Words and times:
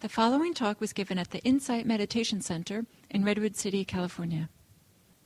The 0.00 0.08
following 0.08 0.54
talk 0.54 0.80
was 0.80 0.94
given 0.94 1.18
at 1.18 1.30
the 1.30 1.40
Insight 1.40 1.84
Meditation 1.84 2.40
Center 2.40 2.86
in 3.10 3.22
Redwood 3.22 3.54
City, 3.54 3.84
California. 3.84 4.48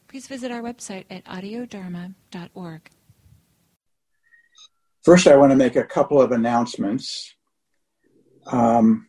Please 0.08 0.26
visit 0.26 0.50
our 0.50 0.62
website 0.62 1.04
at 1.08 1.24
audiodharma.org. 1.26 2.90
First, 5.04 5.28
I 5.28 5.36
want 5.36 5.52
to 5.52 5.56
make 5.56 5.76
a 5.76 5.84
couple 5.84 6.20
of 6.20 6.32
announcements. 6.32 7.36
Um, 8.46 9.06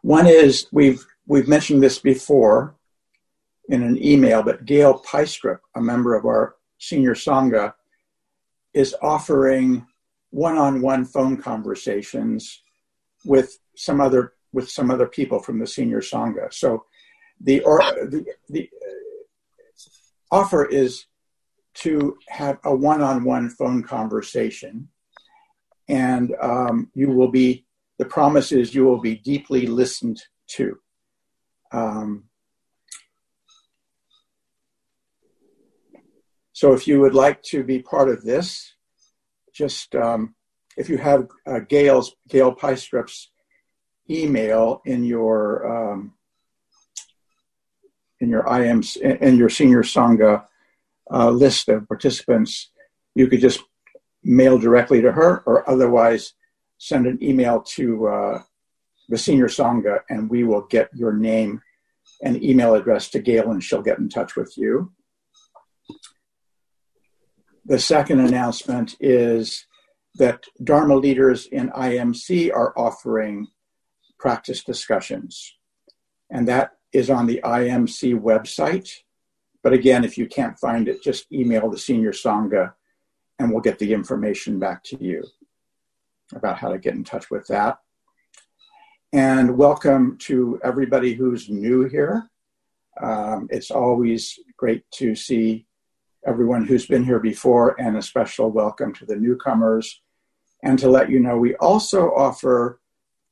one 0.00 0.26
is 0.26 0.66
we've 0.72 1.04
we've 1.26 1.48
mentioned 1.48 1.82
this 1.82 1.98
before 1.98 2.76
in 3.68 3.82
an 3.82 4.02
email, 4.02 4.42
but 4.42 4.64
Gail 4.64 5.02
Pystrup, 5.02 5.58
a 5.76 5.80
member 5.82 6.14
of 6.14 6.24
our 6.24 6.54
senior 6.78 7.14
sangha, 7.14 7.74
is 8.72 8.96
offering 9.02 9.86
one-on-one 10.30 11.04
phone 11.04 11.36
conversations 11.36 12.62
with 13.24 13.58
some 13.76 14.00
other 14.00 14.34
with 14.52 14.68
some 14.68 14.90
other 14.90 15.06
people 15.06 15.40
from 15.40 15.58
the 15.58 15.66
senior 15.66 16.00
sangha. 16.00 16.52
So 16.52 16.84
the 17.40 17.60
or 17.62 17.78
the, 17.78 18.24
the 18.48 18.68
offer 20.30 20.64
is 20.64 21.06
to 21.72 22.18
have 22.28 22.58
a 22.64 22.74
one-on-one 22.74 23.50
phone 23.50 23.82
conversation, 23.82 24.88
and 25.88 26.34
um, 26.40 26.90
you 26.94 27.10
will 27.10 27.30
be. 27.30 27.64
The 27.98 28.06
promise 28.06 28.50
is 28.50 28.74
you 28.74 28.84
will 28.84 29.00
be 29.00 29.16
deeply 29.16 29.66
listened 29.66 30.22
to. 30.52 30.78
Um, 31.70 32.24
so 36.52 36.72
if 36.72 36.88
you 36.88 37.00
would 37.00 37.14
like 37.14 37.42
to 37.42 37.62
be 37.62 37.80
part 37.80 38.08
of 38.08 38.22
this, 38.24 38.74
just 39.52 39.94
um, 39.94 40.34
if 40.76 40.88
you 40.88 40.98
have 40.98 41.28
uh, 41.46 41.60
Gail's 41.60 42.14
Gail 42.28 42.54
Pystrup's 42.54 43.30
email 44.08 44.82
in 44.84 45.04
your 45.04 45.92
um, 45.92 46.14
in 48.20 48.28
your 48.28 48.44
IMs 48.44 48.96
in 48.96 49.36
your 49.36 49.48
senior 49.48 49.82
sangha 49.82 50.44
uh, 51.10 51.30
list 51.30 51.68
of 51.68 51.88
participants, 51.88 52.70
you 53.14 53.26
could 53.26 53.40
just 53.40 53.62
mail 54.22 54.58
directly 54.58 55.00
to 55.00 55.12
her, 55.12 55.42
or 55.46 55.68
otherwise 55.68 56.34
send 56.78 57.06
an 57.06 57.22
email 57.22 57.60
to 57.62 58.06
uh, 58.06 58.42
the 59.08 59.18
senior 59.18 59.48
sangha, 59.48 60.00
and 60.08 60.30
we 60.30 60.44
will 60.44 60.62
get 60.62 60.90
your 60.94 61.12
name 61.12 61.62
and 62.22 62.42
email 62.42 62.74
address 62.74 63.08
to 63.10 63.18
Gail, 63.18 63.50
and 63.50 63.62
she'll 63.62 63.82
get 63.82 63.98
in 63.98 64.08
touch 64.08 64.36
with 64.36 64.56
you. 64.56 64.92
The 67.64 67.78
second 67.78 68.20
announcement 68.20 68.96
is 69.00 69.66
that 70.16 70.44
Dharma 70.62 70.96
leaders 70.96 71.46
in 71.46 71.70
IMC 71.70 72.52
are 72.52 72.72
offering 72.76 73.48
practice 74.18 74.62
discussions. 74.62 75.56
And 76.30 76.46
that 76.48 76.72
is 76.92 77.10
on 77.10 77.26
the 77.26 77.40
IMC 77.44 78.20
website. 78.20 78.90
But 79.62 79.72
again, 79.72 80.04
if 80.04 80.18
you 80.18 80.26
can't 80.26 80.58
find 80.58 80.88
it, 80.88 81.02
just 81.02 81.30
email 81.32 81.70
the 81.70 81.78
senior 81.78 82.12
Sangha 82.12 82.72
and 83.38 83.50
we'll 83.50 83.62
get 83.62 83.78
the 83.78 83.92
information 83.92 84.58
back 84.58 84.82
to 84.84 85.02
you 85.02 85.24
about 86.34 86.58
how 86.58 86.68
to 86.68 86.78
get 86.78 86.94
in 86.94 87.04
touch 87.04 87.30
with 87.30 87.46
that. 87.48 87.78
And 89.12 89.56
welcome 89.56 90.18
to 90.22 90.60
everybody 90.62 91.14
who's 91.14 91.48
new 91.48 91.84
here. 91.88 92.30
Um, 93.02 93.48
it's 93.50 93.70
always 93.70 94.38
great 94.56 94.84
to 94.92 95.14
see 95.14 95.66
everyone 96.26 96.66
who's 96.66 96.86
been 96.86 97.04
here 97.04 97.20
before, 97.20 97.80
and 97.80 97.96
a 97.96 98.02
special 98.02 98.50
welcome 98.50 98.92
to 98.94 99.06
the 99.06 99.16
newcomers. 99.16 100.02
And 100.62 100.78
to 100.78 100.88
let 100.88 101.10
you 101.10 101.20
know, 101.20 101.38
we 101.38 101.54
also 101.56 102.10
offer 102.10 102.80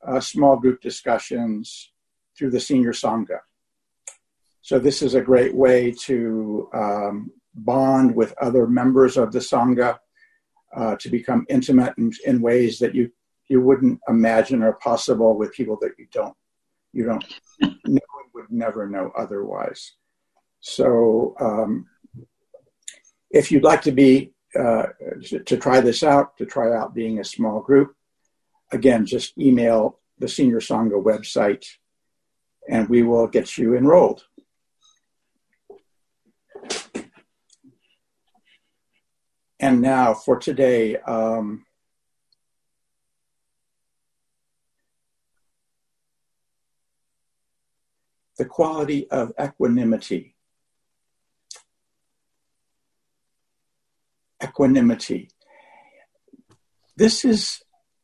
uh, 0.06 0.20
small 0.20 0.56
group 0.56 0.80
discussions 0.80 1.92
through 2.36 2.50
the 2.50 2.60
senior 2.60 2.92
sangha. 2.92 3.40
So 4.62 4.78
this 4.78 5.02
is 5.02 5.14
a 5.14 5.20
great 5.20 5.54
way 5.54 5.92
to 6.04 6.68
um, 6.72 7.30
bond 7.54 8.14
with 8.14 8.34
other 8.40 8.66
members 8.66 9.16
of 9.16 9.32
the 9.32 9.40
sangha, 9.40 9.98
uh, 10.74 10.96
to 10.96 11.08
become 11.08 11.46
intimate 11.48 11.94
in, 11.98 12.12
in, 12.26 12.42
ways 12.42 12.78
that 12.78 12.94
you 12.94 13.10
you 13.48 13.62
wouldn't 13.62 13.98
imagine 14.08 14.62
are 14.62 14.74
possible 14.74 15.36
with 15.36 15.52
people 15.52 15.78
that 15.80 15.92
you 15.98 16.06
don't 16.12 16.36
you 16.92 17.04
don't 17.04 17.24
know 17.86 18.00
would 18.38 18.50
never 18.50 18.88
know 18.88 19.10
otherwise. 19.16 19.92
So 20.60 21.34
um, 21.40 21.86
if 23.30 23.52
you'd 23.52 23.64
like 23.64 23.82
to 23.82 23.92
be 23.92 24.32
uh, 24.58 24.86
to 25.46 25.56
try 25.56 25.80
this 25.80 26.02
out, 26.02 26.36
to 26.38 26.46
try 26.46 26.74
out 26.74 26.94
being 26.94 27.18
a 27.18 27.24
small 27.24 27.60
group, 27.60 27.94
again, 28.72 29.06
just 29.06 29.36
email 29.38 29.98
the 30.18 30.28
Senior 30.28 30.60
Sangha 30.60 31.02
website 31.02 31.64
and 32.68 32.88
we 32.88 33.02
will 33.02 33.26
get 33.26 33.56
you 33.56 33.76
enrolled. 33.76 34.24
And 39.60 39.80
now 39.80 40.14
for 40.14 40.38
today, 40.38 40.96
um, 40.98 41.64
the 48.36 48.44
quality 48.44 49.10
of 49.10 49.32
equanimity. 49.40 50.36
Equanimity. 54.42 55.30
This 56.96 57.24
is 57.24 57.60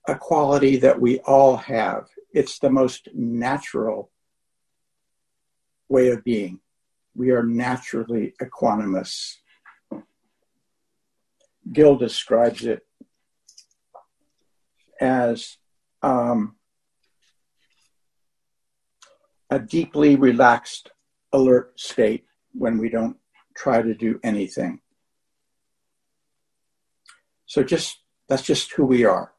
a 0.08 0.14
quality 0.14 0.76
that 0.76 1.00
we 1.00 1.18
all 1.20 1.56
have. 1.56 2.06
It's 2.32 2.58
the 2.58 2.70
most 2.70 3.08
natural 3.14 4.10
way 5.88 6.08
of 6.08 6.24
being. 6.24 6.60
We 7.14 7.30
are 7.30 7.44
naturally 7.44 8.34
equanimous. 8.42 9.34
Gil 11.72 11.96
describes 11.96 12.64
it 12.64 12.82
as 15.00 15.56
um, 16.02 16.56
a 19.50 19.58
deeply 19.58 20.16
relaxed, 20.16 20.90
alert 21.32 21.78
state 21.78 22.24
when 22.52 22.78
we 22.78 22.88
don't 22.88 23.16
try 23.56 23.82
to 23.82 23.94
do 23.94 24.20
anything. 24.22 24.80
So 27.47 27.62
just 27.62 28.00
that's 28.28 28.43
just 28.43 28.72
who 28.72 28.84
we 28.87 29.05
are 29.05 29.34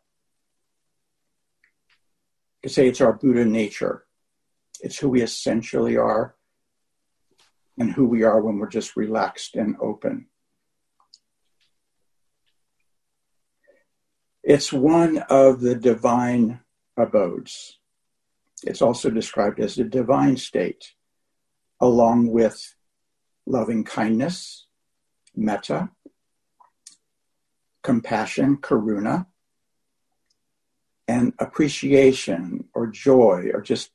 could 2.66 2.72
say 2.72 2.88
it's 2.88 3.00
our 3.00 3.14
Buddha 3.14 3.46
nature. 3.46 4.08
It's 4.82 4.98
who 4.98 5.10
we 5.10 5.22
essentially 5.22 5.98
are 5.98 6.34
and 7.78 7.92
who 7.92 8.08
we 8.08 8.24
are 8.24 8.42
when 8.42 8.58
we're 8.58 8.70
just 8.70 8.96
relaxed 8.96 9.56
and 9.56 9.76
open. 9.80 10.26
It's 14.42 14.74
one 14.74 15.20
of 15.30 15.62
the 15.62 15.76
divine 15.76 16.62
abodes. 16.98 17.78
It's 18.64 18.82
also 18.82 19.12
described 19.12 19.60
as 19.60 19.78
a 19.78 19.84
divine 19.84 20.36
state, 20.38 20.94
along 21.80 22.32
with 22.32 22.74
loving 23.46 23.84
kindness, 23.84 24.66
metta, 25.36 25.92
compassion, 27.86 28.58
karuna, 28.58 29.28
and 31.08 31.34
appreciation 31.38 32.68
or 32.74 32.88
joy 32.88 33.52
or 33.54 33.62
just 33.62 33.92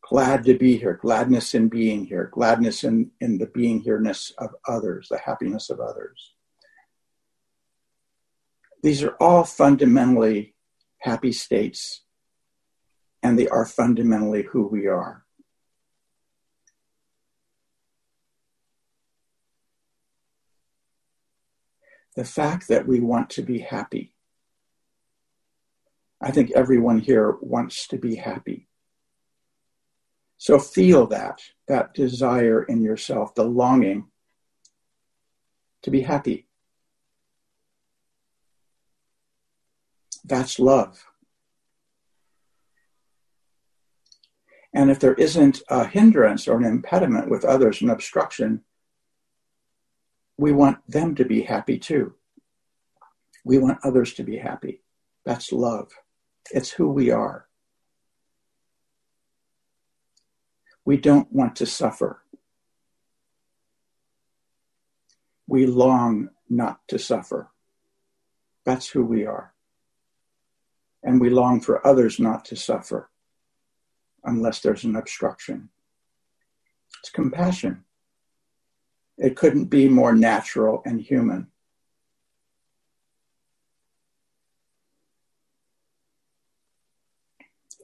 glad 0.00 0.42
to 0.44 0.56
be 0.56 0.78
here, 0.78 0.98
gladness 1.02 1.54
in 1.54 1.68
being 1.68 2.06
here, 2.06 2.30
gladness 2.32 2.82
in, 2.82 3.10
in 3.20 3.36
the 3.36 3.46
being 3.46 3.80
here-ness 3.80 4.32
of 4.38 4.54
others, 4.66 5.08
the 5.10 5.18
happiness 5.18 5.68
of 5.68 5.80
others. 5.80 6.32
These 8.82 9.02
are 9.02 9.16
all 9.20 9.44
fundamentally 9.44 10.54
happy 11.00 11.32
states, 11.32 12.04
and 13.22 13.38
they 13.38 13.48
are 13.48 13.66
fundamentally 13.66 14.44
who 14.44 14.66
we 14.66 14.86
are. 14.86 15.25
The 22.16 22.24
fact 22.24 22.68
that 22.68 22.86
we 22.86 23.00
want 23.00 23.30
to 23.30 23.42
be 23.42 23.60
happy 23.60 24.14
I 26.20 26.30
think 26.30 26.50
everyone 26.52 26.98
here 26.98 27.36
wants 27.40 27.86
to 27.88 27.98
be 27.98 28.16
happy. 28.16 28.68
So 30.38 30.58
feel 30.58 31.06
that, 31.08 31.40
that 31.68 31.94
desire 31.94 32.62
in 32.62 32.82
yourself, 32.82 33.34
the 33.34 33.44
longing 33.44 34.06
to 35.82 35.90
be 35.90 36.02
happy. 36.02 36.46
That's 40.24 40.58
love. 40.58 41.06
And 44.72 44.90
if 44.90 44.98
there 44.98 45.14
isn't 45.14 45.62
a 45.68 45.86
hindrance 45.86 46.48
or 46.48 46.58
an 46.58 46.64
impediment 46.64 47.30
with 47.30 47.44
others, 47.44 47.80
an 47.80 47.88
obstruction, 47.88 48.62
we 50.38 50.52
want 50.52 50.78
them 50.88 51.14
to 51.14 51.24
be 51.24 51.42
happy 51.42 51.78
too. 51.78 52.14
We 53.44 53.58
want 53.58 53.78
others 53.82 54.14
to 54.14 54.22
be 54.22 54.36
happy. 54.36 54.82
That's 55.24 55.52
love. 55.52 55.92
It's 56.50 56.70
who 56.70 56.88
we 56.88 57.10
are. 57.10 57.46
We 60.84 60.96
don't 60.96 61.32
want 61.32 61.56
to 61.56 61.66
suffer. 61.66 62.22
We 65.48 65.66
long 65.66 66.30
not 66.48 66.80
to 66.88 66.98
suffer. 66.98 67.50
That's 68.64 68.88
who 68.88 69.04
we 69.04 69.26
are. 69.26 69.52
And 71.02 71.20
we 71.20 71.30
long 71.30 71.60
for 71.60 71.86
others 71.86 72.18
not 72.18 72.44
to 72.46 72.56
suffer 72.56 73.10
unless 74.24 74.60
there's 74.60 74.84
an 74.84 74.96
obstruction. 74.96 75.68
It's 77.00 77.10
compassion. 77.10 77.85
It 79.18 79.36
couldn't 79.36 79.66
be 79.66 79.88
more 79.88 80.14
natural 80.14 80.82
and 80.84 81.00
human. 81.00 81.48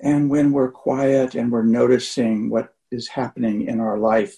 And 0.02 0.28
when 0.28 0.52
we're 0.52 0.70
quiet 0.70 1.34
and 1.34 1.50
we're 1.50 1.62
noticing 1.62 2.50
what 2.50 2.74
is 2.90 3.08
happening 3.08 3.68
in 3.68 3.78
our 3.78 3.98
life, 3.98 4.36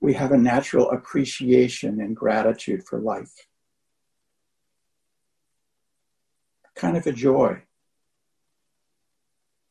we 0.00 0.14
have 0.14 0.32
a 0.32 0.38
natural 0.38 0.90
appreciation 0.90 2.00
and 2.00 2.16
gratitude 2.16 2.84
for 2.84 2.98
life. 2.98 3.46
Kind 6.74 6.96
of 6.96 7.06
a 7.06 7.12
joy. 7.12 7.62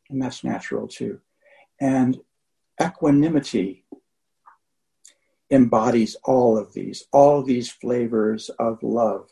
And 0.09 0.21
that's 0.21 0.43
natural 0.43 0.88
too. 0.88 1.19
And 1.79 2.19
equanimity 2.81 3.85
embodies 5.49 6.15
all 6.23 6.57
of 6.57 6.73
these. 6.73 7.05
All 7.11 7.44
these 7.44 7.69
flavors 7.69 8.49
of 8.59 8.83
love 8.83 9.29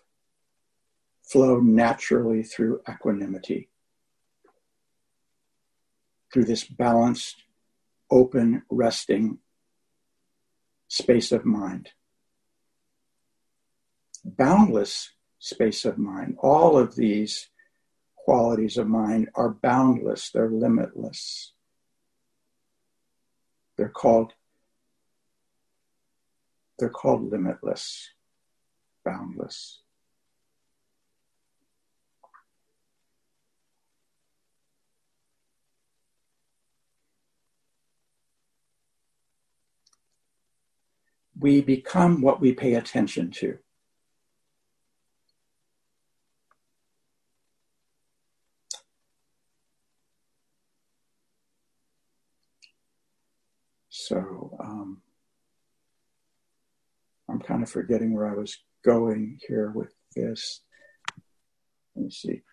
flow 1.24 1.60
naturally 1.60 2.44
through 2.44 2.82
equanimity 2.90 3.70
through 6.36 6.44
this 6.44 6.66
balanced, 6.66 7.44
open, 8.12 8.62
resting 8.70 9.38
space 10.90 11.32
of 11.32 11.46
mind. 11.46 11.92
Boundless 14.26 15.12
space 15.40 15.86
of 15.86 15.98
mind. 15.98 16.36
All 16.40 16.78
of 16.78 16.98
these 16.98 17.48
qualities 18.18 18.76
of 18.76 18.86
mind 18.86 19.30
are 19.34 19.50
boundless, 19.50 20.30
they're 20.30 20.50
limitless. 20.50 21.54
They're 23.78 23.88
called 23.88 24.34
they're 26.78 26.90
called 26.90 27.32
limitless, 27.32 28.10
boundless. 29.04 29.82
we 41.40 41.62
become 41.62 42.22
what 42.22 42.40
we 42.40 42.54
pay 42.54 42.76
attention 42.76 43.30
to. 43.30 43.58
So 53.90 54.45
I'm 57.36 57.42
kind 57.42 57.64
of 57.64 57.70
forgetting 57.70 58.14
where 58.14 58.30
I 58.30 58.34
was 58.34 58.58
going 58.86 59.40
here 59.46 59.70
with 59.76 59.94
this. 60.16 60.62
Let 61.94 62.06
me 62.06 62.10
see. 62.10 62.44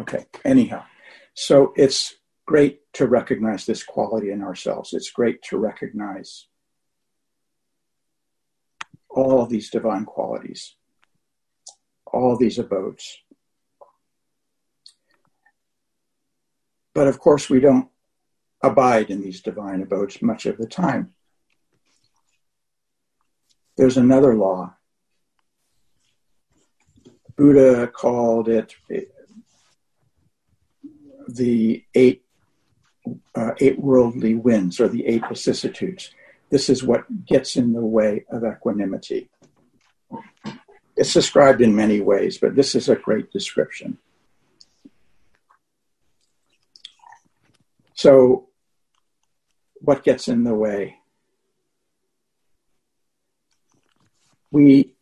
Okay, 0.00 0.26
anyhow. 0.44 0.82
So 1.34 1.72
it's 1.76 2.16
great 2.44 2.80
to 2.94 3.06
recognize 3.06 3.66
this 3.66 3.84
quality 3.84 4.32
in 4.32 4.42
ourselves. 4.42 4.92
It's 4.92 5.12
great 5.12 5.40
to 5.44 5.58
recognize 5.58 6.48
all 9.08 9.46
these 9.46 9.70
divine 9.70 10.06
qualities, 10.06 10.74
all 12.04 12.36
these 12.36 12.58
abodes. 12.58 13.16
But 16.92 17.06
of 17.06 17.20
course, 17.20 17.48
we 17.48 17.60
don't 17.60 17.91
abide 18.62 19.10
in 19.10 19.20
these 19.20 19.40
divine 19.40 19.82
abodes 19.82 20.22
much 20.22 20.46
of 20.46 20.58
the 20.58 20.66
time. 20.66 21.12
There's 23.76 23.96
another 23.96 24.34
law. 24.34 24.74
Buddha 27.36 27.86
called 27.88 28.48
it 28.48 28.74
the 31.28 31.84
eight 31.94 32.22
uh, 33.34 33.52
eight 33.58 33.80
worldly 33.80 34.34
winds 34.34 34.78
or 34.78 34.88
the 34.88 35.06
eight 35.06 35.22
vicissitudes. 35.28 36.14
This 36.50 36.68
is 36.68 36.84
what 36.84 37.24
gets 37.24 37.56
in 37.56 37.72
the 37.72 37.80
way 37.80 38.24
of 38.30 38.44
equanimity. 38.44 39.30
It's 40.96 41.14
described 41.14 41.62
in 41.62 41.74
many 41.74 42.00
ways, 42.00 42.38
but 42.38 42.54
this 42.54 42.74
is 42.74 42.88
a 42.88 42.96
great 42.96 43.32
description. 43.32 43.98
So, 47.94 48.48
what 49.82 50.04
gets 50.04 50.28
in 50.28 50.44
the 50.44 50.54
way? 50.54 50.96
We, 54.50 54.94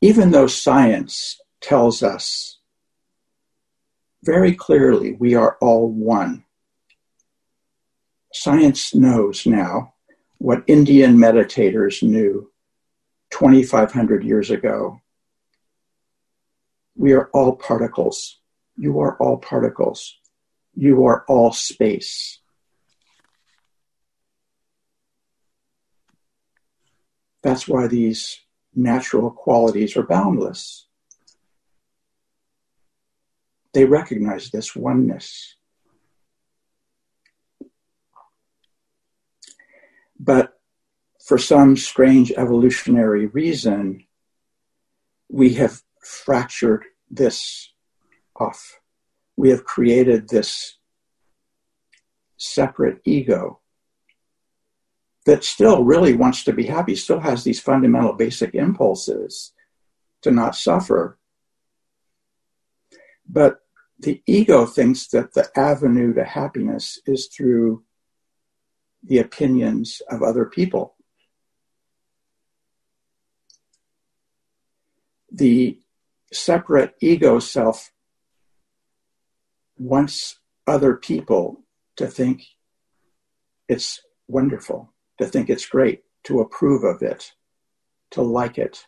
even 0.00 0.30
though 0.30 0.46
science 0.46 1.40
tells 1.60 2.02
us 2.02 2.58
very 4.22 4.54
clearly 4.54 5.12
we 5.12 5.34
are 5.34 5.56
all 5.60 5.90
one. 5.90 6.44
Science 8.32 8.94
knows 8.94 9.46
now 9.46 9.94
what 10.38 10.64
Indian 10.66 11.16
meditators 11.16 12.02
knew 12.02 12.50
2,500 13.30 14.24
years 14.24 14.50
ago. 14.50 15.00
We 16.96 17.12
are 17.12 17.30
all 17.32 17.56
particles. 17.56 18.40
You 18.76 19.00
are 19.00 19.16
all 19.18 19.38
particles. 19.38 20.18
You 20.74 21.06
are 21.06 21.24
all 21.28 21.52
space. 21.52 22.40
That's 27.44 27.68
why 27.68 27.86
these 27.86 28.40
natural 28.74 29.30
qualities 29.30 29.96
are 29.96 30.02
boundless 30.02 30.88
they 33.74 33.84
recognize 33.84 34.50
this 34.50 34.74
oneness. 34.74 35.56
But 40.18 40.52
for 41.26 41.38
some 41.38 41.76
strange 41.76 42.32
evolutionary 42.32 43.26
reason, 43.26 44.04
we 45.28 45.54
have 45.54 45.82
fractured 46.00 46.84
this 47.10 47.72
off. 48.36 48.78
We 49.36 49.50
have 49.50 49.64
created 49.64 50.28
this 50.28 50.78
separate 52.36 53.00
ego 53.04 53.60
that 55.26 55.44
still 55.44 55.84
really 55.84 56.14
wants 56.14 56.44
to 56.44 56.52
be 56.52 56.66
happy, 56.66 56.96
still 56.96 57.20
has 57.20 57.44
these 57.44 57.60
fundamental 57.60 58.12
basic 58.12 58.54
impulses 58.54 59.52
to 60.22 60.30
not 60.30 60.54
suffer. 60.54 61.18
But 63.28 63.60
the 63.98 64.22
ego 64.26 64.66
thinks 64.66 65.06
that 65.08 65.34
the 65.34 65.48
avenue 65.56 66.14
to 66.14 66.24
happiness 66.24 66.98
is 67.06 67.26
through 67.26 67.84
the 69.02 69.18
opinions 69.18 70.02
of 70.10 70.22
other 70.22 70.44
people. 70.44 70.94
The 75.30 75.80
separate 76.32 76.94
ego 77.00 77.38
self 77.38 77.90
wants 79.76 80.38
other 80.66 80.94
people 80.94 81.64
to 81.96 82.06
think 82.06 82.44
it's 83.68 84.00
wonderful, 84.28 84.93
to 85.18 85.26
think 85.26 85.48
it's 85.50 85.66
great, 85.66 86.02
to 86.24 86.40
approve 86.40 86.84
of 86.84 87.02
it, 87.02 87.32
to 88.10 88.22
like 88.22 88.58
it. 88.58 88.86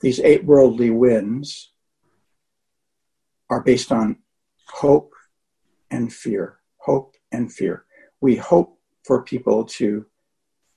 These 0.00 0.20
eight 0.20 0.44
worldly 0.44 0.90
winds 0.90 1.72
are 3.50 3.62
based 3.62 3.90
on 3.90 4.18
hope 4.68 5.12
and 5.90 6.12
fear. 6.12 6.58
Hope 6.78 7.14
and 7.32 7.52
fear. 7.52 7.84
We 8.20 8.36
hope 8.36 8.78
for 9.04 9.22
people 9.22 9.64
to 9.64 10.06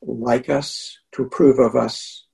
like 0.02 0.50
us, 0.50 0.98
to 1.14 1.24
approve 1.24 1.60
of 1.60 1.76
us, 1.76 2.26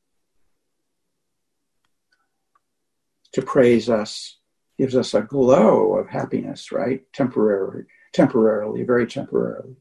to 3.33 3.41
praise 3.41 3.89
us, 3.89 4.37
gives 4.77 4.95
us 4.95 5.13
a 5.13 5.21
glow 5.21 5.95
of 5.95 6.07
happiness, 6.07 6.71
right? 6.71 7.01
Temporarily, 7.13 7.83
temporarily, 8.13 8.83
very 8.83 9.07
temporarily. 9.07 9.75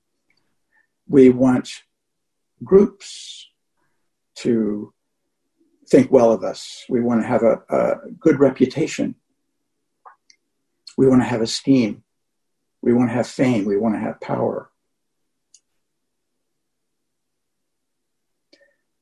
We 1.08 1.30
want 1.30 1.70
groups 2.64 3.46
to 4.36 4.92
think 5.88 6.10
well 6.10 6.32
of 6.32 6.42
us. 6.42 6.84
We 6.88 7.00
want 7.00 7.22
to 7.22 7.26
have 7.26 7.42
a, 7.42 7.62
a 7.68 8.10
good 8.18 8.40
reputation. 8.40 9.14
We 10.96 11.06
want 11.06 11.22
to 11.22 11.26
have 11.28 11.42
esteem. 11.42 12.02
We 12.82 12.92
want 12.92 13.10
to 13.10 13.14
have 13.14 13.26
fame. 13.26 13.64
We 13.64 13.76
want 13.76 13.94
to 13.94 14.00
have 14.00 14.20
power. 14.20 14.70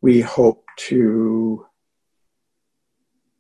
We 0.01 0.21
hope 0.21 0.65
to 0.89 1.67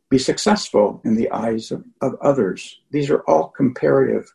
be 0.08 0.18
successful 0.18 1.02
in 1.04 1.16
the 1.16 1.30
eyes 1.30 1.70
of, 1.70 1.84
of 2.00 2.14
others. 2.22 2.80
These 2.90 3.10
are 3.10 3.20
all 3.22 3.48
comparative 3.48 4.32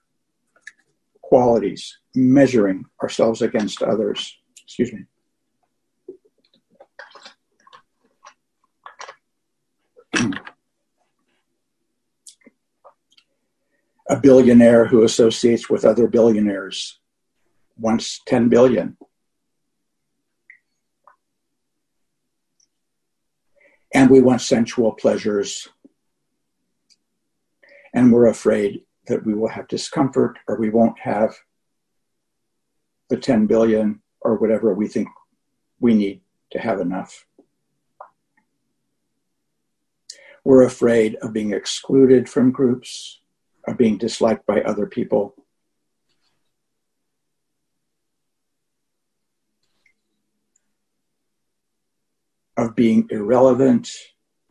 qualities, 1.30 2.00
measuring 2.16 2.86
ourselves 3.04 3.44
against 3.44 3.84
others. 3.84 4.36
Excuse 4.66 4.92
me. 4.92 5.06
a 14.10 14.20
billionaire 14.20 14.88
who 14.88 15.04
associates 15.04 15.70
with 15.70 15.86
other 15.86 16.08
billionaires 16.08 17.00
wants 17.78 18.20
10 18.26 18.50
billion. 18.50 18.98
And 23.94 24.10
we 24.10 24.20
want 24.20 24.42
sensual 24.42 24.94
pleasures. 24.94 25.70
And 27.94 28.12
we're 28.12 28.26
afraid 28.26 28.82
that 29.10 29.26
we 29.26 29.34
will 29.34 29.50
have 29.50 29.68
discomfort 29.68 30.38
or 30.48 30.58
we 30.58 30.70
won't 30.70 30.98
have 31.00 31.36
the 33.10 33.18
10 33.18 33.48
billion 33.48 34.02
or 34.22 34.36
whatever 34.36 34.74
we 34.74 34.88
think 34.88 35.10
we 35.80 35.96
need 35.96 36.22
to 36.52 36.60
have 36.60 36.80
enough. 36.80 37.26
We're 40.44 40.64
afraid 40.64 41.16
of 41.16 41.34
being 41.34 41.54
excluded 41.54 42.30
from 42.30 42.52
groups 42.52 43.20
of 43.68 43.78
being 43.78 43.98
disliked 43.98 44.46
by 44.46 44.62
other 44.62 44.86
people. 44.86 45.36
Of 52.56 52.76
being 52.76 53.08
irrelevant, 53.10 53.90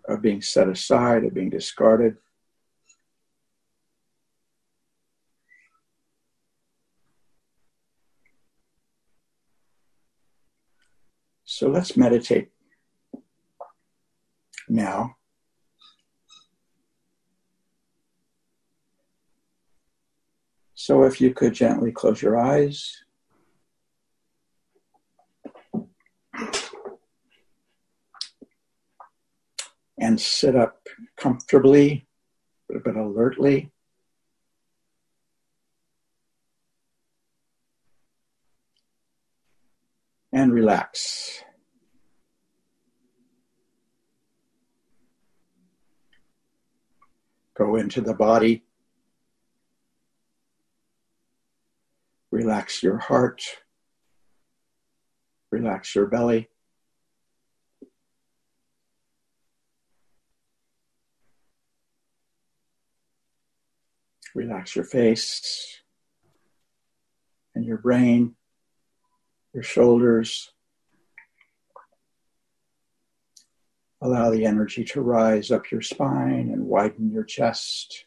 of 0.09 0.21
being 0.21 0.43
set 0.43 0.69
aside, 0.69 1.25
of 1.25 1.35
being 1.35 1.51
discarded. 1.51 2.17
So 11.59 11.69
let's 11.69 11.97
meditate 11.97 12.53
now 14.69 15.17
So 20.77 21.03
if 21.03 21.21
you 21.21 21.35
could 21.35 21.55
gently 21.55 21.91
close 21.91 22.23
your 22.23 22.39
eyes. 22.39 23.03
And 29.99 30.21
sit 30.21 30.55
up 30.55 30.79
comfortably, 31.17 32.07
but 32.69 32.95
alertly. 32.95 33.73
And 40.33 40.53
relax. 40.53 41.43
Go 47.59 47.75
into 47.75 48.01
the 48.01 48.15
body. 48.15 48.63
Relax 52.31 52.85
your 52.85 52.99
heart. 52.99 53.43
Relax 55.51 55.93
your 55.97 56.07
belly. 56.07 56.49
Relax 64.37 64.77
your 64.77 64.85
face 64.85 65.83
and 67.57 67.65
your 67.65 67.79
brain, 67.79 68.37
your 69.53 69.65
shoulders. 69.65 70.53
Allow 74.01 74.31
the 74.31 74.45
energy 74.45 74.85
to 74.85 75.01
rise 75.01 75.51
up 75.51 75.71
your 75.71 75.83
spine 75.83 76.51
and 76.53 76.67
widen 76.67 77.11
your 77.11 77.25
chest. 77.25 78.05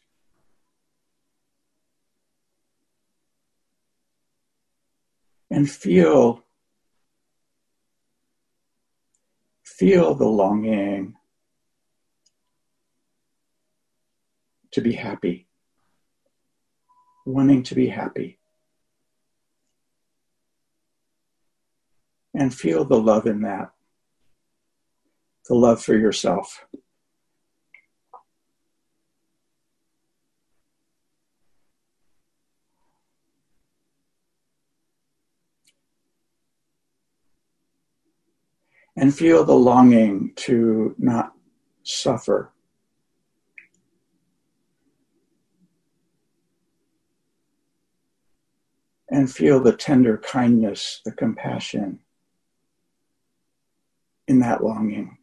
and 5.52 5.70
feel 5.70 6.42
feel 9.62 10.14
the 10.14 10.24
longing 10.24 11.14
to 14.70 14.80
be 14.80 14.92
happy 14.94 15.46
wanting 17.26 17.62
to 17.62 17.74
be 17.74 17.88
happy 17.88 18.38
and 22.34 22.54
feel 22.54 22.84
the 22.84 22.98
love 22.98 23.26
in 23.26 23.42
that 23.42 23.72
the 25.48 25.54
love 25.54 25.82
for 25.82 25.94
yourself 25.94 26.64
and 38.96 39.14
feel 39.14 39.44
the 39.44 39.54
longing 39.54 40.32
to 40.36 40.94
not 40.98 41.32
suffer. 41.82 42.52
And 49.08 49.30
feel 49.30 49.60
the 49.60 49.76
tender 49.76 50.16
kindness, 50.16 51.02
the 51.04 51.12
compassion 51.12 51.98
in 54.26 54.38
that 54.38 54.64
longing. 54.64 55.18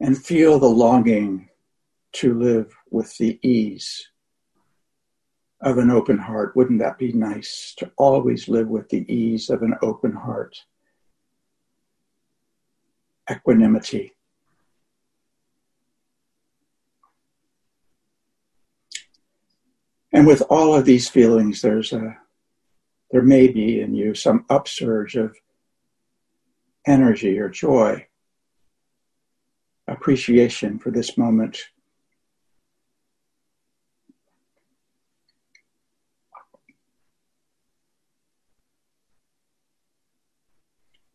And 0.00 0.16
feel 0.16 0.58
the 0.58 0.66
longing 0.66 1.48
to 2.12 2.34
live 2.34 2.74
with 2.90 3.16
the 3.18 3.38
ease 3.46 4.08
of 5.60 5.76
an 5.78 5.90
open 5.90 6.18
heart. 6.18 6.56
Wouldn't 6.56 6.80
that 6.80 6.98
be 6.98 7.12
nice 7.12 7.74
to 7.78 7.92
always 7.98 8.48
live 8.48 8.68
with 8.68 8.88
the 8.88 9.10
ease 9.12 9.50
of 9.50 9.62
an 9.62 9.74
open 9.82 10.12
heart? 10.12 10.56
Equanimity. 13.30 14.14
And 20.12 20.26
with 20.26 20.42
all 20.50 20.74
of 20.74 20.86
these 20.86 21.08
feelings, 21.08 21.62
there's 21.62 21.92
a 21.92 22.16
there 23.12 23.22
may 23.22 23.48
be 23.48 23.80
in 23.80 23.94
you 23.94 24.14
some 24.14 24.44
upsurge 24.48 25.16
of 25.16 25.36
energy 26.86 27.38
or 27.38 27.48
joy 27.48 28.06
appreciation 29.90 30.78
for 30.78 30.90
this 30.90 31.18
moment. 31.18 31.58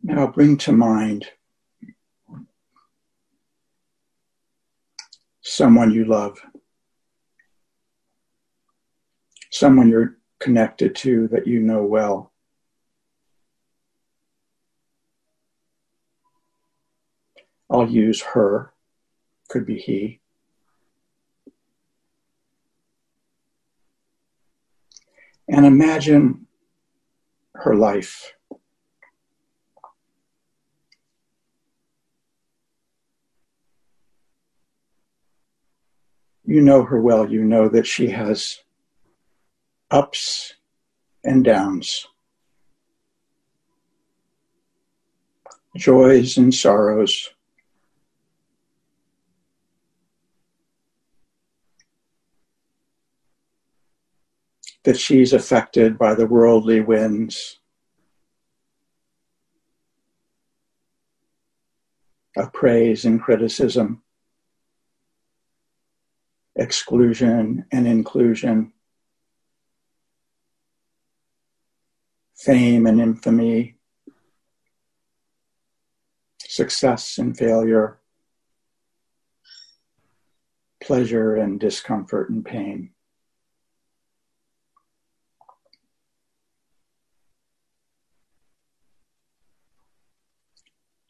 Now 0.04 0.28
bring 0.28 0.58
to 0.58 0.72
mind 0.72 1.26
someone 5.42 5.92
you 5.92 6.06
love, 6.06 6.38
someone 9.52 9.90
you're 9.90 10.18
connected 10.40 10.96
to 10.96 11.28
that 11.30 11.48
you 11.48 11.62
know 11.62 11.84
well. 11.84 12.32
I'll 17.70 17.90
use 17.90 18.22
her, 18.22 18.72
could 19.50 19.66
be 19.66 19.78
he. 19.78 20.20
And 25.48 25.66
imagine 25.66 26.48
her 27.54 27.76
life. 27.76 28.34
You 36.48 36.62
know 36.62 36.84
her 36.84 37.02
well, 37.02 37.30
you 37.30 37.44
know 37.44 37.70
that 37.70 37.88
she 37.88 38.10
has 38.10 38.60
ups 39.90 40.54
and 41.24 41.44
downs, 41.44 42.08
joys 45.76 46.38
and 46.38 46.54
sorrows. 46.54 47.35
That 54.86 54.98
she's 54.98 55.34
affected 55.34 55.98
by 55.98 56.14
the 56.14 56.28
worldly 56.28 56.80
winds 56.80 57.60
of 62.38 62.54
praise 62.54 63.04
and 63.04 63.22
criticism 63.22 64.04
exclusion 66.56 67.66
and 67.72 67.88
inclusion, 67.88 68.72
fame 72.36 72.86
and 72.86 73.02
infamy, 73.02 73.76
success 76.40 77.18
and 77.18 77.38
failure, 77.38 78.00
pleasure 80.82 81.36
and 81.36 81.60
discomfort 81.60 82.30
and 82.30 82.46
pain. 82.46 82.92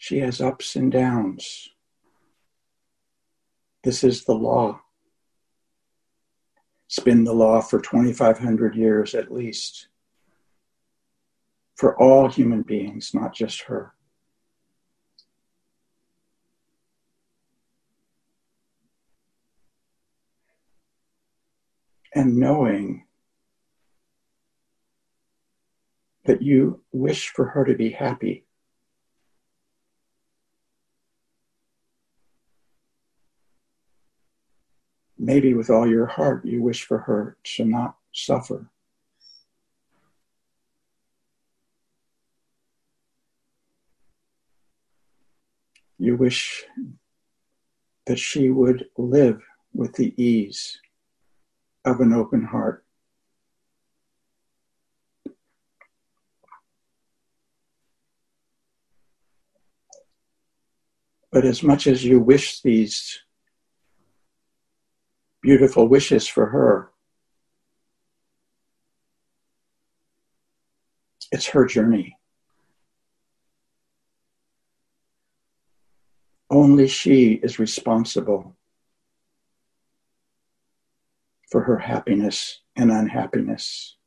She 0.05 0.19
has 0.19 0.39
ups 0.39 0.75
and 0.75 0.91
downs. 0.91 1.69
This 3.83 4.03
is 4.03 4.25
the 4.25 4.35
law. 4.35 4.81
It's 6.85 7.00
been 7.00 7.24
the 7.24 7.33
law 7.33 7.59
for 7.59 7.81
2,500 7.81 8.75
years 8.75 9.15
at 9.15 9.33
least 9.33 9.88
for 11.74 12.00
all 12.00 12.29
human 12.29 12.62
beings, 12.62 13.15
not 13.15 13.33
just 13.33 13.63
her. 13.63 13.95
And 22.13 22.38
knowing 22.38 23.07
that 26.25 26.43
you 26.43 26.83
wish 26.91 27.29
for 27.29 27.47
her 27.47 27.65
to 27.65 27.74
be 27.74 27.89
happy 27.89 28.45
maybe 35.25 35.55
with 35.55 35.72
all 35.72 35.88
your 35.88 36.05
heart 36.05 36.46
you 36.46 36.62
wish 36.62 36.86
for 36.86 37.00
her 37.00 37.36
to 37.44 37.65
not 37.65 37.98
suffer. 38.13 38.70
You 45.98 46.15
wish 46.15 46.63
that 48.05 48.20
she 48.20 48.51
would 48.51 48.86
live 48.98 49.41
with 49.74 49.94
the 49.94 50.13
ease 50.22 50.79
of 51.86 52.01
an 52.01 52.13
open 52.13 52.44
heart. 52.44 52.86
But 61.32 61.46
as 61.46 61.63
much 61.63 61.88
as 61.88 62.05
you 62.05 62.20
wish 62.20 62.62
these 62.62 63.25
beautiful 65.46 65.88
wishes 65.88 66.27
for 66.27 66.48
her. 66.48 66.90
It's 71.31 71.50
her 71.50 71.68
journey. 71.68 72.18
Only 76.50 76.88
she 76.88 77.34
is 77.34 77.60
responsible 77.60 78.55
for 81.51 81.62
her 81.62 81.77
happiness 81.77 82.62
and 82.75 82.92
unhappiness. 82.92 83.98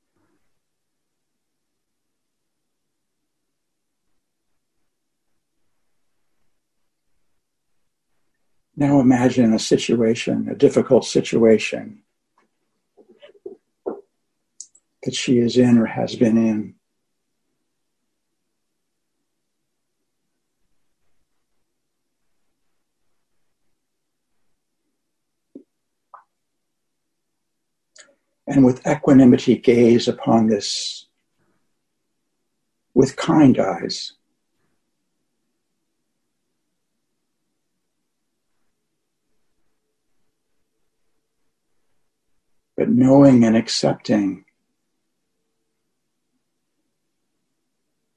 Now 8.78 9.00
imagine 9.00 9.52
a 9.52 9.58
situation, 9.58 10.48
a 10.48 10.54
difficult 10.54 11.04
situation 11.04 12.04
that 15.02 15.16
she 15.16 15.40
is 15.40 15.56
in 15.56 15.78
or 15.78 15.86
has 15.86 16.14
been 16.14 16.38
in. 16.38 16.74
And 28.46 28.64
with 28.64 28.86
equanimity, 28.86 29.58
gaze 29.58 30.06
upon 30.06 30.46
this 30.46 31.06
with 32.94 33.16
kind 33.16 33.58
eyes. 33.58 34.12
But 42.78 42.88
knowing 42.88 43.42
and 43.42 43.56
accepting 43.56 44.44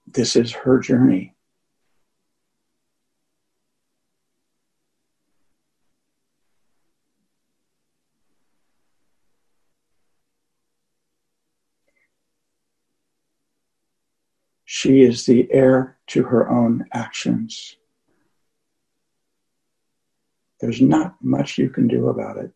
this 0.05 0.35
is 0.35 0.51
her 0.51 0.79
journey. 0.79 1.33
She 14.65 15.01
is 15.01 15.25
the 15.25 15.47
heir 15.51 15.97
to 16.07 16.23
her 16.23 16.47
own 16.47 16.85
actions. 16.93 17.77
There's 20.59 20.81
not 20.81 21.15
much 21.19 21.57
you 21.57 21.69
can 21.71 21.87
do 21.87 22.09
about 22.09 22.37
it. 22.37 22.51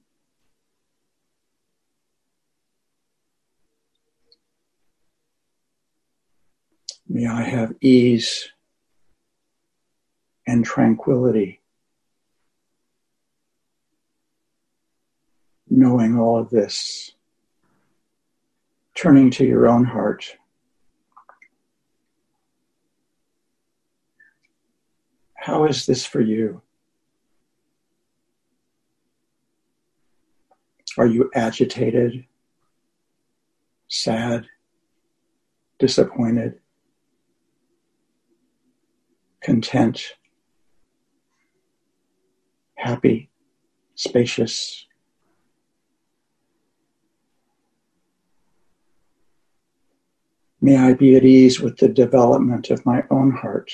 May 7.07 7.27
I 7.27 7.43
have 7.43 7.73
ease 7.81 8.49
and 10.47 10.65
tranquility, 10.65 11.61
knowing 15.69 16.17
all 16.17 16.37
of 16.39 16.49
this, 16.49 17.11
turning 18.95 19.29
to 19.31 19.45
your 19.45 19.67
own 19.67 19.85
heart. 19.85 20.37
How 25.35 25.65
is 25.65 25.85
this 25.85 26.05
for 26.05 26.21
you? 26.21 26.63
Are 30.97 31.05
you 31.05 31.29
agitated, 31.35 32.25
sad, 33.87 34.47
disappointed? 35.77 36.59
Content, 39.45 40.01
happy, 42.73 43.29
spacious. 43.93 44.87
May 50.59 50.77
I 50.77 50.93
be 50.93 51.15
at 51.15 51.23
ease 51.23 51.61
with 51.61 51.77
the 51.77 51.87
development 51.87 52.71
of 52.71 52.83
my 52.87 53.03
own 53.11 53.29
heart. 53.29 53.69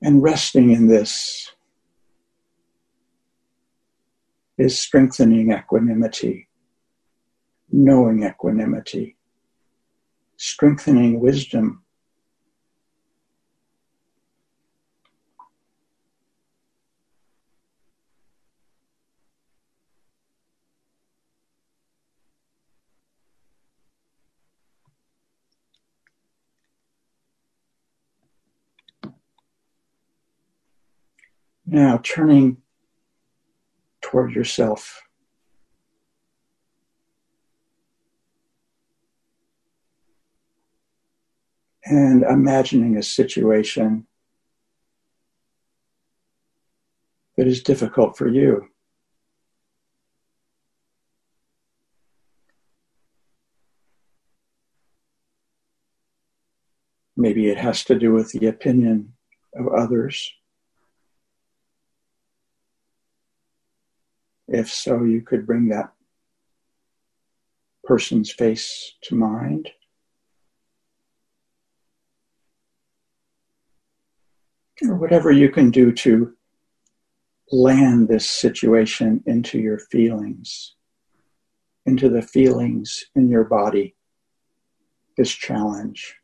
And 0.00 0.22
resting 0.22 0.70
in 0.70 0.86
this 0.86 1.50
is 4.62 4.78
strengthening 4.78 5.50
equanimity, 5.50 6.48
knowing 7.72 8.22
equanimity, 8.22 9.16
strengthening 10.36 11.18
wisdom. 11.18 11.82
Now, 31.66 32.00
turning 32.02 32.61
toward 34.12 34.34
yourself. 34.34 35.00
And 41.86 42.22
imagining 42.22 42.98
a 42.98 43.02
situation 43.02 44.06
that 47.38 47.46
is 47.46 47.62
difficult 47.62 48.18
for 48.18 48.28
you. 48.28 48.68
Maybe 57.16 57.48
it 57.48 57.56
has 57.56 57.82
to 57.84 57.98
do 57.98 58.12
with 58.12 58.32
the 58.32 58.46
opinion 58.46 59.14
of 59.54 59.68
others. 59.68 60.34
If 64.52 64.70
so, 64.70 65.02
you 65.04 65.22
could 65.22 65.46
bring 65.46 65.68
that 65.68 65.92
person's 67.84 68.30
face 68.30 68.92
to 69.04 69.14
mind. 69.14 69.70
Or 74.82 74.96
whatever 74.96 75.32
you 75.32 75.48
can 75.48 75.70
do 75.70 75.90
to 75.92 76.34
land 77.50 78.08
this 78.08 78.28
situation 78.28 79.22
into 79.26 79.58
your 79.58 79.78
feelings, 79.78 80.74
into 81.86 82.10
the 82.10 82.22
feelings 82.22 83.04
in 83.14 83.30
your 83.30 83.44
body, 83.44 83.96
this 85.16 85.32
challenge. 85.32 86.16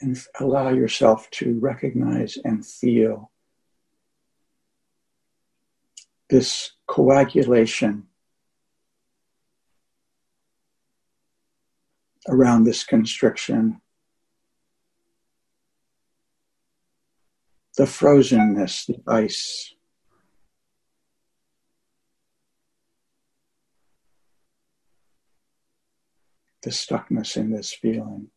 And 0.00 0.18
allow 0.38 0.70
yourself 0.70 1.28
to 1.30 1.58
recognize 1.60 2.38
and 2.44 2.64
feel 2.64 3.30
this 6.30 6.72
coagulation 6.86 8.06
around 12.28 12.64
this 12.64 12.84
constriction, 12.84 13.80
the 17.76 17.84
frozenness, 17.84 18.86
the 18.86 19.00
ice. 19.10 19.74
The 26.62 26.70
stuckness 26.70 27.38
in 27.38 27.50
this 27.50 27.72
feeling. 27.72 28.28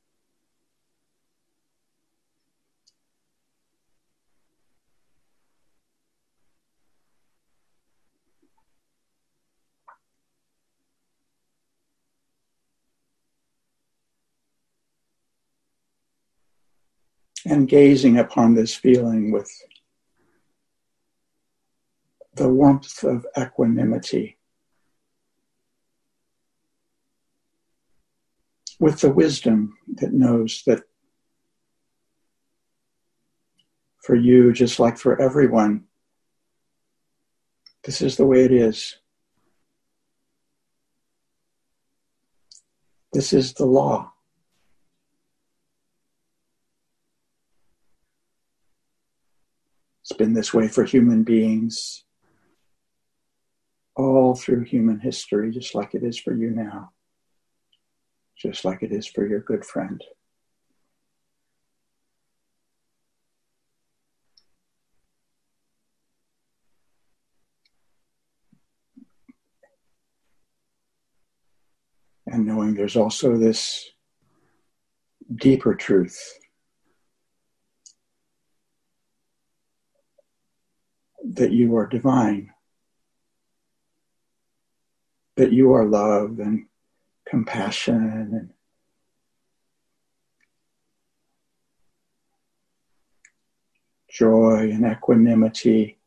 And 17.45 17.67
gazing 17.67 18.17
upon 18.17 18.53
this 18.53 18.73
feeling 18.73 19.31
with 19.31 19.51
the 22.35 22.49
warmth 22.49 23.03
of 23.03 23.25
equanimity, 23.37 24.37
with 28.79 29.01
the 29.01 29.11
wisdom 29.11 29.77
that 29.95 30.13
knows 30.13 30.63
that 30.65 30.83
for 34.01 34.15
you, 34.15 34.51
just 34.51 34.79
like 34.79 34.97
for 34.97 35.21
everyone, 35.21 35.85
this 37.83 38.01
is 38.01 38.17
the 38.17 38.25
way 38.25 38.43
it 38.45 38.51
is. 38.51 38.97
This 43.11 43.31
is 43.31 43.53
the 43.53 43.65
law. 43.65 44.12
It's 50.13 50.19
been 50.19 50.35
this 50.35 50.53
way 50.53 50.67
for 50.67 50.83
human 50.83 51.23
beings 51.23 52.03
all 53.95 54.35
through 54.35 54.65
human 54.65 54.99
history, 54.99 55.49
just 55.49 55.73
like 55.73 55.95
it 55.95 56.03
is 56.03 56.19
for 56.19 56.35
you 56.35 56.51
now, 56.51 56.91
just 58.37 58.63
like 58.63 58.83
it 58.83 58.91
is 58.91 59.07
for 59.07 59.27
your 59.27 59.39
good 59.39 59.65
friend. 59.65 60.03
And 72.27 72.45
knowing 72.45 72.75
there's 72.75 72.95
also 72.95 73.35
this 73.35 73.89
deeper 75.35 75.73
truth 75.73 76.37
that 81.23 81.51
you 81.51 81.75
are 81.77 81.87
divine, 81.87 82.51
that 85.35 85.51
you 85.51 85.73
are 85.73 85.85
love 85.85 86.39
and 86.39 86.65
compassion 87.25 87.95
and 88.31 88.49
joy 94.09 94.69
and 94.71 94.85
equanimity. 94.85 95.97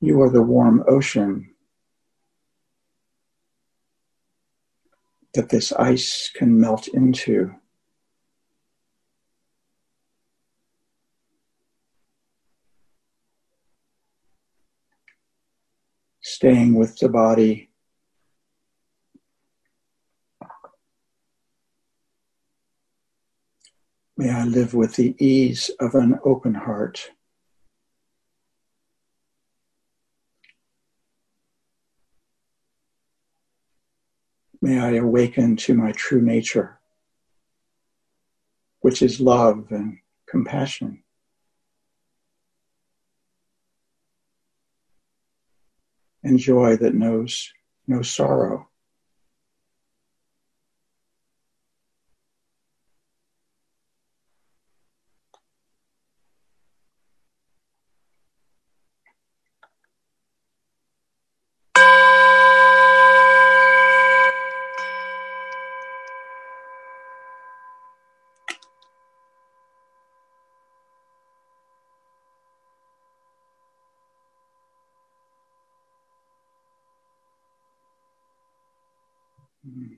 You 0.00 0.22
are 0.22 0.30
the 0.30 0.42
warm 0.42 0.84
ocean 0.88 1.50
that 5.34 5.50
this 5.50 5.72
ice 5.72 6.30
can 6.34 6.58
melt 6.58 6.88
into. 6.88 7.54
Staying 16.38 16.72
with 16.72 16.96
the 16.98 17.08
body. 17.08 17.68
May 24.16 24.30
I 24.30 24.44
live 24.44 24.72
with 24.72 24.94
the 24.94 25.16
ease 25.18 25.68
of 25.80 25.96
an 25.96 26.20
open 26.24 26.54
heart. 26.54 27.10
May 34.62 34.78
I 34.78 34.92
awaken 34.92 35.56
to 35.56 35.74
my 35.74 35.90
true 35.90 36.22
nature, 36.22 36.78
which 38.78 39.02
is 39.02 39.20
love 39.20 39.66
and 39.70 39.98
compassion. 40.30 41.02
And 46.28 46.38
joy 46.38 46.76
that 46.76 46.94
knows 46.94 47.52
no 47.86 48.02
sorrow. 48.02 48.67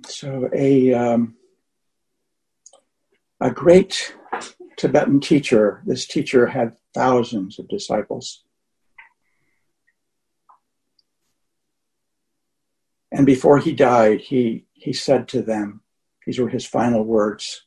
So 0.07 0.49
a 0.55 0.95
um, 0.95 1.37
a 3.41 3.51
great 3.51 4.15
Tibetan 4.77 5.21
teacher. 5.21 5.83
This 5.87 6.07
teacher 6.07 6.47
had 6.47 6.77
thousands 6.95 7.59
of 7.59 7.69
disciples. 7.69 8.45
And 13.13 13.27
before 13.27 13.59
he 13.59 13.73
died, 13.73 14.21
he, 14.21 14.67
he 14.73 14.93
said 14.93 15.27
to 15.29 15.43
them, 15.43 15.83
these 16.25 16.39
were 16.39 16.49
his 16.49 16.65
final 16.65 17.05
words. 17.05 17.67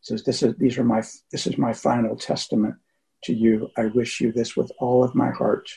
He 0.00 0.06
says, 0.06 0.22
this 0.22 0.42
is, 0.42 0.54
these 0.56 0.78
are 0.78 0.84
my, 0.84 1.02
this 1.32 1.46
is 1.46 1.58
my 1.58 1.72
final 1.72 2.16
testament 2.16 2.76
to 3.24 3.34
you. 3.34 3.70
I 3.76 3.86
wish 3.86 4.20
you 4.20 4.30
this 4.30 4.56
with 4.56 4.70
all 4.78 5.02
of 5.02 5.14
my 5.14 5.30
heart. 5.30 5.68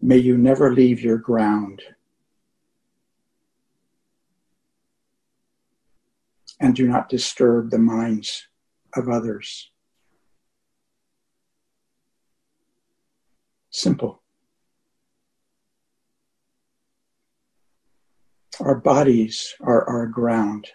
May 0.00 0.16
you 0.16 0.38
never 0.38 0.72
leave 0.72 1.02
your 1.02 1.18
ground. 1.18 1.82
And 6.58 6.74
do 6.74 6.86
not 6.88 7.08
disturb 7.08 7.70
the 7.70 7.78
minds 7.78 8.46
of 8.94 9.08
others. 9.08 9.70
Simple. 13.70 14.22
Our 18.58 18.74
bodies 18.74 19.54
are 19.60 19.88
our 19.88 20.06
ground. 20.06 20.68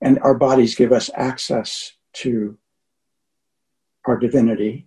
And 0.00 0.18
our 0.18 0.34
bodies 0.34 0.74
give 0.74 0.92
us 0.92 1.08
access 1.14 1.92
to 2.14 2.58
our 4.06 4.16
divinity. 4.16 4.86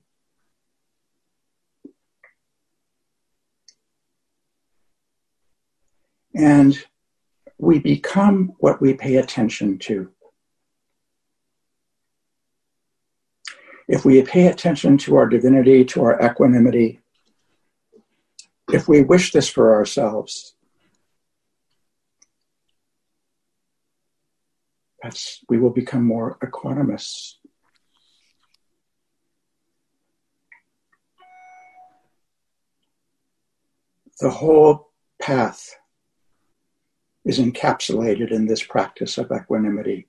And 6.36 6.78
we 7.58 7.80
become 7.80 8.54
what 8.60 8.82
we 8.82 8.94
pay 8.94 9.18
attention 9.18 9.78
to. 9.80 10.10
If 13.90 14.06
we 14.06 14.22
pay 14.22 14.48
attention 14.48 14.98
to 15.00 15.16
our 15.16 15.28
divinity, 15.28 15.84
to 15.86 16.04
our 16.04 16.22
equanimity, 16.24 17.02
if 18.72 18.88
we 18.88 19.02
wish 19.02 19.32
this 19.32 19.50
for 19.50 19.74
ourselves, 19.74 20.54
that's 25.02 25.44
we 25.50 25.58
will 25.58 25.72
become 25.72 26.06
more 26.06 26.38
equanimous. 26.44 27.39
The 34.20 34.30
whole 34.30 34.92
path 35.22 35.76
is 37.24 37.40
encapsulated 37.40 38.32
in 38.32 38.48
this 38.48 38.64
practice 38.64 39.18
of 39.18 39.32
equanimity. 39.32 40.08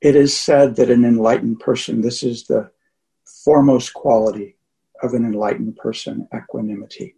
It 0.00 0.16
is 0.16 0.36
said 0.36 0.76
that 0.76 0.90
an 0.90 1.04
enlightened 1.04 1.60
person, 1.60 2.02
this 2.02 2.22
is 2.22 2.46
the 2.46 2.70
foremost 3.24 3.94
quality 3.94 4.56
of 5.02 5.14
an 5.14 5.24
enlightened 5.24 5.76
person 5.76 6.28
equanimity. 6.34 7.16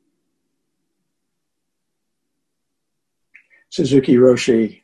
Suzuki 3.70 4.14
Roshi, 4.14 4.82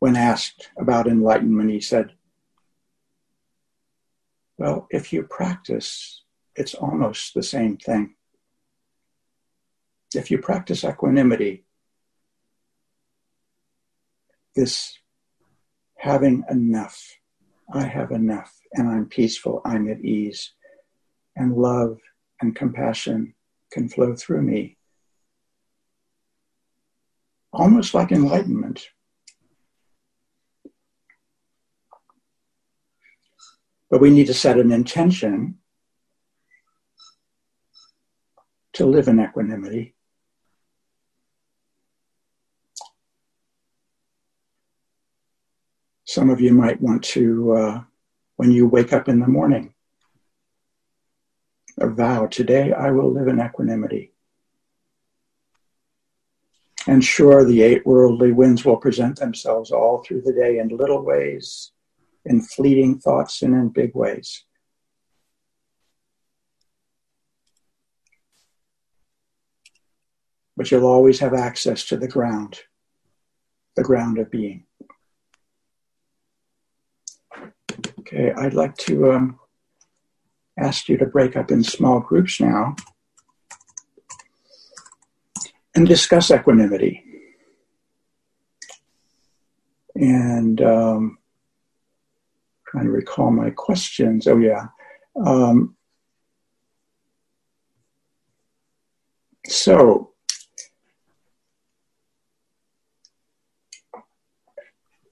when 0.00 0.16
asked 0.16 0.70
about 0.76 1.06
enlightenment, 1.06 1.70
he 1.70 1.80
said, 1.80 2.12
Well, 4.62 4.86
if 4.90 5.12
you 5.12 5.24
practice, 5.24 6.22
it's 6.54 6.72
almost 6.72 7.34
the 7.34 7.42
same 7.42 7.78
thing. 7.78 8.14
If 10.14 10.30
you 10.30 10.38
practice 10.38 10.84
equanimity, 10.84 11.64
this 14.54 14.96
having 15.98 16.44
enough, 16.48 16.96
I 17.74 17.82
have 17.82 18.12
enough, 18.12 18.54
and 18.74 18.88
I'm 18.88 19.06
peaceful, 19.06 19.62
I'm 19.64 19.90
at 19.90 20.04
ease, 20.04 20.52
and 21.34 21.56
love 21.56 21.98
and 22.40 22.54
compassion 22.54 23.34
can 23.72 23.88
flow 23.88 24.14
through 24.14 24.42
me 24.42 24.78
almost 27.52 27.94
like 27.94 28.12
enlightenment. 28.12 28.86
But 33.92 34.00
we 34.00 34.08
need 34.08 34.28
to 34.28 34.34
set 34.34 34.58
an 34.58 34.72
intention 34.72 35.58
to 38.72 38.86
live 38.86 39.06
in 39.06 39.20
equanimity. 39.20 39.94
Some 46.04 46.30
of 46.30 46.40
you 46.40 46.54
might 46.54 46.80
want 46.80 47.04
to, 47.04 47.52
uh, 47.52 47.82
when 48.36 48.50
you 48.50 48.66
wake 48.66 48.94
up 48.94 49.10
in 49.10 49.20
the 49.20 49.26
morning, 49.26 49.74
a 51.78 51.86
vow 51.86 52.28
today 52.28 52.72
I 52.72 52.92
will 52.92 53.12
live 53.12 53.28
in 53.28 53.42
equanimity. 53.42 54.14
And 56.86 57.04
sure, 57.04 57.44
the 57.44 57.60
eight 57.60 57.84
worldly 57.84 58.32
winds 58.32 58.64
will 58.64 58.78
present 58.78 59.18
themselves 59.18 59.70
all 59.70 60.02
through 60.02 60.22
the 60.22 60.32
day 60.32 60.60
in 60.60 60.68
little 60.68 61.04
ways, 61.04 61.72
in 62.24 62.40
fleeting 62.40 62.98
thoughts, 62.98 63.42
and 63.42 63.54
in 63.54 63.68
big 63.68 63.94
ways. 63.94 64.44
But 70.56 70.70
you'll 70.70 70.86
always 70.86 71.18
have 71.20 71.34
access 71.34 71.84
to 71.86 71.96
the 71.96 72.08
ground, 72.08 72.60
the 73.74 73.82
ground 73.82 74.18
of 74.18 74.30
being. 74.30 74.64
Okay, 78.00 78.32
I'd 78.32 78.54
like 78.54 78.76
to 78.78 79.12
um, 79.12 79.40
ask 80.58 80.88
you 80.88 80.98
to 80.98 81.06
break 81.06 81.36
up 81.36 81.50
in 81.50 81.64
small 81.64 82.00
groups 82.00 82.40
now 82.40 82.76
and 85.74 85.86
discuss 85.86 86.30
equanimity. 86.30 87.02
And 89.94 90.60
um, 90.60 91.18
trying 92.72 92.86
to 92.86 92.90
recall 92.90 93.30
my 93.30 93.50
questions. 93.50 94.26
Oh, 94.26 94.38
yeah. 94.38 94.68
Um, 95.24 95.76
so, 99.46 100.12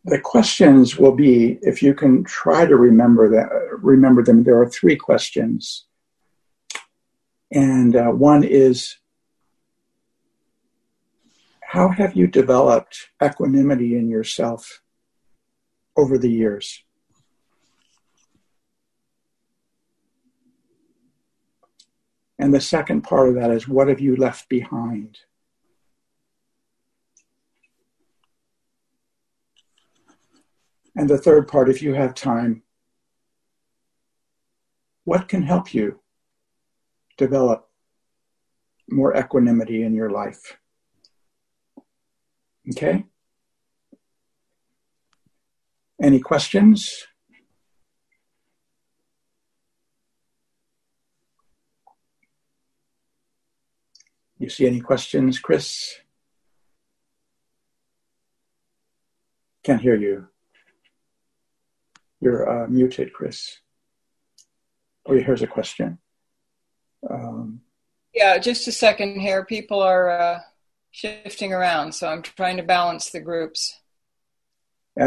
the 0.05 0.18
questions 0.18 0.96
will 0.96 1.14
be 1.14 1.59
if 1.61 1.83
you 1.83 1.92
can 1.92 2.25
try 2.25 2.64
to 2.64 2.77
remember 2.77 3.29
that 3.29 3.49
remember 3.83 4.23
them 4.23 4.42
there 4.42 4.59
are 4.59 4.68
three 4.68 4.96
questions 4.96 5.85
and 7.53 7.94
uh, 7.94 8.07
one 8.09 8.42
is 8.42 8.96
how 11.61 11.88
have 11.88 12.16
you 12.16 12.27
developed 12.27 13.11
equanimity 13.23 13.94
in 13.96 14.09
yourself 14.09 14.81
over 15.96 16.18
the 16.18 16.31
years? 16.31 16.83
And 22.40 22.55
the 22.55 22.61
second 22.61 23.03
part 23.03 23.29
of 23.29 23.35
that 23.35 23.50
is 23.50 23.68
what 23.68 23.88
have 23.88 24.00
you 24.00 24.16
left 24.16 24.48
behind? 24.48 25.18
And 30.96 31.09
the 31.09 31.18
third 31.18 31.48
part, 31.48 31.68
if 31.68 31.83
you 31.83 31.92
have 31.92 32.14
time, 32.14 32.62
what 35.05 35.29
can 35.29 35.42
help 35.42 35.74
you 35.74 36.00
develop 37.18 37.68
more 38.88 39.14
equanimity 39.14 39.83
in 39.83 39.92
your 39.92 40.09
life? 40.09 40.57
Okay? 42.70 43.05
Any 46.03 46.20
questions? 46.20 47.07
You 54.40 54.48
see 54.48 54.66
any 54.66 54.81
questions, 54.81 55.38
Chris? 55.38 56.00
Can't 59.62 59.83
hear 59.83 59.96
you. 59.96 60.29
You're 62.22 62.64
uh, 62.64 62.66
muted, 62.66 63.12
Chris. 63.12 63.59
Oh, 65.05 65.14
here's 65.14 65.42
a 65.42 65.46
question. 65.46 65.98
Um, 67.09 67.61
yeah, 68.14 68.38
just 68.38 68.66
a 68.66 68.72
second 68.72 69.20
here. 69.20 69.44
People 69.44 69.83
are 69.83 70.09
uh, 70.09 70.40
shifting 70.90 71.53
around, 71.53 71.92
so 71.92 72.09
I'm 72.09 72.22
trying 72.22 72.57
to 72.57 72.62
balance 72.62 73.11
the 73.11 73.20
groups. 73.20 73.79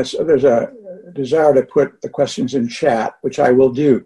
So 0.03 0.23
there's 0.23 0.43
a 0.43 0.71
desire 1.13 1.55
to 1.55 1.63
put 1.63 2.01
the 2.01 2.09
questions 2.09 2.53
in 2.53 2.67
chat, 2.67 3.15
which 3.21 3.39
I 3.39 3.51
will 3.51 3.71
do. 3.71 4.05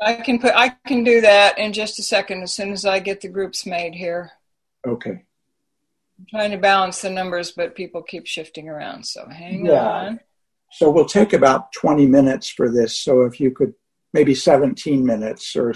I 0.00 0.14
can 0.14 0.38
put 0.38 0.52
I 0.54 0.70
can 0.86 1.04
do 1.04 1.20
that 1.22 1.58
in 1.58 1.72
just 1.72 1.98
a 1.98 2.02
second 2.02 2.42
as 2.42 2.52
soon 2.52 2.72
as 2.72 2.84
I 2.84 2.98
get 2.98 3.20
the 3.20 3.28
groups 3.28 3.64
made 3.64 3.94
here. 3.94 4.32
Okay. 4.86 5.24
I'm 6.18 6.26
trying 6.30 6.50
to 6.50 6.58
balance 6.58 7.00
the 7.00 7.10
numbers, 7.10 7.52
but 7.52 7.74
people 7.74 8.02
keep 8.02 8.26
shifting 8.26 8.68
around. 8.68 9.04
So 9.06 9.28
hang 9.28 9.66
yeah. 9.66 9.88
on. 9.88 10.20
So 10.72 10.90
we'll 10.90 11.06
take 11.06 11.32
about 11.32 11.72
20 11.72 12.06
minutes 12.06 12.48
for 12.48 12.70
this. 12.70 12.98
So 12.98 13.22
if 13.22 13.40
you 13.40 13.50
could 13.50 13.74
maybe 14.12 14.34
17 14.34 15.04
minutes 15.04 15.54
or 15.56 15.74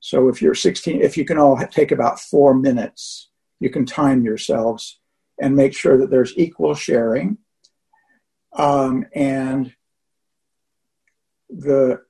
so 0.00 0.28
if 0.28 0.42
you're 0.42 0.54
16, 0.54 1.02
if 1.02 1.16
you 1.16 1.24
can 1.24 1.38
all 1.38 1.56
take 1.70 1.90
about 1.90 2.20
four 2.20 2.54
minutes, 2.54 3.30
you 3.60 3.70
can 3.70 3.86
time 3.86 4.24
yourselves 4.24 5.00
and 5.40 5.56
make 5.56 5.74
sure 5.74 5.98
that 5.98 6.10
there's 6.10 6.36
equal 6.36 6.74
sharing. 6.74 7.38
Um, 8.52 9.06
and 9.14 9.74
the 11.50 12.02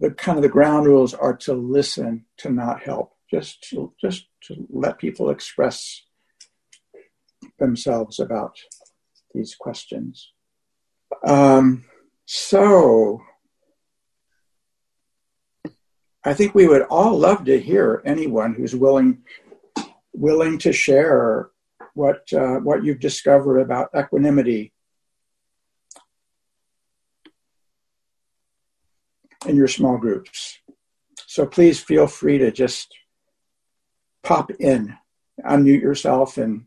the 0.00 0.10
kind 0.10 0.38
of 0.38 0.42
the 0.42 0.48
ground 0.48 0.86
rules 0.86 1.14
are 1.14 1.36
to 1.36 1.52
listen, 1.52 2.24
to 2.38 2.50
not 2.50 2.82
help, 2.82 3.12
just 3.30 3.62
to, 3.70 3.92
just 4.00 4.26
to 4.44 4.66
let 4.70 4.98
people 4.98 5.30
express 5.30 6.02
themselves 7.58 8.18
about 8.18 8.56
these 9.34 9.54
questions. 9.54 10.32
Um, 11.26 11.84
so, 12.24 13.20
I 16.24 16.34
think 16.34 16.54
we 16.54 16.68
would 16.68 16.82
all 16.82 17.18
love 17.18 17.44
to 17.44 17.60
hear 17.60 18.02
anyone 18.04 18.54
who's 18.54 18.74
willing 18.74 19.22
willing 20.12 20.58
to 20.58 20.72
share 20.72 21.50
what 21.94 22.30
uh, 22.32 22.56
what 22.56 22.84
you've 22.84 23.00
discovered 23.00 23.58
about 23.58 23.90
equanimity 23.96 24.72
in 29.50 29.56
your 29.56 29.68
small 29.68 29.98
groups. 29.98 30.58
So 31.26 31.44
please 31.44 31.80
feel 31.80 32.06
free 32.06 32.38
to 32.38 32.50
just 32.52 32.94
pop 34.22 34.50
in, 34.60 34.96
unmute 35.44 35.82
yourself, 35.82 36.38
and 36.38 36.66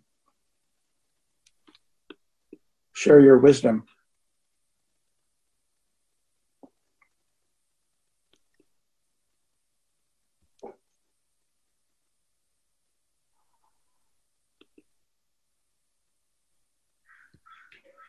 share 2.91 3.21
your 3.21 3.37
wisdom. 3.39 3.85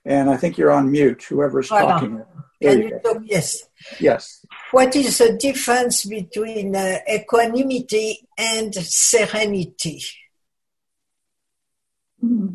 And 0.05 0.29
I 0.29 0.37
think 0.37 0.59
you're 0.59 0.71
on 0.71 0.91
mute, 0.91 1.23
whoever's 1.23 1.69
talking. 1.69 2.23
Can 2.65 2.83
you 2.83 3.01
talk? 3.05 3.19
Yes. 3.25 3.65
Yes. 4.01 4.45
What 4.71 4.95
is 4.97 5.19
the 5.19 5.37
difference 5.37 6.05
between 6.05 6.75
uh, 6.75 6.99
equanimity 7.13 8.27
and 8.39 8.75
serenity? 8.75 10.03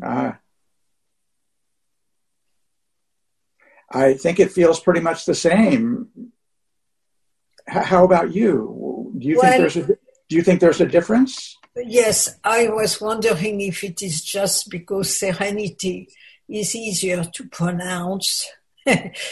Uh, 0.02 0.32
I 3.92 4.14
think 4.16 4.40
it 4.40 4.52
feels 4.52 4.80
pretty 4.80 5.00
much 5.02 5.26
the 5.26 5.36
same. 5.36 6.10
H- 7.70 7.86
how 7.86 8.04
about 8.06 8.34
you? 8.34 9.14
Do 9.18 9.28
you 9.28 9.38
Well- 9.38 9.52
think 9.52 9.62
there's 9.62 9.78
a 9.78 9.98
do 10.30 10.36
you 10.36 10.44
think 10.44 10.60
there's 10.60 10.82
a 10.82 10.86
difference? 10.86 11.58
Yes, 11.76 12.36
I 12.44 12.68
was 12.70 13.02
wondering 13.02 13.62
if 13.62 13.84
it 13.84 14.02
is 14.04 14.22
just 14.22 14.70
because 14.70 15.18
serenity 15.18 16.08
is 16.48 16.76
easier 16.76 17.24
to 17.24 17.48
pronounce 17.50 18.48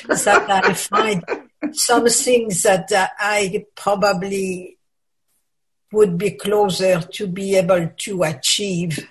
that 0.08 0.46
I 0.50 0.74
find 0.92 1.24
some 1.74 2.08
things 2.08 2.64
that 2.64 2.92
uh, 2.92 3.08
I 3.20 3.66
probably 3.76 4.78
would 5.92 6.18
be 6.18 6.32
closer 6.32 7.02
to 7.02 7.28
be 7.28 7.56
able 7.56 7.90
to 7.98 8.24
achieve 8.24 9.08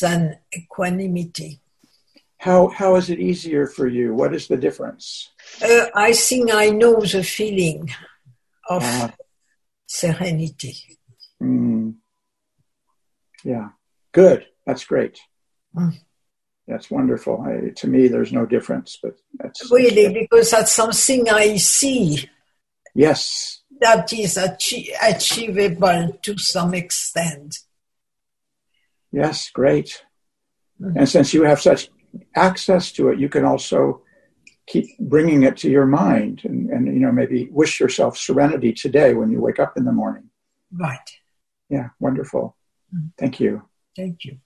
than 0.00 0.38
equanimity. 0.56 1.60
How 2.38 2.68
how 2.68 2.96
is 2.96 3.08
it 3.10 3.18
easier 3.20 3.66
for 3.66 3.86
you? 3.88 4.14
What 4.14 4.34
is 4.34 4.48
the 4.48 4.56
difference? 4.56 5.30
Uh, 5.62 5.86
I 5.94 6.12
think 6.12 6.52
I 6.52 6.70
know 6.70 7.00
the 7.00 7.22
feeling 7.24 7.90
of 8.68 8.82
Ah. 8.84 9.14
serenity. 9.86 10.76
Mm. 11.42 11.94
Yeah, 13.44 13.70
good. 14.12 14.46
That's 14.66 14.84
great. 14.84 15.20
Mm. 15.74 15.94
That's 16.66 16.90
wonderful. 16.90 17.42
I, 17.42 17.70
to 17.76 17.86
me, 17.86 18.08
there's 18.08 18.32
no 18.32 18.46
difference, 18.46 18.98
but 19.02 19.16
that's 19.38 19.70
Really, 19.70 20.12
because 20.12 20.50
that's 20.50 20.72
something 20.72 21.28
I 21.28 21.56
see 21.56 22.28
yes. 22.94 23.60
that 23.80 24.10
is 24.12 24.36
achie- 24.36 24.88
achievable 25.02 26.18
to 26.22 26.38
some 26.38 26.72
extent. 26.74 27.58
Yes, 29.12 29.50
great. 29.50 30.02
Mhm. 30.80 30.96
And 30.96 31.08
since 31.08 31.34
you 31.34 31.42
have 31.44 31.60
such 31.60 31.90
access 32.34 32.90
to 32.92 33.10
it, 33.10 33.18
you 33.18 33.28
can 33.28 33.44
also 33.44 34.02
keep 34.66 34.86
bringing 34.98 35.42
it 35.42 35.56
to 35.58 35.70
your 35.70 35.84
mind 35.86 36.40
and, 36.44 36.70
and 36.70 36.86
you 36.86 37.00
know 37.00 37.12
maybe 37.12 37.48
wish 37.50 37.78
yourself 37.78 38.16
serenity 38.16 38.72
today 38.72 39.12
when 39.12 39.30
you 39.30 39.40
wake 39.40 39.60
up 39.60 39.76
in 39.76 39.84
the 39.84 39.92
morning. 39.92 40.30
Right. 40.72 41.10
Yeah, 41.68 41.90
wonderful. 42.00 42.56
Mhm. 42.94 43.12
Thank 43.18 43.38
you. 43.40 43.62
Thank 43.94 44.24
you. 44.24 44.38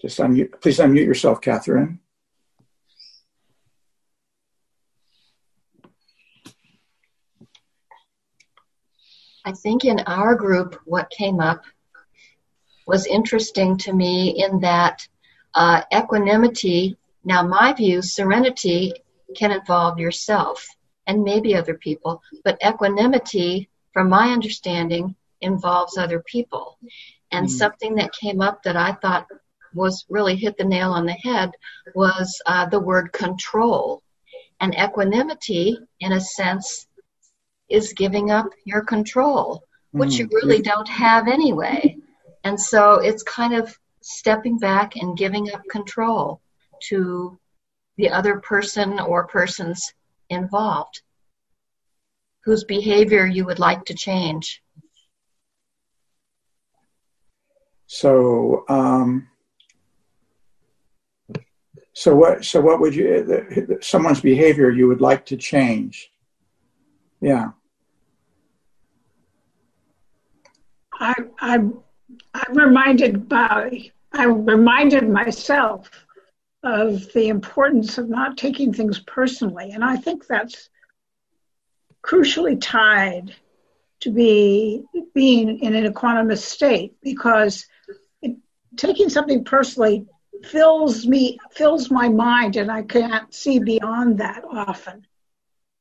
Just 0.00 0.18
unmute, 0.18 0.60
please 0.60 0.78
unmute 0.78 1.04
yourself, 1.04 1.40
Catherine. 1.40 2.00
I 9.44 9.52
think 9.52 9.84
in 9.84 10.00
our 10.00 10.34
group, 10.34 10.80
what 10.84 11.10
came 11.10 11.40
up 11.40 11.64
was 12.86 13.06
interesting 13.06 13.76
to 13.78 13.92
me 13.92 14.42
in 14.44 14.60
that 14.60 15.06
uh, 15.54 15.82
equanimity, 15.92 16.96
now, 17.24 17.42
my 17.46 17.74
view, 17.74 18.00
serenity 18.00 18.94
can 19.36 19.52
involve 19.52 19.98
yourself 19.98 20.66
and 21.06 21.22
maybe 21.22 21.54
other 21.54 21.74
people, 21.74 22.22
but 22.44 22.58
equanimity, 22.66 23.68
from 23.92 24.08
my 24.08 24.32
understanding, 24.32 25.14
involves 25.40 25.98
other 25.98 26.20
people. 26.20 26.78
And 27.32 27.46
Mm. 27.46 27.50
something 27.50 27.94
that 27.96 28.12
came 28.12 28.40
up 28.40 28.62
that 28.64 28.76
I 28.76 28.92
thought 28.92 29.26
was 29.74 30.04
really 30.08 30.36
hit 30.36 30.56
the 30.56 30.64
nail 30.64 30.92
on 30.92 31.06
the 31.06 31.12
head 31.12 31.50
was 31.94 32.40
uh, 32.46 32.66
the 32.66 32.80
word 32.80 33.12
control. 33.12 34.02
And 34.60 34.74
equanimity, 34.74 35.78
in 36.00 36.12
a 36.12 36.20
sense, 36.20 36.86
is 37.68 37.94
giving 37.94 38.30
up 38.30 38.46
your 38.64 38.82
control, 38.82 39.62
which 39.92 40.18
you 40.18 40.26
Mm, 40.26 40.32
really 40.32 40.62
don't 40.62 40.88
have 40.88 41.28
anyway. 41.28 41.96
And 42.44 42.60
so 42.60 42.94
it's 42.94 43.22
kind 43.22 43.54
of 43.54 43.78
stepping 44.02 44.58
back 44.58 44.96
and 44.96 45.16
giving 45.16 45.52
up 45.52 45.62
control 45.70 46.40
to 46.88 47.38
the 47.96 48.10
other 48.10 48.40
person 48.40 48.98
or 48.98 49.26
persons 49.26 49.92
involved 50.30 51.02
whose 52.44 52.64
behavior 52.64 53.26
you 53.26 53.44
would 53.44 53.58
like 53.58 53.84
to 53.86 53.94
change. 53.94 54.62
So, 57.86 58.64
um, 58.68 59.29
so 62.00 62.16
what? 62.16 62.46
So 62.46 62.62
what 62.62 62.80
would 62.80 62.94
you? 62.94 63.22
The, 63.22 63.78
someone's 63.82 64.22
behavior 64.22 64.70
you 64.70 64.88
would 64.88 65.02
like 65.02 65.26
to 65.26 65.36
change? 65.36 66.10
Yeah. 67.20 67.50
I, 70.94 71.12
I'm, 71.40 71.80
I'm 72.32 72.56
reminded 72.56 73.28
by, 73.28 73.90
I 74.14 74.24
reminded 74.24 75.10
myself 75.10 75.90
of 76.62 77.12
the 77.12 77.28
importance 77.28 77.98
of 77.98 78.08
not 78.08 78.38
taking 78.38 78.72
things 78.72 78.98
personally. 79.00 79.72
And 79.72 79.84
I 79.84 79.96
think 79.96 80.26
that's 80.26 80.70
crucially 82.02 82.58
tied 82.58 83.34
to 84.00 84.10
be 84.10 84.84
being 85.14 85.58
in 85.58 85.74
an 85.74 85.92
equanimous 85.92 86.38
state 86.38 86.94
because 87.02 87.66
taking 88.78 89.10
something 89.10 89.44
personally 89.44 90.06
fills 90.44 91.06
me, 91.06 91.38
fills 91.52 91.90
my 91.90 92.08
mind 92.08 92.56
and 92.56 92.70
I 92.70 92.82
can't 92.82 93.32
see 93.32 93.58
beyond 93.58 94.18
that 94.18 94.44
often. 94.50 95.06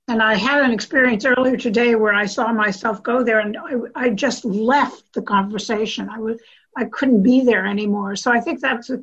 And 0.07 0.23
I 0.23 0.35
had 0.35 0.63
an 0.63 0.71
experience 0.71 1.23
earlier 1.25 1.55
today 1.55 1.95
where 1.95 2.13
I 2.13 2.25
saw 2.25 2.51
myself 2.51 3.03
go 3.03 3.23
there 3.23 3.39
and 3.39 3.55
I, 3.57 4.05
I 4.07 4.09
just 4.09 4.43
left 4.43 5.13
the 5.13 5.21
conversation. 5.21 6.09
I 6.09 6.19
was 6.19 6.39
I 6.75 6.85
couldn't 6.85 7.23
be 7.23 7.41
there 7.41 7.65
anymore. 7.65 8.15
So 8.15 8.31
I 8.31 8.39
think 8.39 8.59
that's 8.59 8.89
a, 8.89 8.99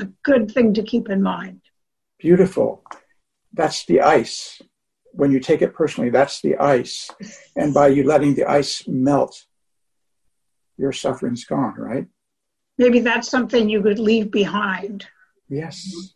a 0.00 0.04
good 0.22 0.50
thing 0.50 0.74
to 0.74 0.82
keep 0.82 1.08
in 1.08 1.22
mind. 1.22 1.60
Beautiful. 2.18 2.84
That's 3.52 3.84
the 3.86 4.02
ice. 4.02 4.62
When 5.12 5.32
you 5.32 5.40
take 5.40 5.62
it 5.62 5.74
personally, 5.74 6.10
that's 6.10 6.40
the 6.40 6.56
ice. 6.56 7.10
And 7.56 7.74
by 7.74 7.88
you 7.88 8.04
letting 8.04 8.34
the 8.34 8.46
ice 8.46 8.86
melt, 8.86 9.44
your 10.78 10.92
suffering's 10.92 11.44
gone, 11.44 11.74
right? 11.76 12.06
Maybe 12.82 12.98
that's 12.98 13.28
something 13.28 13.68
you 13.68 13.80
could 13.80 14.00
leave 14.00 14.32
behind. 14.32 15.06
Yes. 15.48 16.14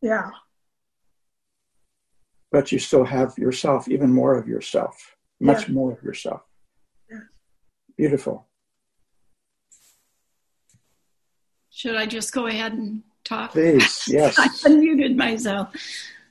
Yeah. 0.00 0.30
But 2.52 2.70
you 2.70 2.78
still 2.78 3.02
have 3.04 3.36
yourself, 3.36 3.88
even 3.88 4.12
more 4.12 4.36
of 4.36 4.46
yourself, 4.46 5.16
much 5.40 5.66
Yeah. 5.66 5.74
more 5.74 5.90
of 5.92 6.00
yourself. 6.04 6.42
Yeah. 7.10 7.18
Beautiful. 7.96 8.46
Should 11.70 11.96
I 11.96 12.06
just 12.06 12.32
go 12.32 12.46
ahead 12.46 12.72
and 12.74 13.02
talk? 13.24 13.50
Please, 13.50 14.04
yes. 14.08 14.38
I 14.38 14.46
unmuted 14.68 15.16
myself. 15.16 15.74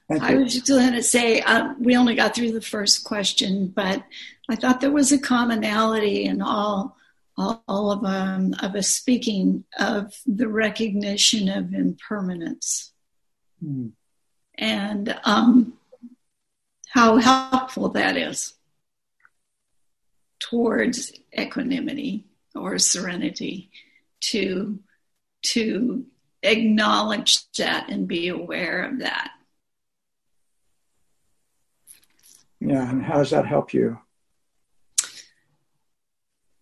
I 0.09 0.35
was 0.35 0.53
just 0.53 0.67
going 0.67 0.93
to 0.93 1.03
say 1.03 1.41
uh, 1.41 1.73
we 1.77 1.97
only 1.97 2.15
got 2.15 2.33
through 2.33 2.53
the 2.53 2.61
first 2.61 3.03
question, 3.03 3.67
but 3.67 4.03
I 4.47 4.55
thought 4.55 4.79
there 4.79 4.89
was 4.91 5.11
a 5.11 5.19
commonality 5.19 6.23
in 6.23 6.41
all 6.41 6.95
all, 7.39 7.91
of 7.91 8.03
um, 8.03 8.53
of 8.61 8.75
us 8.75 8.89
speaking 8.89 9.63
of 9.79 10.13
the 10.25 10.47
recognition 10.47 11.49
of 11.49 11.73
impermanence, 11.73 12.91
mm. 13.63 13.91
and 14.57 15.19
um, 15.23 15.73
how 16.89 17.17
helpful 17.17 17.89
that 17.89 18.17
is 18.17 18.53
towards 20.39 21.13
equanimity 21.37 22.25
or 22.55 22.77
serenity 22.77 23.69
to 24.21 24.79
to 25.41 26.05
acknowledge 26.43 27.49
that 27.53 27.89
and 27.89 28.07
be 28.07 28.27
aware 28.27 28.83
of 28.83 28.99
that. 28.99 29.31
Yeah 32.59 32.89
and 32.89 33.03
how 33.03 33.17
does 33.17 33.29
that 33.29 33.45
help 33.45 33.73
you? 33.73 33.99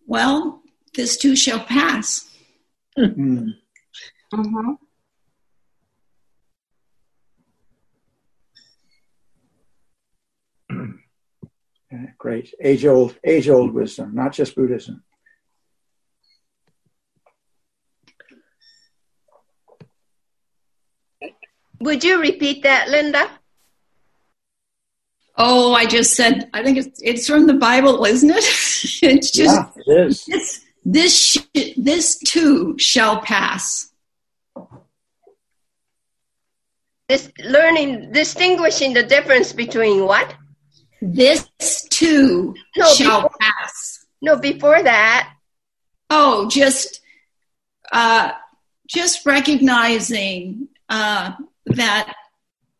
Well 0.06 0.57
this 0.98 1.16
too 1.16 1.36
shall 1.36 1.60
pass 1.60 2.28
mm. 2.98 3.54
mm-hmm. 4.34 4.72
Great. 12.18 12.52
Age 12.60 12.84
old, 12.84 13.16
age 13.24 13.48
old 13.48 13.72
wisdom, 13.72 14.14
not 14.14 14.32
just 14.32 14.54
Buddhism. 14.54 15.02
Would 21.80 22.02
you 22.02 22.20
repeat 22.20 22.64
that, 22.64 22.88
Linda? 22.88 23.30
Oh, 25.36 25.72
I 25.72 25.86
just 25.86 26.14
said, 26.14 26.50
I 26.52 26.64
think 26.64 26.76
it's, 26.78 27.00
it's 27.02 27.28
from 27.28 27.46
the 27.46 27.54
Bible, 27.54 28.04
isn't 28.04 28.30
it? 28.30 28.36
it's 29.02 29.30
just, 29.30 29.56
yeah, 29.56 29.70
it 29.86 30.08
is. 30.08 30.64
This, 30.90 31.36
this, 31.52 31.74
this 31.76 32.18
too 32.18 32.78
shall 32.78 33.20
pass. 33.20 33.92
This 37.10 37.30
learning, 37.44 38.12
distinguishing 38.12 38.94
the 38.94 39.02
difference 39.02 39.52
between 39.52 40.06
what? 40.06 40.34
This 41.02 41.46
too 41.90 42.54
no, 42.74 42.86
shall 42.86 43.22
before, 43.24 43.36
pass. 43.38 44.06
No, 44.22 44.36
before 44.38 44.82
that. 44.82 45.30
Oh, 46.08 46.48
just, 46.48 47.02
uh, 47.92 48.32
just 48.86 49.26
recognizing 49.26 50.68
uh, 50.88 51.32
that 51.66 52.14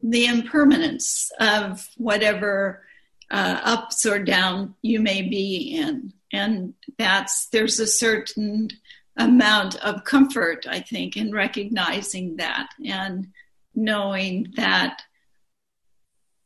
the 0.02 0.24
impermanence 0.24 1.30
of 1.38 1.86
whatever 1.98 2.86
uh, 3.30 3.60
ups 3.64 4.06
or 4.06 4.18
down 4.18 4.76
you 4.80 5.00
may 5.00 5.20
be 5.20 5.76
in, 5.78 6.14
and 6.32 6.74
that's 6.98 7.48
there's 7.48 7.80
a 7.80 7.86
certain 7.86 8.68
amount 9.16 9.74
of 9.76 10.04
comfort, 10.04 10.66
I 10.68 10.80
think, 10.80 11.16
in 11.16 11.32
recognizing 11.32 12.36
that 12.36 12.68
and 12.84 13.28
knowing 13.74 14.52
that 14.56 15.02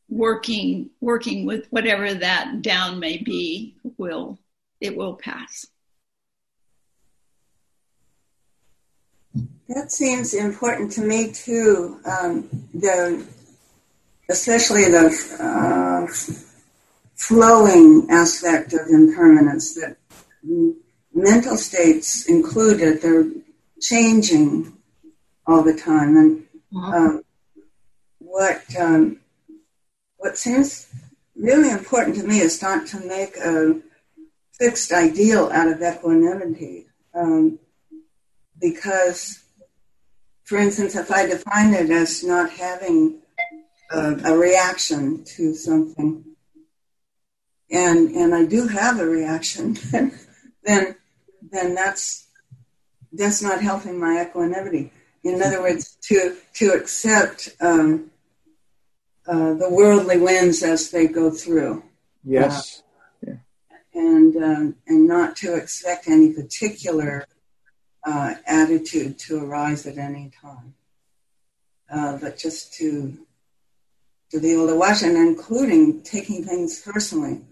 working 0.08 0.90
working 1.00 1.46
with 1.46 1.66
whatever 1.70 2.12
that 2.12 2.60
down 2.62 2.98
may 2.98 3.16
be 3.16 3.76
will 3.96 4.38
it 4.80 4.96
will 4.96 5.14
pass. 5.14 5.66
That 9.68 9.90
seems 9.90 10.34
important 10.34 10.92
to 10.92 11.00
me 11.02 11.32
too 11.32 11.98
um, 12.04 12.48
the 12.74 13.26
especially 14.28 14.84
the 14.84 15.06
uh, 15.40 16.06
flowing 17.28 18.06
aspect 18.10 18.72
of 18.72 18.86
impermanence 18.88 19.74
that 19.74 19.96
mental 21.14 21.56
states 21.56 22.26
included 22.26 23.00
they're 23.00 23.30
changing 23.80 24.76
all 25.46 25.62
the 25.62 25.74
time 25.74 26.16
and 26.16 26.44
um, 26.74 27.22
what 28.18 28.62
um, 28.78 29.20
what 30.16 30.36
seems 30.36 30.88
really 31.36 31.70
important 31.70 32.16
to 32.16 32.26
me 32.26 32.38
is 32.40 32.62
not 32.62 32.86
to 32.86 32.98
make 33.00 33.36
a 33.36 33.80
fixed 34.52 34.92
ideal 34.92 35.50
out 35.52 35.68
of 35.68 35.82
equanimity. 35.82 36.86
Um, 37.14 37.58
because, 38.60 39.42
for 40.44 40.56
instance, 40.58 40.94
if 40.94 41.10
I 41.10 41.26
define 41.26 41.74
it 41.74 41.90
as 41.90 42.22
not 42.22 42.50
having 42.50 43.18
a, 43.90 44.16
a 44.24 44.38
reaction 44.38 45.24
to 45.36 45.54
something, 45.54 46.24
and 47.72 48.10
and 48.10 48.34
I 48.34 48.44
do 48.44 48.68
have 48.68 49.00
a 49.00 49.06
reaction, 49.06 49.78
then 50.62 50.94
then 51.50 51.74
that's 51.74 52.28
that's 53.12 53.42
not 53.42 53.60
helping 53.60 53.98
my 53.98 54.22
equanimity. 54.22 54.92
In 55.24 55.42
other 55.42 55.62
words, 55.62 55.96
to 56.02 56.36
to 56.54 56.72
accept 56.72 57.50
um, 57.60 58.10
uh, 59.26 59.54
the 59.54 59.70
worldly 59.70 60.18
winds 60.18 60.62
as 60.62 60.90
they 60.90 61.06
go 61.06 61.30
through. 61.30 61.82
Yes. 62.24 62.82
Uh, 63.26 63.30
yeah. 63.30 64.00
And 64.00 64.36
um, 64.36 64.76
and 64.86 65.06
not 65.08 65.36
to 65.36 65.54
expect 65.54 66.08
any 66.08 66.34
particular 66.34 67.26
uh, 68.04 68.34
attitude 68.46 69.18
to 69.20 69.44
arise 69.44 69.86
at 69.86 69.96
any 69.96 70.30
time, 70.42 70.74
uh, 71.90 72.18
but 72.18 72.36
just 72.36 72.74
to 72.74 73.16
to 74.30 74.40
be 74.40 74.52
able 74.52 74.66
to 74.66 74.76
watch, 74.76 75.02
and 75.02 75.16
including 75.16 76.02
taking 76.02 76.44
things 76.44 76.80
personally, 76.80 77.42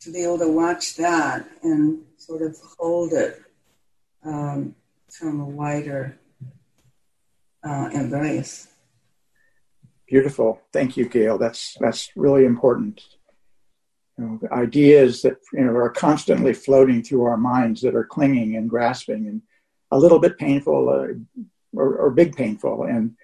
to 0.00 0.12
be 0.12 0.22
able 0.22 0.38
to 0.38 0.50
watch 0.50 0.96
that 0.96 1.48
and 1.62 2.02
sort 2.16 2.42
of 2.42 2.56
hold 2.78 3.12
it 3.12 3.42
um, 4.24 4.74
from 5.10 5.40
a 5.40 5.44
wider 5.44 6.18
uh, 7.64 7.90
embrace. 7.92 8.68
Beautiful. 10.06 10.60
Thank 10.72 10.96
you, 10.96 11.08
Gail. 11.08 11.36
That's 11.36 11.76
that's 11.80 12.10
really 12.16 12.44
important. 12.44 13.02
You 14.16 14.24
know, 14.24 14.48
ideas 14.50 15.22
that 15.22 15.36
you 15.52 15.64
know 15.64 15.72
are 15.72 15.90
constantly 15.90 16.54
floating 16.54 17.02
through 17.02 17.24
our 17.24 17.36
minds 17.36 17.82
that 17.82 17.94
are 17.94 18.04
clinging 18.04 18.56
and 18.56 18.70
grasping 18.70 19.26
and 19.26 19.42
a 19.90 19.98
little 19.98 20.18
bit 20.18 20.38
painful 20.38 20.88
uh, 20.88 21.42
or, 21.74 21.96
or 21.96 22.10
big 22.10 22.36
painful 22.36 22.84
and 22.84 23.16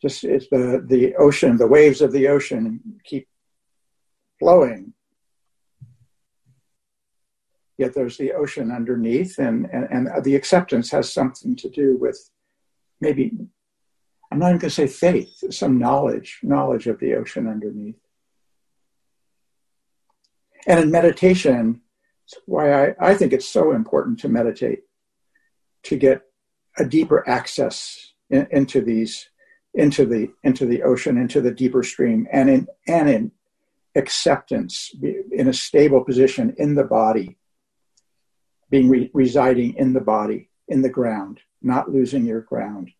just 0.00 0.24
it's 0.24 0.48
the 0.48 0.84
the 0.86 1.14
ocean 1.16 1.56
the 1.56 1.66
waves 1.66 2.00
of 2.00 2.12
the 2.12 2.28
ocean 2.28 2.80
keep 3.04 3.28
flowing 4.38 4.92
yet 7.82 7.94
there's 7.94 8.18
the 8.18 8.32
ocean 8.32 8.70
underneath 8.70 9.38
and, 9.38 9.68
and 9.74 9.84
and 9.94 10.24
the 10.24 10.36
acceptance 10.40 10.88
has 10.90 11.12
something 11.12 11.54
to 11.62 11.68
do 11.68 11.96
with 12.04 12.18
maybe 13.00 13.24
I'm 14.32 14.38
not 14.38 14.48
even 14.48 14.60
going 14.60 14.70
to 14.70 14.74
say 14.74 14.86
faith, 14.86 15.44
some 15.50 15.78
knowledge, 15.78 16.40
knowledge 16.42 16.86
of 16.86 16.98
the 16.98 17.16
ocean 17.16 17.46
underneath. 17.46 18.00
And 20.66 20.80
in 20.80 20.90
meditation, 20.90 21.82
why 22.46 22.66
I, 22.72 22.94
I 22.98 23.14
think 23.14 23.34
it's 23.34 23.48
so 23.48 23.72
important 23.72 24.20
to 24.20 24.30
meditate, 24.30 24.84
to 25.82 25.96
get 25.96 26.22
a 26.78 26.86
deeper 26.86 27.28
access 27.28 28.14
in, 28.30 28.46
into 28.50 28.80
these, 28.80 29.28
into 29.74 30.06
the 30.06 30.30
into 30.42 30.64
the 30.64 30.82
ocean, 30.82 31.18
into 31.18 31.42
the 31.42 31.50
deeper 31.50 31.82
stream, 31.82 32.26
and 32.32 32.48
in 32.48 32.66
and 32.88 33.10
in 33.10 33.32
acceptance, 33.94 34.94
in 35.30 35.48
a 35.48 35.52
stable 35.52 36.04
position 36.04 36.54
in 36.56 36.74
the 36.74 36.84
body, 36.84 37.36
being 38.72 38.88
re- 38.88 39.10
residing 39.14 39.74
in 39.76 39.92
the 39.92 40.00
body, 40.00 40.48
in 40.66 40.82
the 40.82 40.88
ground, 40.88 41.38
not 41.60 41.92
losing 41.92 42.26
your 42.26 42.40
ground. 42.40 42.90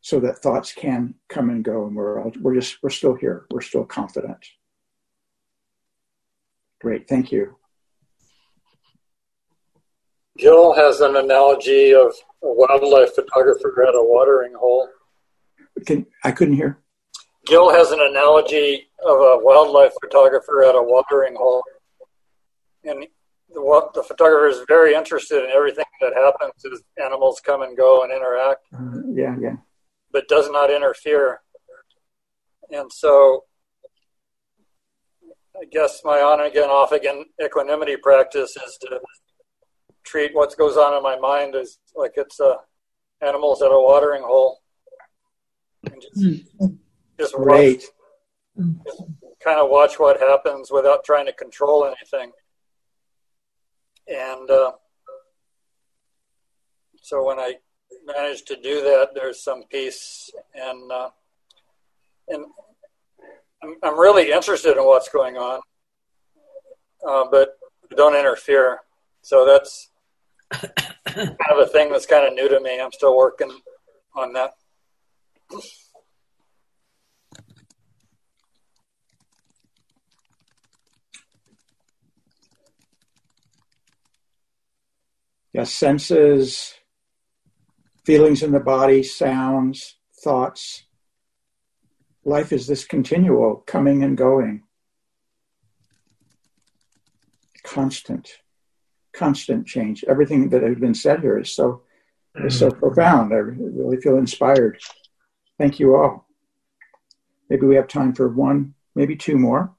so 0.00 0.20
that 0.20 0.38
thoughts 0.38 0.70
can 0.70 1.14
come 1.30 1.48
and 1.48 1.64
go 1.64 1.86
and 1.86 1.96
we're 1.96 2.22
all, 2.22 2.30
we're 2.42 2.54
just 2.54 2.76
we're 2.82 2.90
still 2.90 3.14
here 3.14 3.46
we're 3.50 3.62
still 3.62 3.86
confident 3.86 4.36
great 6.78 7.08
thank 7.08 7.32
you 7.32 7.56
Gil 10.36 10.74
has 10.74 11.00
an 11.00 11.16
analogy 11.16 11.94
of 11.94 12.12
a 12.42 12.52
wildlife 12.52 13.14
photographer 13.14 13.86
at 13.86 13.94
a 13.94 14.02
watering 14.02 14.52
hole. 14.58 14.88
Can, 15.86 16.06
I 16.24 16.32
couldn't 16.32 16.54
hear. 16.54 16.83
Gil 17.46 17.70
has 17.70 17.90
an 17.90 18.00
analogy 18.00 18.88
of 19.04 19.16
a 19.16 19.38
wildlife 19.42 19.92
photographer 20.02 20.64
at 20.64 20.74
a 20.74 20.82
watering 20.82 21.34
hole. 21.36 21.62
And 22.84 23.06
the, 23.50 23.90
the 23.94 24.02
photographer 24.02 24.48
is 24.48 24.64
very 24.66 24.94
interested 24.94 25.44
in 25.44 25.50
everything 25.50 25.84
that 26.00 26.12
happens 26.14 26.52
as 26.72 26.82
animals 27.02 27.40
come 27.44 27.62
and 27.62 27.76
go 27.76 28.02
and 28.02 28.12
interact. 28.12 28.66
Uh, 28.74 29.00
yeah, 29.12 29.36
yeah 29.40 29.56
but 30.14 30.28
does 30.28 30.48
not 30.48 30.70
interfere. 30.70 31.40
And 32.70 32.90
so 32.90 33.44
I 35.60 35.64
guess 35.70 36.00
my 36.04 36.20
on 36.20 36.40
again, 36.40 36.70
off 36.70 36.92
again 36.92 37.24
equanimity 37.44 37.96
practice 37.96 38.56
is 38.56 38.78
to 38.82 39.00
treat 40.04 40.34
what 40.34 40.56
goes 40.56 40.76
on 40.76 40.96
in 40.96 41.02
my 41.02 41.18
mind 41.18 41.56
as 41.56 41.78
like 41.96 42.12
it's 42.16 42.40
uh, 42.40 42.54
animals 43.20 43.60
at 43.60 43.66
a 43.66 43.78
watering 43.78 44.22
hole 44.22 44.60
and 45.84 46.00
just, 46.00 46.76
just 47.18 47.38
watch, 47.38 47.82
just 48.84 49.02
kind 49.42 49.58
of 49.60 49.70
watch 49.70 49.98
what 49.98 50.20
happens 50.20 50.70
without 50.70 51.04
trying 51.04 51.26
to 51.26 51.32
control 51.32 51.84
anything. 51.86 52.32
And 54.06 54.50
uh, 54.50 54.72
so 57.00 57.24
when 57.24 57.38
I 57.38 57.54
managed 58.06 58.46
to 58.48 58.56
do 58.56 58.82
that, 58.82 59.10
there's 59.14 59.42
some 59.42 59.64
peace, 59.70 60.30
and 60.54 60.90
uh, 60.90 61.10
and 62.28 62.44
I'm, 63.62 63.76
I'm 63.82 63.98
really 63.98 64.32
interested 64.32 64.76
in 64.76 64.84
what's 64.84 65.08
going 65.08 65.36
on, 65.36 65.60
uh, 67.06 67.24
but 67.30 67.58
don't 67.96 68.16
interfere. 68.16 68.80
So 69.22 69.46
that's 69.46 69.90
kind 70.52 71.36
of 71.50 71.58
a 71.58 71.66
thing 71.66 71.90
that's 71.90 72.06
kind 72.06 72.26
of 72.26 72.34
new 72.34 72.48
to 72.48 72.60
me. 72.60 72.80
I'm 72.80 72.92
still 72.92 73.16
working 73.16 73.50
on 74.14 74.32
that. 74.34 74.54
Yes, 85.54 85.72
senses, 85.72 86.74
feelings 88.04 88.42
in 88.42 88.50
the 88.50 88.58
body, 88.58 89.04
sounds, 89.04 89.94
thoughts. 90.24 90.82
Life 92.24 92.52
is 92.52 92.66
this 92.66 92.84
continual 92.84 93.62
coming 93.64 94.02
and 94.02 94.16
going. 94.16 94.64
Constant, 97.62 98.40
constant 99.12 99.64
change. 99.64 100.04
Everything 100.08 100.48
that 100.48 100.64
has 100.64 100.76
been 100.76 100.92
said 100.94 101.20
here 101.20 101.38
is 101.38 101.54
so 101.54 101.82
is 102.34 102.58
so 102.58 102.70
mm. 102.70 102.78
profound. 102.80 103.32
I 103.32 103.36
really 103.36 103.98
feel 103.98 104.16
inspired. 104.16 104.80
Thank 105.56 105.78
you 105.78 105.94
all. 105.94 106.26
Maybe 107.48 107.64
we 107.64 107.76
have 107.76 107.86
time 107.86 108.12
for 108.12 108.28
one, 108.28 108.74
maybe 108.96 109.14
two 109.14 109.38
more. 109.38 109.72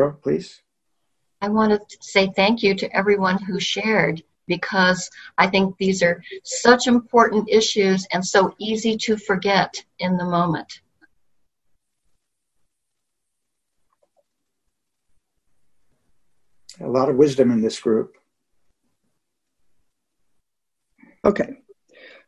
Go, 0.00 0.16
please. 0.22 0.62
I 1.42 1.50
want 1.50 1.72
to 1.72 1.98
say 2.00 2.32
thank 2.34 2.62
you 2.62 2.74
to 2.74 2.96
everyone 2.96 3.36
who 3.36 3.60
shared 3.60 4.22
because 4.46 5.10
I 5.36 5.46
think 5.46 5.76
these 5.76 6.02
are 6.02 6.22
such 6.42 6.86
important 6.86 7.50
issues 7.50 8.06
and 8.10 8.26
so 8.26 8.54
easy 8.58 8.96
to 8.96 9.18
forget 9.18 9.84
in 9.98 10.16
the 10.16 10.24
moment. 10.24 10.80
A 16.80 16.88
lot 16.88 17.10
of 17.10 17.16
wisdom 17.16 17.50
in 17.50 17.60
this 17.60 17.78
group. 17.78 18.16
Okay. 21.26 21.59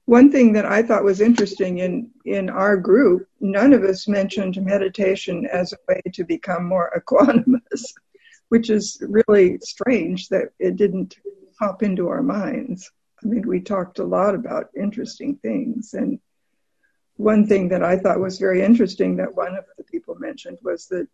One 0.07 0.33
thing 0.33 0.53
that 0.55 0.67
I 0.67 0.83
thought 0.83 1.05
was 1.05 1.21
interesting 1.21 1.79
in, 1.79 2.11
in 2.25 2.51
our 2.51 2.77
group, 2.77 3.29
none 3.41 3.73
of 3.73 3.85
us 3.85 4.09
mentioned 4.09 4.61
meditation 4.61 5.47
as 5.47 5.73
a 5.73 5.79
way 5.89 6.03
to 6.13 6.25
become 6.25 6.65
more 6.65 6.91
equanimous, 6.97 7.95
which 8.49 8.69
is 8.69 9.03
really 9.09 9.59
strange 9.59 10.29
that 10.29 10.49
it 10.59 10.77
didn't 10.77 11.17
pop 11.59 11.83
into 11.83 12.09
our 12.09 12.23
minds. 12.23 12.91
I 13.23 13.29
mean, 13.29 13.47
we 13.47 13.61
talked 13.61 14.01
a 14.01 14.05
lot 14.05 14.35
about 14.35 14.71
interesting 14.77 15.37
things. 15.37 15.95
And 15.95 16.19
one 17.17 17.47
thing 17.47 17.69
that 17.69 17.85
I 17.85 17.97
thought 17.97 18.19
was 18.19 18.39
very 18.39 18.63
interesting 18.63 19.17
that 19.17 19.35
one 19.35 19.55
of 19.55 19.65
the 19.79 19.85
people 19.85 20.17
mentioned 20.17 20.59
was 20.63 20.87
that 20.89 21.07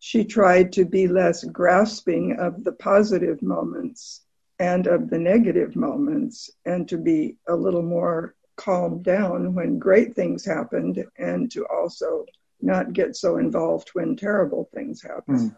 she 0.00 0.24
tried 0.24 0.72
to 0.72 0.84
be 0.84 1.08
less 1.08 1.44
grasping 1.44 2.36
of 2.38 2.64
the 2.64 2.72
positive 2.72 3.40
moments 3.40 4.22
and 4.62 4.86
of 4.86 5.10
the 5.10 5.18
negative 5.18 5.74
moments 5.74 6.48
and 6.66 6.88
to 6.88 6.96
be 6.96 7.36
a 7.48 7.54
little 7.54 7.82
more 7.82 8.36
calmed 8.54 9.02
down 9.02 9.54
when 9.54 9.76
great 9.80 10.14
things 10.14 10.44
happened 10.44 11.04
and 11.18 11.50
to 11.50 11.66
also 11.66 12.24
not 12.60 12.92
get 12.92 13.16
so 13.16 13.38
involved 13.38 13.90
when 13.92 14.14
terrible 14.14 14.70
things 14.72 15.02
happen. 15.02 15.36
Mm. 15.36 15.56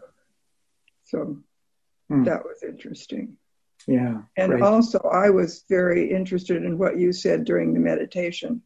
So 1.03 1.37
mm. 2.11 2.25
that 2.25 2.43
was 2.43 2.63
interesting. 2.63 3.37
Yeah. 3.87 4.23
And 4.37 4.53
great. 4.53 4.63
also, 4.63 4.97
I 5.13 5.29
was 5.29 5.65
very 5.69 6.11
interested 6.11 6.63
in 6.63 6.79
what 6.79 6.97
you 6.97 7.13
said 7.13 7.45
during 7.45 7.75
the 7.75 7.79
meditation. 7.79 8.63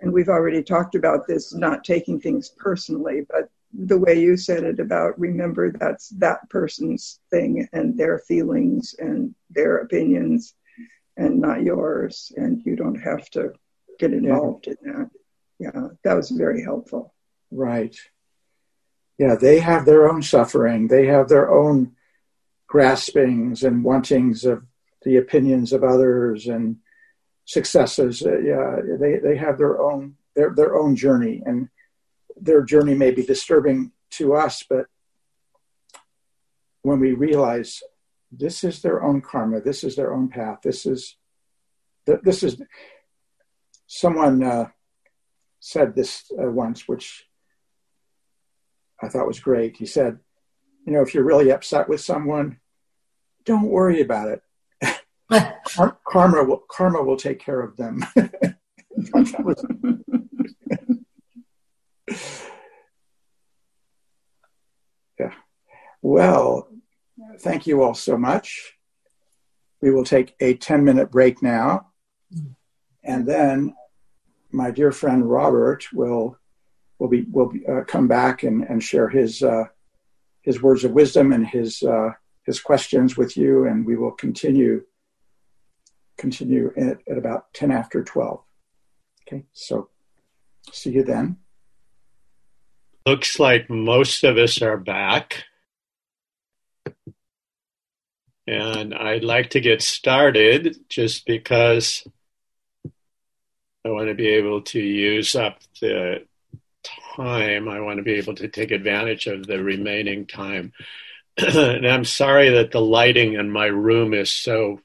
And 0.00 0.12
we've 0.12 0.28
already 0.28 0.64
talked 0.64 0.96
about 0.96 1.28
this, 1.28 1.54
not 1.54 1.84
taking 1.84 2.20
things 2.20 2.48
personally, 2.48 3.24
but 3.30 3.50
the 3.78 3.98
way 3.98 4.18
you 4.18 4.36
said 4.36 4.64
it 4.64 4.80
about 4.80 5.18
remember 5.18 5.70
that's 5.70 6.08
that 6.10 6.48
person's 6.48 7.20
thing 7.30 7.68
and 7.72 7.96
their 7.96 8.18
feelings 8.20 8.94
and 8.98 9.34
their 9.50 9.78
opinions 9.78 10.54
and 11.16 11.40
not 11.40 11.62
yours. 11.62 12.32
And 12.36 12.62
you 12.64 12.76
don't 12.76 13.00
have 13.00 13.28
to 13.30 13.52
get 13.98 14.12
involved 14.12 14.66
yeah. 14.66 14.74
in 14.82 14.92
that. 14.92 15.10
Yeah, 15.58 15.88
that 16.04 16.14
was 16.14 16.30
very 16.30 16.62
helpful. 16.62 17.14
Right. 17.50 17.96
Yeah, 19.18 19.36
they 19.36 19.60
have 19.60 19.86
their 19.86 20.10
own 20.10 20.22
suffering, 20.22 20.88
they 20.88 21.06
have 21.06 21.28
their 21.28 21.50
own 21.50 21.92
graspings 22.66 23.62
and 23.62 23.84
wantings 23.84 24.44
of 24.44 24.64
the 25.02 25.16
opinions 25.16 25.72
of 25.72 25.84
others 25.84 26.46
and 26.46 26.76
successes. 27.46 28.22
Uh, 28.22 28.38
yeah, 28.38 28.76
they, 29.00 29.16
they 29.16 29.36
have 29.36 29.56
their 29.56 29.80
own 29.80 30.16
their 30.34 30.52
their 30.54 30.76
own 30.76 30.96
journey, 30.96 31.42
and 31.46 31.68
their 32.36 32.62
journey 32.62 32.94
may 32.94 33.10
be 33.10 33.24
disturbing 33.24 33.92
to 34.10 34.34
us, 34.34 34.64
but 34.68 34.86
when 36.82 37.00
we 37.00 37.12
realize 37.12 37.82
this 38.30 38.64
is 38.64 38.82
their 38.82 39.02
own 39.02 39.20
karma, 39.20 39.60
this 39.60 39.82
is 39.82 39.96
their 39.96 40.12
own 40.12 40.28
path, 40.28 40.58
this 40.62 40.86
is 40.86 41.16
this 42.22 42.44
is 42.44 42.62
someone 43.88 44.42
uh, 44.42 44.68
said 45.58 45.96
this 45.96 46.30
uh, 46.40 46.48
once, 46.48 46.86
which 46.86 47.26
I 49.02 49.08
thought 49.08 49.26
was 49.26 49.40
great. 49.40 49.76
He 49.76 49.86
said, 49.86 50.20
you 50.86 50.92
know, 50.92 51.02
if 51.02 51.14
you're 51.14 51.24
really 51.24 51.50
upset 51.50 51.88
with 51.88 52.00
someone, 52.00 52.60
don't 53.44 53.68
worry 53.68 54.00
about 54.00 54.28
it. 54.28 54.42
karma 56.08 56.44
will 56.44 56.62
karma 56.70 57.02
will 57.02 57.16
take 57.16 57.40
care 57.40 57.60
of 57.60 57.76
them. 57.76 58.06
yeah. 65.18 65.32
Well, 66.02 66.68
thank 67.40 67.66
you 67.66 67.82
all 67.82 67.94
so 67.94 68.16
much. 68.16 68.74
We 69.80 69.90
will 69.90 70.04
take 70.04 70.34
a 70.40 70.54
10 70.54 70.84
minute 70.84 71.10
break 71.10 71.42
now. 71.42 71.88
And 73.04 73.26
then 73.26 73.74
my 74.50 74.70
dear 74.70 74.90
friend 74.90 75.28
Robert 75.28 75.86
will 75.92 76.36
will 76.98 77.08
be 77.08 77.22
will 77.30 77.50
be, 77.50 77.64
uh, 77.66 77.84
come 77.86 78.08
back 78.08 78.42
and, 78.42 78.64
and 78.64 78.82
share 78.82 79.08
his 79.08 79.42
uh, 79.42 79.64
his 80.42 80.60
words 80.60 80.84
of 80.84 80.92
wisdom 80.92 81.32
and 81.32 81.46
his 81.46 81.82
uh, 81.82 82.10
his 82.44 82.60
questions 82.60 83.16
with 83.16 83.36
you, 83.36 83.66
and 83.66 83.86
we 83.86 83.96
will 83.96 84.12
continue 84.12 84.82
continue 86.16 86.72
at, 86.76 86.98
at 87.08 87.18
about 87.18 87.52
ten 87.54 87.70
after 87.70 88.02
twelve. 88.02 88.40
Okay, 89.26 89.44
so 89.52 89.88
see 90.72 90.90
you 90.90 91.04
then. 91.04 91.36
Looks 93.06 93.38
like 93.38 93.70
most 93.70 94.24
of 94.24 94.36
us 94.36 94.60
are 94.60 94.76
back. 94.76 95.44
And 98.48 98.92
I'd 98.92 99.22
like 99.22 99.50
to 99.50 99.60
get 99.60 99.80
started 99.80 100.76
just 100.88 101.24
because 101.24 102.04
I 103.84 103.90
want 103.90 104.08
to 104.08 104.14
be 104.14 104.26
able 104.26 104.62
to 104.62 104.80
use 104.80 105.36
up 105.36 105.60
the 105.80 106.26
time. 107.16 107.68
I 107.68 107.78
want 107.78 107.98
to 107.98 108.02
be 108.02 108.14
able 108.14 108.34
to 108.34 108.48
take 108.48 108.72
advantage 108.72 109.28
of 109.28 109.46
the 109.46 109.62
remaining 109.62 110.26
time. 110.26 110.72
and 111.36 111.86
I'm 111.86 112.04
sorry 112.04 112.50
that 112.50 112.72
the 112.72 112.80
lighting 112.80 113.34
in 113.34 113.52
my 113.52 113.66
room 113.66 114.14
is 114.14 114.32
so, 114.32 114.80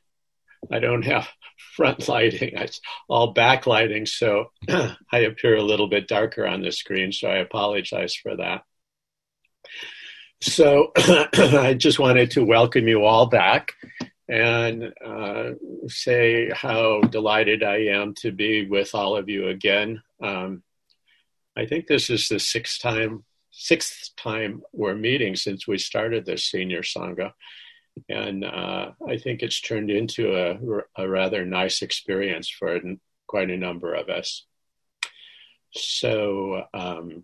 I 0.72 0.78
don't 0.78 1.06
have 1.06 1.28
front 1.76 2.08
lighting, 2.08 2.52
it's 2.54 2.82
all 3.08 3.34
backlighting. 3.34 4.08
So 4.08 4.52
I 4.70 5.20
appear 5.20 5.56
a 5.56 5.64
little 5.64 5.88
bit 5.88 6.08
darker 6.08 6.48
on 6.48 6.62
the 6.62 6.72
screen. 6.72 7.12
So 7.12 7.28
I 7.28 7.38
apologize 7.38 8.16
for 8.16 8.36
that. 8.38 8.64
So 10.42 10.92
I 10.98 11.76
just 11.78 12.00
wanted 12.00 12.32
to 12.32 12.46
welcome 12.46 12.88
you 12.88 13.06
all 13.06 13.28
back 13.28 13.74
and 14.28 14.94
uh, 15.06 15.52
say 15.88 16.50
how 16.54 17.02
delighted 17.02 17.64
I 17.64 17.88
am 17.88 18.16
to 18.22 18.32
be 18.32 18.68
with 18.68 18.96
all 18.96 19.18
of 19.18 19.30
you 19.30 19.50
again. 19.50 20.02
Um, 20.22 20.64
I 21.56 21.66
think 21.66 21.88
this 21.88 22.10
is 22.10 22.28
the 22.28 22.40
sixth 22.40 22.82
time 22.82 23.26
sixth 23.52 24.16
time 24.16 24.62
we're 24.72 24.96
meeting 24.96 25.36
since 25.36 25.68
we 25.68 25.78
started 25.78 26.26
this 26.26 26.46
senior 26.46 26.82
sangha, 26.82 27.34
and 28.10 28.44
uh, 28.44 28.92
I 29.08 29.18
think 29.18 29.42
it's 29.42 29.62
turned 29.62 29.90
into 29.90 30.36
a, 30.36 31.04
a 31.04 31.08
rather 31.08 31.46
nice 31.46 31.82
experience 31.82 32.50
for 32.50 32.80
quite 33.28 33.50
a 33.50 33.58
number 33.58 33.94
of 33.94 34.10
us. 34.10 34.46
so 35.72 36.64
um, 36.74 37.24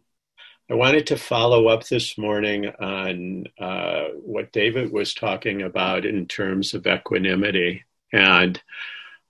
I 0.69 0.73
wanted 0.73 1.07
to 1.07 1.17
follow 1.17 1.67
up 1.67 1.85
this 1.85 2.17
morning 2.17 2.67
on 2.67 3.45
uh, 3.57 4.07
what 4.15 4.51
David 4.51 4.91
was 4.91 5.13
talking 5.13 5.61
about 5.61 6.05
in 6.05 6.25
terms 6.25 6.73
of 6.73 6.85
equanimity. 6.85 7.85
And 8.11 8.61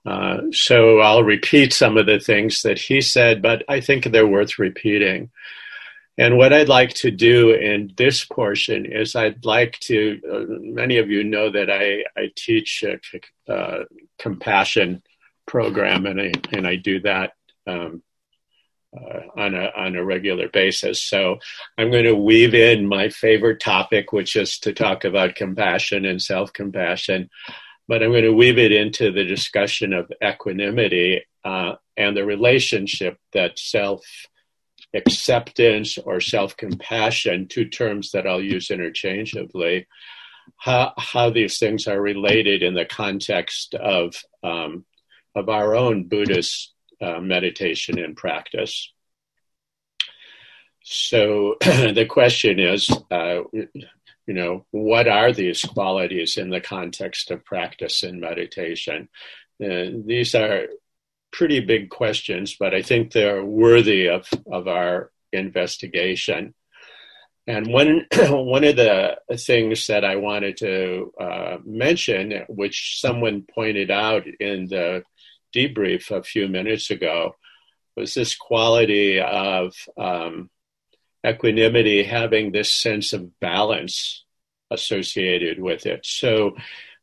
uh, 0.03 0.37
so 0.51 0.99
I'll 0.99 1.23
repeat 1.23 1.73
some 1.73 1.97
of 1.97 2.07
the 2.07 2.19
things 2.19 2.63
that 2.63 2.79
he 2.79 3.01
said, 3.01 3.43
but 3.43 3.63
I 3.69 3.81
think 3.81 4.05
they're 4.05 4.25
worth 4.25 4.57
repeating. 4.57 5.29
And 6.17 6.37
what 6.37 6.51
I'd 6.51 6.69
like 6.69 6.93
to 6.95 7.11
do 7.11 7.51
in 7.51 7.93
this 7.95 8.25
portion 8.25 8.85
is 8.85 9.15
I'd 9.15 9.45
like 9.45 9.79
to, 9.81 10.19
uh, 10.31 10.45
many 10.47 10.97
of 10.97 11.11
you 11.11 11.23
know 11.23 11.51
that 11.51 11.69
I, 11.69 12.05
I 12.19 12.31
teach 12.35 12.83
a 12.83 13.51
uh, 13.51 13.83
compassion 14.17 15.03
program 15.45 16.07
and 16.07 16.19
I, 16.19 16.31
and 16.51 16.65
I 16.65 16.75
do 16.75 17.01
that 17.01 17.33
um, 17.67 18.01
uh, 18.95 19.19
on 19.35 19.53
a 19.53 19.71
on 19.75 19.95
a 19.95 20.03
regular 20.03 20.49
basis. 20.49 21.03
So 21.03 21.37
I'm 21.77 21.91
going 21.91 22.05
to 22.05 22.15
weave 22.15 22.53
in 22.53 22.87
my 22.87 23.09
favorite 23.09 23.59
topic, 23.59 24.11
which 24.11 24.35
is 24.35 24.59
to 24.59 24.73
talk 24.73 25.03
about 25.03 25.35
compassion 25.35 26.05
and 26.05 26.21
self 26.21 26.53
compassion, 26.53 27.29
but 27.87 28.01
I'm 28.01 28.11
going 28.11 28.23
to 28.23 28.31
weave 28.31 28.57
it 28.57 28.71
into 28.71 29.11
the 29.11 29.23
discussion 29.23 29.93
of 29.93 30.11
equanimity 30.23 31.25
uh, 31.43 31.75
and 31.95 32.15
the 32.15 32.25
relationship 32.25 33.17
that 33.33 33.59
self 33.59 34.03
acceptance 34.93 35.97
or 35.97 36.19
self 36.19 36.57
compassion, 36.57 37.47
two 37.47 37.65
terms 37.65 38.11
that 38.11 38.27
I'll 38.27 38.41
use 38.41 38.71
interchangeably. 38.71 39.87
How, 40.55 40.93
how 40.97 41.29
these 41.29 41.59
things 41.59 41.87
are 41.87 42.01
related 42.01 42.63
in 42.63 42.73
the 42.73 42.85
context 42.85 43.75
of 43.75 44.15
um, 44.43 44.85
of 45.35 45.49
our 45.49 45.75
own 45.75 46.07
Buddhist 46.07 46.73
uh, 47.01 47.19
meditation 47.19 47.99
and 47.99 48.15
practice. 48.15 48.91
So 50.83 51.57
the 51.61 52.07
question 52.09 52.59
is, 52.59 52.89
uh, 53.11 53.41
you 53.53 54.33
know, 54.33 54.65
what 54.71 55.07
are 55.07 55.31
these 55.31 55.61
qualities 55.61 56.37
in 56.37 56.49
the 56.49 56.61
context 56.61 57.29
of 57.29 57.45
practice 57.45 58.03
and 58.03 58.19
meditation? 58.19 59.09
Uh, 59.63 59.89
these 60.05 60.33
are 60.33 60.67
pretty 61.31 61.59
big 61.59 61.89
questions, 61.89 62.55
but 62.59 62.73
I 62.73 62.81
think 62.81 63.11
they're 63.11 63.43
worthy 63.43 64.07
of, 64.07 64.27
of 64.51 64.67
our 64.67 65.11
investigation. 65.31 66.53
And 67.47 67.67
one 67.67 68.05
one 68.17 68.63
of 68.63 68.75
the 68.75 69.17
things 69.37 69.87
that 69.87 70.03
I 70.03 70.17
wanted 70.17 70.57
to 70.57 71.13
uh, 71.19 71.57
mention, 71.65 72.45
which 72.49 72.99
someone 72.99 73.45
pointed 73.53 73.89
out 73.89 74.27
in 74.27 74.67
the 74.67 75.03
debrief 75.55 76.11
a 76.11 76.23
few 76.23 76.47
minutes 76.47 76.91
ago 76.91 77.35
was 77.95 78.13
this 78.13 78.35
quality 78.35 79.19
of 79.19 79.73
um, 79.97 80.49
equanimity 81.25 82.03
having 82.03 82.51
this 82.51 82.71
sense 82.71 83.13
of 83.13 83.39
balance 83.39 84.23
associated 84.69 85.59
with 85.59 85.85
it. 85.85 86.05
So, 86.05 86.55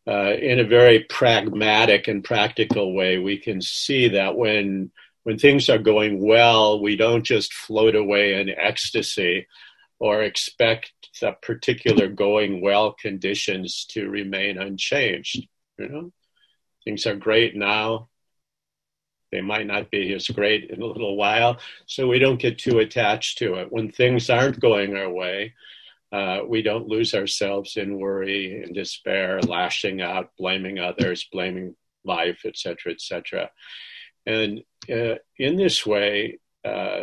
uh, 0.07 0.35
in 0.35 0.61
a 0.61 0.65
very 0.65 1.05
pragmatic 1.09 2.09
and 2.09 2.23
practical 2.23 2.95
way, 2.95 3.19
we 3.19 3.39
can 3.39 3.61
see 3.61 4.09
that 4.09 4.37
when 4.37 4.91
when 5.23 5.39
things 5.39 5.71
are 5.71 5.79
going 5.79 6.23
well, 6.23 6.83
we 6.83 6.97
don't 6.97 7.25
just 7.25 7.55
float 7.55 7.95
away 7.95 8.39
in 8.39 8.51
ecstasy 8.51 9.47
or 9.99 10.23
expect 10.23 10.93
the 11.21 11.33
particular 11.41 12.09
going 12.09 12.61
well 12.61 12.93
conditions 12.93 13.87
to 13.89 14.11
remain 14.11 14.59
unchanged. 14.59 15.47
You 15.79 15.89
know, 15.89 16.13
things 16.85 17.07
are 17.07 17.17
great 17.17 17.57
now. 17.57 18.09
They 19.33 19.41
might 19.41 19.67
not 19.67 19.91
be 19.91 20.13
as 20.13 20.29
great 20.29 20.71
in 20.71 20.83
a 20.83 20.87
little 20.87 21.17
while, 21.17 21.59
so 21.87 22.07
we 22.07 22.19
don't 22.19 22.41
get 22.41 22.59
too 22.59 22.79
attached 22.79 23.39
to 23.39 23.55
it. 23.55 23.73
When 23.73 23.91
things 23.91 24.29
aren't 24.29 24.61
going 24.61 24.95
our 24.95 25.11
way, 25.11 25.55
uh, 26.15 26.45
we 26.47 26.63
don't 26.63 26.87
lose 26.87 27.13
ourselves 27.13 27.77
in 27.77 27.99
worry 27.99 28.63
and 28.63 28.73
despair, 28.73 29.41
lashing 29.41 30.01
out, 30.01 30.31
blaming 30.39 30.79
others, 30.79 31.27
blaming 31.33 31.75
life, 32.05 32.43
etc., 32.45 32.93
etc. 32.93 33.51
And 34.25 34.63
uh, 34.89 35.17
in 35.39 35.57
this 35.57 35.85
way, 35.85 36.39
uh, 36.65 37.01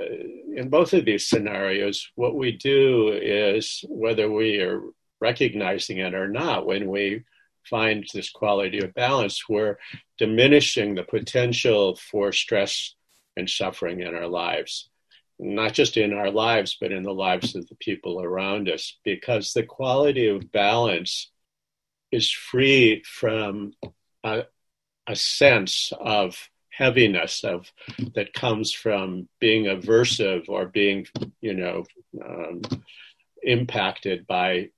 in 0.55 0.69
both 0.69 0.93
of 0.93 1.03
these 1.03 1.27
scenarios, 1.27 2.09
what 2.15 2.35
we 2.35 2.53
do 2.53 3.09
is, 3.09 3.83
whether 3.89 4.31
we 4.31 4.61
are 4.61 4.81
recognizing 5.19 5.97
it 5.97 6.15
or 6.15 6.29
not, 6.29 6.65
when 6.65 6.87
we 6.89 7.25
find 7.69 8.07
this 8.13 8.29
quality 8.29 8.79
of 8.79 8.93
balance, 8.93 9.49
we're 9.49 9.75
diminishing 10.19 10.95
the 10.95 11.03
potential 11.03 11.97
for 11.97 12.31
stress 12.31 12.95
and 13.35 13.49
suffering 13.49 13.99
in 13.99 14.15
our 14.15 14.27
lives. 14.27 14.89
Not 15.43 15.73
just 15.73 15.97
in 15.97 16.13
our 16.13 16.29
lives, 16.29 16.77
but 16.79 16.91
in 16.91 17.01
the 17.01 17.13
lives 17.13 17.55
of 17.55 17.67
the 17.67 17.75
people 17.75 18.21
around 18.21 18.69
us, 18.69 18.99
because 19.03 19.53
the 19.53 19.63
quality 19.63 20.27
of 20.27 20.51
balance 20.51 21.31
is 22.11 22.31
free 22.31 23.01
from 23.03 23.73
a, 24.23 24.43
a 25.07 25.15
sense 25.15 25.91
of 25.99 26.49
heaviness 26.69 27.43
of 27.43 27.71
that 28.13 28.33
comes 28.33 28.71
from 28.71 29.27
being 29.39 29.65
aversive 29.65 30.47
or 30.47 30.67
being, 30.67 31.07
you 31.41 31.55
know, 31.55 31.85
um, 32.23 32.61
impacted 33.41 34.27
by 34.27 34.69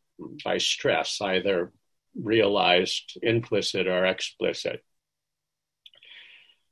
by 0.45 0.57
stress, 0.59 1.19
either 1.21 1.73
realized 2.15 3.17
implicit 3.21 3.87
or 3.87 4.05
explicit. 4.05 4.81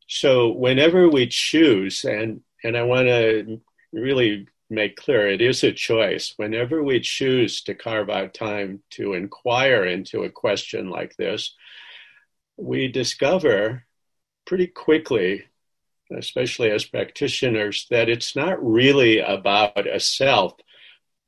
So 0.07 0.51
whenever 0.51 1.09
we 1.09 1.27
choose, 1.27 2.05
and, 2.05 2.41
and 2.63 2.77
I 2.77 2.83
want 2.83 3.07
to 3.07 3.59
really 3.91 4.47
make 4.69 4.95
clear 4.95 5.27
it 5.27 5.41
is 5.41 5.63
a 5.63 5.71
choice. 5.71 6.33
Whenever 6.37 6.81
we 6.81 6.99
choose 6.99 7.61
to 7.63 7.75
carve 7.75 8.09
out 8.09 8.33
time 8.33 8.81
to 8.91 9.13
inquire 9.13 9.85
into 9.85 10.23
a 10.23 10.29
question 10.29 10.89
like 10.89 11.15
this, 11.17 11.55
we 12.57 12.87
discover 12.87 13.85
pretty 14.45 14.67
quickly, 14.67 15.45
especially 16.15 16.71
as 16.71 16.85
practitioners, 16.85 17.87
that 17.89 18.09
it's 18.09 18.35
not 18.35 18.63
really 18.63 19.19
about 19.19 19.87
a 19.87 19.99
self 19.99 20.53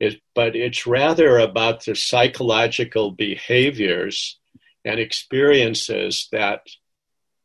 it, 0.03 0.21
but 0.35 0.55
it's 0.55 0.85
rather 0.85 1.39
about 1.39 1.85
the 1.85 1.95
psychological 1.95 3.11
behaviors 3.11 4.39
and 4.83 4.99
experiences 4.99 6.27
that 6.31 6.67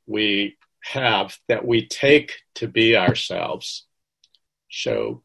we 0.07 0.57
have 0.83 1.39
that 1.49 1.65
we 1.65 1.87
take 1.87 2.33
to 2.57 2.67
be 2.67 2.97
ourselves. 2.97 3.85
So 4.71 5.23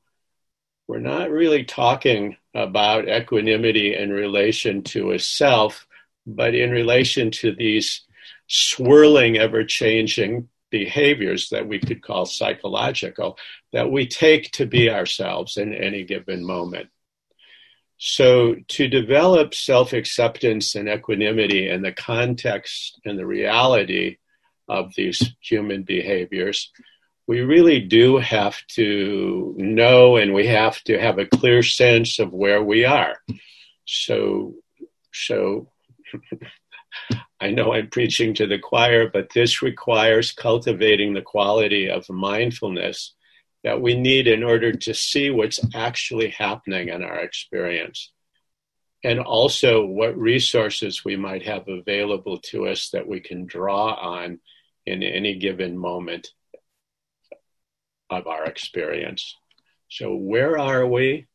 we're 0.88 1.00
not 1.00 1.30
really 1.30 1.64
talking 1.64 2.38
about 2.54 3.10
equanimity 3.10 3.96
in 3.96 4.12
relation 4.12 4.84
to 4.84 5.12
a 5.12 5.20
self, 5.20 5.88
but 6.26 6.54
in 6.54 6.72
relation 6.72 7.32
to 7.32 7.54
these 7.54 8.02
swirling, 8.48 9.38
ever 9.38 9.64
changing 9.64 10.50
behaviors 10.70 11.50
that 11.50 11.68
we 11.68 11.80
could 11.80 12.02
call 12.02 12.26
psychological 12.26 13.38
that 13.74 13.92
we 13.92 14.08
take 14.08 14.52
to 14.52 14.66
be 14.66 14.90
ourselves 14.90 15.58
in 15.58 15.74
any 15.74 16.04
given 16.04 16.44
moment. 16.44 16.90
So, 17.98 18.56
to 18.70 18.88
develop 18.88 19.54
self 19.54 19.94
acceptance 19.94 20.76
and 20.76 20.90
equanimity 20.90 21.70
in 21.70 21.84
the 21.84 21.94
context 21.94 23.00
and 23.06 23.18
the 23.18 23.26
reality 23.26 24.18
of 24.68 24.94
these 24.96 25.34
human 25.42 25.84
behaviors, 25.84 26.72
we 27.28 27.42
really 27.42 27.80
do 27.80 28.18
have 28.18 28.58
to 28.68 29.56
know 29.58 30.18
and 30.18 30.34
we 30.34 30.48
have 30.48 30.82
to 30.84 31.00
have 31.00 31.20
a 31.20 31.26
clear 31.26 31.64
sense 31.64 32.20
of 32.20 32.34
where 32.34 32.62
we 32.62 32.84
are. 32.84 33.18
So, 33.86 34.56
so 35.14 35.72
I 37.40 37.52
know 37.52 37.74
I'm 37.74 37.90
preaching 37.90 38.34
to 38.36 38.48
the 38.48 38.60
choir, 38.60 39.10
but 39.10 39.30
this 39.34 39.62
requires 39.62 40.32
cultivating 40.34 41.14
the 41.14 41.22
quality 41.22 41.90
of 41.90 42.10
mindfulness 42.10 43.16
that 43.64 43.82
we 43.82 43.96
need 43.96 44.28
in 44.28 44.44
order 44.44 44.74
to 44.74 44.94
see 44.94 45.30
what's 45.30 45.62
actually 45.74 46.30
happening 46.30 46.90
in 46.90 47.04
our 47.04 47.20
experience. 47.20 48.12
And 49.06 49.20
also 49.20 49.86
what 49.86 50.18
resources 50.18 51.06
we 51.06 51.16
might 51.16 51.44
have 51.44 51.68
available 51.68 52.40
to 52.52 52.68
us 52.68 52.90
that 52.90 53.08
we 53.08 53.22
can 53.22 53.46
draw 53.46 53.94
on 53.94 54.40
in 54.86 55.04
any 55.04 55.38
given 55.38 55.78
moment 55.78 56.30
of 58.14 58.28
our 58.28 58.46
experience. 58.46 59.38
So, 59.90 60.16
where 60.16 60.58
are 60.58 60.86
we? 60.88 61.28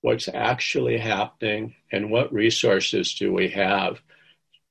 What's 0.00 0.28
actually 0.28 0.98
happening? 0.98 1.74
And 1.90 2.10
what 2.10 2.32
resources 2.32 3.14
do 3.14 3.32
we 3.32 3.48
have 3.50 4.00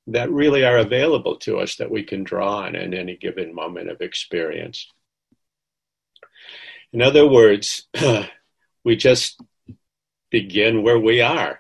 that 0.08 0.32
really 0.32 0.64
are 0.64 0.78
available 0.78 1.38
to 1.38 1.60
us 1.60 1.76
that 1.78 1.92
we 1.92 2.04
can 2.04 2.24
draw 2.24 2.60
on 2.60 2.76
in 2.76 2.94
any 2.94 3.18
given 3.18 3.54
moment 3.54 3.90
of 3.90 4.02
experience? 4.02 4.92
In 6.94 7.02
other 7.02 7.28
words, 7.28 7.88
we 8.84 8.96
just 8.96 9.42
begin 10.30 10.84
where 10.84 11.00
we 11.00 11.22
are 11.22 11.60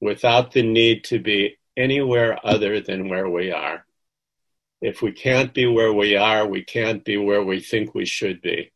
without 0.00 0.52
the 0.52 0.62
need 0.62 1.04
to 1.04 1.18
be 1.18 1.56
anywhere 1.76 2.38
other 2.44 2.80
than 2.80 3.08
where 3.08 3.28
we 3.28 3.52
are. 3.52 3.84
If 4.80 5.02
we 5.02 5.12
can't 5.12 5.52
be 5.52 5.66
where 5.66 5.92
we 5.92 6.16
are, 6.16 6.46
we 6.46 6.62
can't 6.62 7.04
be 7.04 7.16
where 7.16 7.42
we 7.42 7.60
think 7.60 7.94
we 7.94 8.06
should 8.06 8.40
be. 8.40 8.70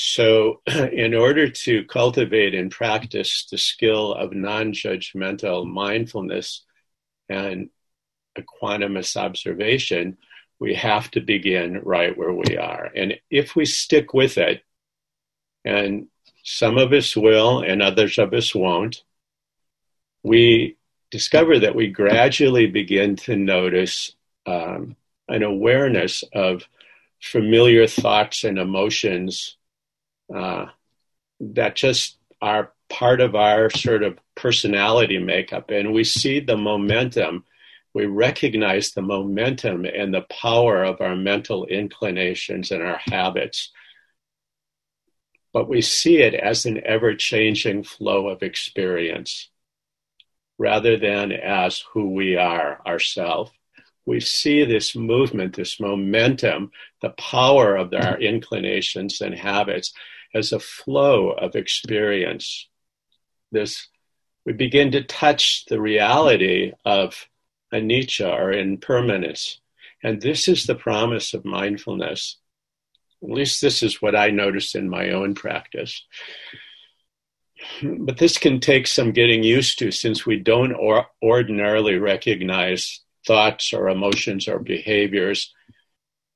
So, 0.00 0.62
in 0.68 1.12
order 1.12 1.48
to 1.48 1.84
cultivate 1.86 2.54
and 2.54 2.70
practice 2.70 3.48
the 3.50 3.58
skill 3.58 4.14
of 4.14 4.32
non 4.32 4.72
judgmental 4.72 5.66
mindfulness 5.66 6.64
and 7.28 7.70
equanimous 8.38 9.16
observation, 9.16 10.16
we 10.60 10.74
have 10.74 11.10
to 11.10 11.20
begin 11.20 11.80
right 11.82 12.16
where 12.16 12.32
we 12.32 12.56
are. 12.56 12.88
And 12.94 13.14
if 13.28 13.56
we 13.56 13.64
stick 13.64 14.14
with 14.14 14.38
it, 14.38 14.62
and 15.64 16.06
some 16.44 16.78
of 16.78 16.92
us 16.92 17.16
will 17.16 17.64
and 17.64 17.82
others 17.82 18.18
of 18.18 18.32
us 18.32 18.54
won't, 18.54 19.02
we 20.22 20.76
discover 21.10 21.58
that 21.58 21.74
we 21.74 21.88
gradually 21.88 22.68
begin 22.68 23.16
to 23.16 23.34
notice 23.34 24.12
um, 24.46 24.94
an 25.26 25.42
awareness 25.42 26.22
of 26.32 26.68
familiar 27.20 27.88
thoughts 27.88 28.44
and 28.44 28.60
emotions 28.60 29.56
uh, 30.34 30.66
that 31.40 31.76
just 31.76 32.18
are 32.40 32.72
part 32.88 33.20
of 33.20 33.34
our 33.34 33.70
sort 33.70 34.02
of 34.02 34.18
personality 34.34 35.18
makeup. 35.18 35.70
And 35.70 35.92
we 35.92 36.04
see 36.04 36.40
the 36.40 36.56
momentum, 36.56 37.44
we 37.94 38.06
recognize 38.06 38.92
the 38.92 39.02
momentum 39.02 39.84
and 39.84 40.12
the 40.12 40.26
power 40.30 40.84
of 40.84 41.00
our 41.00 41.16
mental 41.16 41.66
inclinations 41.66 42.70
and 42.70 42.82
our 42.82 42.98
habits. 42.98 43.70
But 45.52 45.68
we 45.68 45.82
see 45.82 46.18
it 46.18 46.34
as 46.34 46.66
an 46.66 46.80
ever 46.84 47.14
changing 47.14 47.82
flow 47.84 48.28
of 48.28 48.42
experience 48.42 49.50
rather 50.58 50.98
than 50.98 51.32
as 51.32 51.82
who 51.92 52.10
we 52.10 52.36
are 52.36 52.80
ourselves. 52.86 53.52
We 54.08 54.20
see 54.20 54.64
this 54.64 54.96
movement, 54.96 55.54
this 55.54 55.78
momentum, 55.78 56.70
the 57.02 57.10
power 57.10 57.76
of 57.76 57.92
our 57.92 58.14
mm-hmm. 58.14 58.22
inclinations 58.22 59.20
and 59.20 59.34
habits 59.34 59.92
as 60.34 60.50
a 60.50 60.58
flow 60.58 61.32
of 61.32 61.54
experience. 61.54 62.70
This 63.52 63.86
we 64.46 64.54
begin 64.54 64.92
to 64.92 65.04
touch 65.04 65.66
the 65.66 65.78
reality 65.78 66.72
of 66.86 67.28
anicca 67.70 68.32
or 68.32 68.50
impermanence. 68.50 69.60
And 70.02 70.22
this 70.22 70.48
is 70.48 70.64
the 70.64 70.74
promise 70.74 71.34
of 71.34 71.44
mindfulness. 71.44 72.38
At 73.22 73.28
least 73.28 73.60
this 73.60 73.82
is 73.82 74.00
what 74.00 74.16
I 74.16 74.30
noticed 74.30 74.74
in 74.74 74.88
my 74.88 75.10
own 75.10 75.34
practice. 75.34 76.02
But 77.82 78.16
this 78.16 78.38
can 78.38 78.60
take 78.60 78.86
some 78.86 79.12
getting 79.12 79.42
used 79.42 79.78
to 79.80 79.90
since 79.90 80.24
we 80.24 80.38
don't 80.38 80.72
or 80.72 81.08
ordinarily 81.22 81.98
recognize 81.98 83.02
thoughts 83.26 83.72
or 83.72 83.88
emotions 83.88 84.48
or 84.48 84.58
behaviors 84.58 85.52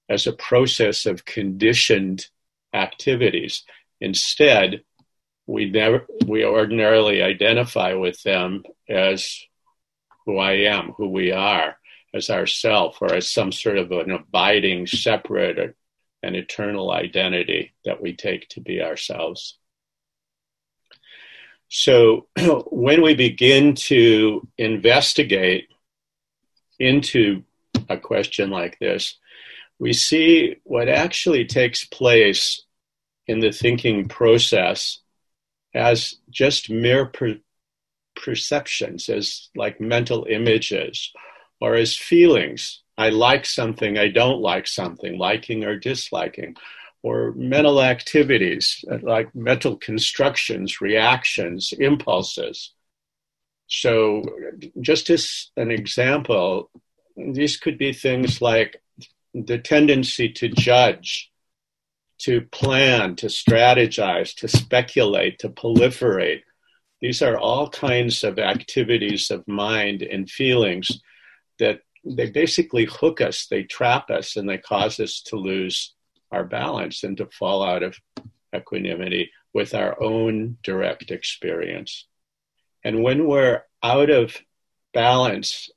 as 0.08 0.26
a 0.26 0.32
process 0.32 1.06
of 1.06 1.24
conditioned 1.24 2.26
activities. 2.74 3.64
Instead, 4.00 4.82
we 5.46 5.70
never 5.70 6.06
we 6.26 6.44
ordinarily 6.44 7.22
identify 7.22 7.94
with 7.94 8.22
them 8.22 8.62
as 8.88 9.40
who 10.26 10.38
I 10.38 10.52
am, 10.52 10.92
who 10.96 11.08
we 11.08 11.32
are, 11.32 11.76
as 12.14 12.30
ourself, 12.30 12.98
or 13.00 13.14
as 13.14 13.30
some 13.30 13.52
sort 13.52 13.78
of 13.78 13.90
an 13.90 14.10
abiding, 14.10 14.86
separate, 14.86 15.76
and 16.22 16.36
eternal 16.36 16.92
identity 16.92 17.74
that 17.84 18.00
we 18.00 18.14
take 18.14 18.48
to 18.50 18.60
be 18.60 18.80
ourselves. 18.80 19.58
So 21.68 22.28
when 22.70 23.02
we 23.02 23.14
begin 23.14 23.74
to 23.74 24.46
investigate 24.58 25.68
into 26.82 27.44
a 27.88 27.96
question 27.96 28.50
like 28.50 28.78
this, 28.78 29.16
we 29.78 29.92
see 29.92 30.56
what 30.64 30.88
actually 30.88 31.44
takes 31.44 31.84
place 31.84 32.64
in 33.26 33.40
the 33.40 33.52
thinking 33.52 34.08
process 34.08 34.98
as 35.74 36.16
just 36.30 36.70
mere 36.70 37.06
per- 37.06 37.40
perceptions, 38.14 39.08
as 39.08 39.48
like 39.56 39.80
mental 39.80 40.26
images, 40.28 41.12
or 41.60 41.74
as 41.74 41.96
feelings. 41.96 42.82
I 42.98 43.08
like 43.08 43.46
something, 43.46 43.96
I 43.96 44.08
don't 44.08 44.40
like 44.40 44.66
something, 44.66 45.18
liking 45.18 45.64
or 45.64 45.78
disliking, 45.78 46.56
or 47.02 47.32
mental 47.34 47.80
activities 47.82 48.84
like 49.02 49.34
mental 49.34 49.76
constructions, 49.76 50.80
reactions, 50.80 51.72
impulses. 51.78 52.72
So, 53.66 54.22
just 54.80 55.08
as 55.10 55.50
an 55.56 55.70
example, 55.70 56.70
these 57.16 57.56
could 57.56 57.78
be 57.78 57.92
things 57.92 58.42
like 58.42 58.82
the 59.34 59.58
tendency 59.58 60.30
to 60.30 60.48
judge, 60.48 61.30
to 62.18 62.42
plan, 62.42 63.16
to 63.16 63.26
strategize, 63.26 64.34
to 64.36 64.48
speculate, 64.48 65.38
to 65.40 65.48
proliferate. 65.48 66.42
These 67.00 67.22
are 67.22 67.38
all 67.38 67.68
kinds 67.68 68.22
of 68.24 68.38
activities 68.38 69.30
of 69.30 69.46
mind 69.48 70.02
and 70.02 70.30
feelings 70.30 71.00
that 71.58 71.80
they 72.04 72.30
basically 72.30 72.84
hook 72.84 73.20
us, 73.20 73.46
they 73.46 73.62
trap 73.62 74.10
us, 74.10 74.36
and 74.36 74.48
they 74.48 74.58
cause 74.58 75.00
us 75.00 75.22
to 75.26 75.36
lose 75.36 75.94
our 76.30 76.44
balance 76.44 77.04
and 77.04 77.16
to 77.16 77.26
fall 77.26 77.64
out 77.64 77.82
of 77.82 77.96
equanimity 78.54 79.30
with 79.54 79.74
our 79.74 80.00
own 80.02 80.58
direct 80.62 81.10
experience. 81.10 82.06
And 82.84 83.02
when 83.02 83.26
we're 83.26 83.62
out 83.82 84.10
of 84.10 84.36
balance 84.92 85.70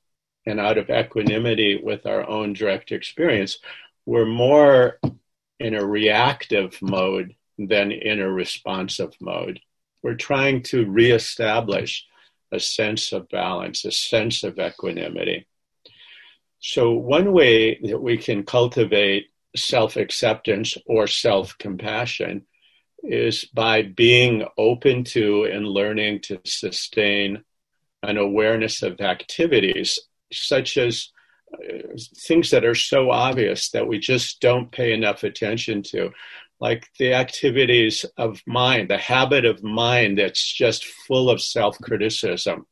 and 0.44 0.60
out 0.60 0.78
of 0.78 0.90
equanimity 0.90 1.80
with 1.82 2.06
our 2.06 2.28
own 2.28 2.52
direct 2.52 2.92
experience, 2.92 3.58
we're 4.04 4.26
more 4.26 4.98
in 5.58 5.74
a 5.74 5.84
reactive 5.84 6.80
mode 6.82 7.34
than 7.58 7.90
in 7.90 8.20
a 8.20 8.30
responsive 8.30 9.14
mode. 9.20 9.60
We're 10.02 10.14
trying 10.14 10.62
to 10.64 10.86
reestablish 10.86 12.06
a 12.52 12.60
sense 12.60 13.12
of 13.12 13.28
balance, 13.28 13.84
a 13.84 13.90
sense 13.90 14.44
of 14.44 14.58
equanimity. 14.58 15.46
So, 16.60 16.92
one 16.92 17.32
way 17.32 17.78
that 17.82 18.00
we 18.00 18.16
can 18.16 18.44
cultivate 18.44 19.26
self 19.56 19.96
acceptance 19.96 20.76
or 20.86 21.06
self 21.06 21.56
compassion 21.58 22.46
is 23.06 23.44
by 23.44 23.82
being 23.82 24.46
open 24.58 25.04
to 25.04 25.44
and 25.44 25.66
learning 25.66 26.20
to 26.20 26.40
sustain 26.44 27.44
an 28.02 28.16
awareness 28.16 28.82
of 28.82 29.00
activities 29.00 29.98
such 30.32 30.76
as 30.76 31.10
uh, 31.52 31.78
things 32.18 32.50
that 32.50 32.64
are 32.64 32.74
so 32.74 33.10
obvious 33.10 33.70
that 33.70 33.86
we 33.86 33.98
just 33.98 34.40
don't 34.40 34.72
pay 34.72 34.92
enough 34.92 35.22
attention 35.22 35.82
to, 35.82 36.10
like 36.60 36.88
the 36.98 37.14
activities 37.14 38.04
of 38.16 38.42
mind, 38.46 38.90
the 38.90 38.98
habit 38.98 39.44
of 39.44 39.62
mind 39.62 40.18
that's 40.18 40.52
just 40.52 40.84
full 40.84 41.30
of 41.30 41.40
self 41.40 41.78
criticism 41.78 42.66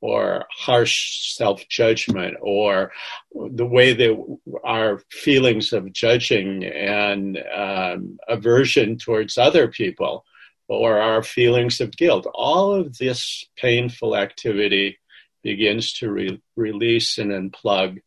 or 0.00 0.46
harsh 0.50 1.34
self 1.34 1.66
judgment 1.68 2.36
or 2.40 2.92
the 3.32 3.66
way 3.66 3.92
that 3.92 4.38
our 4.64 5.00
feelings 5.10 5.72
of 5.72 5.92
judging 5.92 6.64
and 6.64 7.38
um, 7.54 8.18
aversion 8.28 8.96
towards 8.96 9.38
other 9.38 9.68
people 9.68 10.24
or 10.68 11.00
our 11.00 11.22
feelings 11.22 11.80
of 11.80 11.96
guilt. 11.96 12.26
All 12.34 12.74
of 12.74 12.98
this 12.98 13.46
painful 13.56 14.16
activity 14.16 14.98
begins 15.42 15.94
to 15.94 16.10
re- 16.10 16.42
release 16.56 17.18
and 17.18 17.30
unplug 17.30 17.98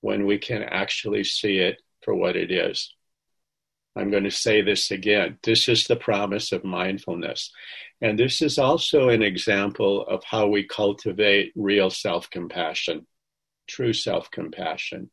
when 0.00 0.26
we 0.26 0.38
can 0.38 0.62
actually 0.62 1.24
see 1.24 1.58
it 1.58 1.80
for 2.02 2.14
what 2.14 2.36
it 2.36 2.50
is. 2.50 2.94
I'm 3.96 4.10
going 4.10 4.24
to 4.24 4.30
say 4.30 4.62
this 4.62 4.90
again. 4.90 5.38
This 5.42 5.68
is 5.68 5.86
the 5.86 5.96
promise 5.96 6.52
of 6.52 6.64
mindfulness. 6.64 7.52
And 8.02 8.18
this 8.18 8.40
is 8.40 8.58
also 8.58 9.10
an 9.10 9.22
example 9.22 10.06
of 10.06 10.24
how 10.24 10.46
we 10.46 10.64
cultivate 10.66 11.52
real 11.54 11.90
self 11.90 12.30
compassion, 12.30 13.06
true 13.66 13.92
self 13.92 14.30
compassion. 14.30 15.10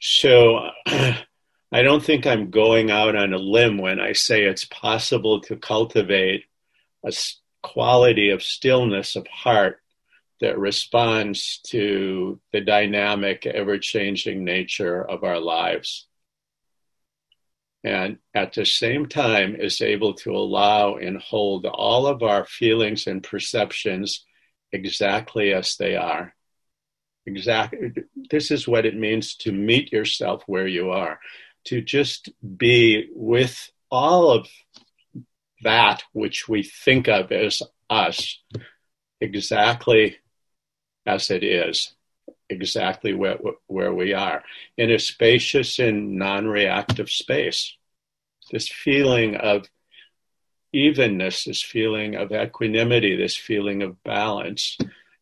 So 0.00 0.70
I 0.86 1.82
don't 1.82 2.04
think 2.04 2.26
I'm 2.26 2.50
going 2.50 2.90
out 2.90 3.14
on 3.14 3.32
a 3.32 3.38
limb 3.38 3.78
when 3.78 4.00
I 4.00 4.12
say 4.12 4.42
it's 4.42 4.64
possible 4.64 5.40
to 5.42 5.56
cultivate 5.56 6.44
a 7.04 7.12
quality 7.62 8.30
of 8.30 8.42
stillness 8.42 9.14
of 9.14 9.26
heart 9.28 9.80
that 10.40 10.58
responds 10.58 11.60
to 11.68 12.40
the 12.52 12.60
dynamic, 12.60 13.46
ever 13.46 13.78
changing 13.78 14.44
nature 14.44 15.08
of 15.08 15.22
our 15.22 15.38
lives. 15.38 16.08
And 17.84 18.18
at 18.34 18.52
the 18.52 18.64
same 18.64 19.06
time, 19.06 19.56
is 19.56 19.80
able 19.80 20.14
to 20.14 20.30
allow 20.30 20.96
and 20.96 21.18
hold 21.18 21.66
all 21.66 22.06
of 22.06 22.22
our 22.22 22.44
feelings 22.46 23.06
and 23.06 23.22
perceptions 23.22 24.24
exactly 24.72 25.52
as 25.52 25.76
they 25.76 25.96
are. 25.96 26.34
Exactly. 27.26 27.92
This 28.30 28.50
is 28.50 28.68
what 28.68 28.86
it 28.86 28.96
means 28.96 29.36
to 29.36 29.52
meet 29.52 29.92
yourself 29.92 30.42
where 30.46 30.66
you 30.66 30.90
are, 30.90 31.18
to 31.64 31.80
just 31.80 32.30
be 32.56 33.08
with 33.14 33.70
all 33.90 34.30
of 34.30 34.48
that 35.62 36.02
which 36.12 36.48
we 36.48 36.62
think 36.62 37.08
of 37.08 37.30
as 37.30 37.62
us 37.88 38.42
exactly 39.20 40.16
as 41.06 41.30
it 41.30 41.44
is. 41.44 41.94
Exactly 42.52 43.12
where, 43.12 43.38
where 43.66 43.92
we 43.92 44.12
are 44.14 44.44
in 44.76 44.90
a 44.90 44.98
spacious 44.98 45.78
and 45.78 46.16
non 46.16 46.46
reactive 46.46 47.10
space. 47.10 47.76
This 48.50 48.68
feeling 48.68 49.36
of 49.36 49.66
evenness, 50.72 51.44
this 51.44 51.62
feeling 51.62 52.14
of 52.14 52.32
equanimity, 52.32 53.16
this 53.16 53.36
feeling 53.36 53.82
of 53.82 54.02
balance 54.04 54.78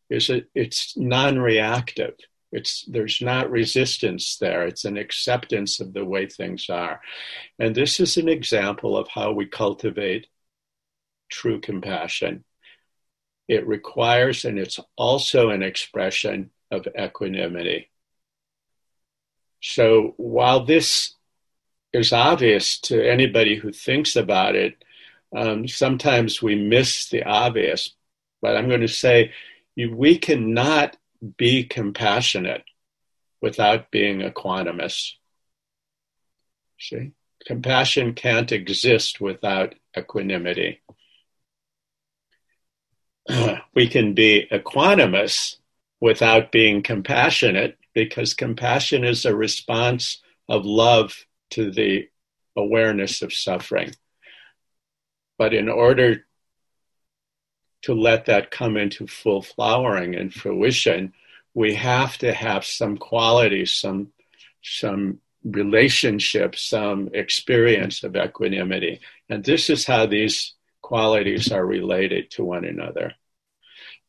is 0.09 0.29
a, 0.29 0.43
it's 0.55 0.95
non-reactive. 0.97 2.15
It's 2.51 2.83
there's 2.85 3.21
not 3.21 3.49
resistance 3.49 4.37
there. 4.37 4.63
It's 4.63 4.83
an 4.83 4.97
acceptance 4.97 5.79
of 5.79 5.93
the 5.93 6.03
way 6.03 6.27
things 6.27 6.69
are. 6.69 6.99
And 7.57 7.73
this 7.73 7.99
is 7.99 8.17
an 8.17 8.27
example 8.27 8.97
of 8.97 9.07
how 9.07 9.31
we 9.31 9.45
cultivate 9.45 10.27
true 11.29 11.61
compassion. 11.61 12.43
It 13.47 13.65
requires 13.65 14.43
and 14.43 14.59
it's 14.59 14.79
also 14.97 15.49
an 15.49 15.63
expression 15.63 16.51
of 16.71 16.87
equanimity. 16.97 17.89
So 19.61 20.13
while 20.17 20.65
this 20.65 21.15
is 21.93 22.13
obvious 22.13 22.79
to 22.79 23.01
anybody 23.01 23.55
who 23.55 23.71
thinks 23.71 24.15
about 24.15 24.55
it, 24.55 24.83
um, 25.35 25.67
sometimes 25.67 26.41
we 26.41 26.55
miss 26.55 27.09
the 27.09 27.23
obvious. 27.23 27.93
But 28.41 28.57
I'm 28.57 28.67
going 28.67 28.81
to 28.81 28.87
say 28.87 29.31
we 29.75 30.17
cannot 30.17 30.97
be 31.37 31.63
compassionate 31.63 32.63
without 33.41 33.91
being 33.91 34.21
equanimous. 34.21 35.13
See? 36.79 37.11
Compassion 37.45 38.13
can't 38.13 38.51
exist 38.51 39.19
without 39.19 39.73
equanimity. 39.97 40.81
we 43.75 43.87
can 43.87 44.13
be 44.13 44.47
equanimous 44.51 45.57
without 46.01 46.51
being 46.51 46.81
compassionate 46.81 47.77
because 47.93 48.33
compassion 48.33 49.03
is 49.03 49.23
a 49.23 49.35
response 49.35 50.21
of 50.49 50.65
love 50.65 51.25
to 51.51 51.71
the 51.71 52.09
awareness 52.57 53.21
of 53.21 53.31
suffering. 53.31 53.91
But 55.37 55.53
in 55.53 55.69
order 55.69 56.25
to 57.83 57.93
let 57.93 58.25
that 58.25 58.51
come 58.51 58.77
into 58.77 59.07
full 59.07 59.41
flowering 59.41 60.15
and 60.15 60.33
fruition, 60.33 61.13
we 61.53 61.75
have 61.75 62.17
to 62.19 62.33
have 62.33 62.65
some 62.65 62.97
quality, 62.97 63.65
some 63.65 64.11
some 64.63 65.19
relationship, 65.43 66.55
some 66.55 67.09
experience 67.13 68.03
of 68.03 68.15
equanimity. 68.15 68.99
And 69.27 69.43
this 69.43 69.69
is 69.69 69.85
how 69.85 70.05
these 70.05 70.53
qualities 70.81 71.51
are 71.51 71.65
related 71.65 72.29
to 72.31 72.43
one 72.43 72.63
another. 72.63 73.13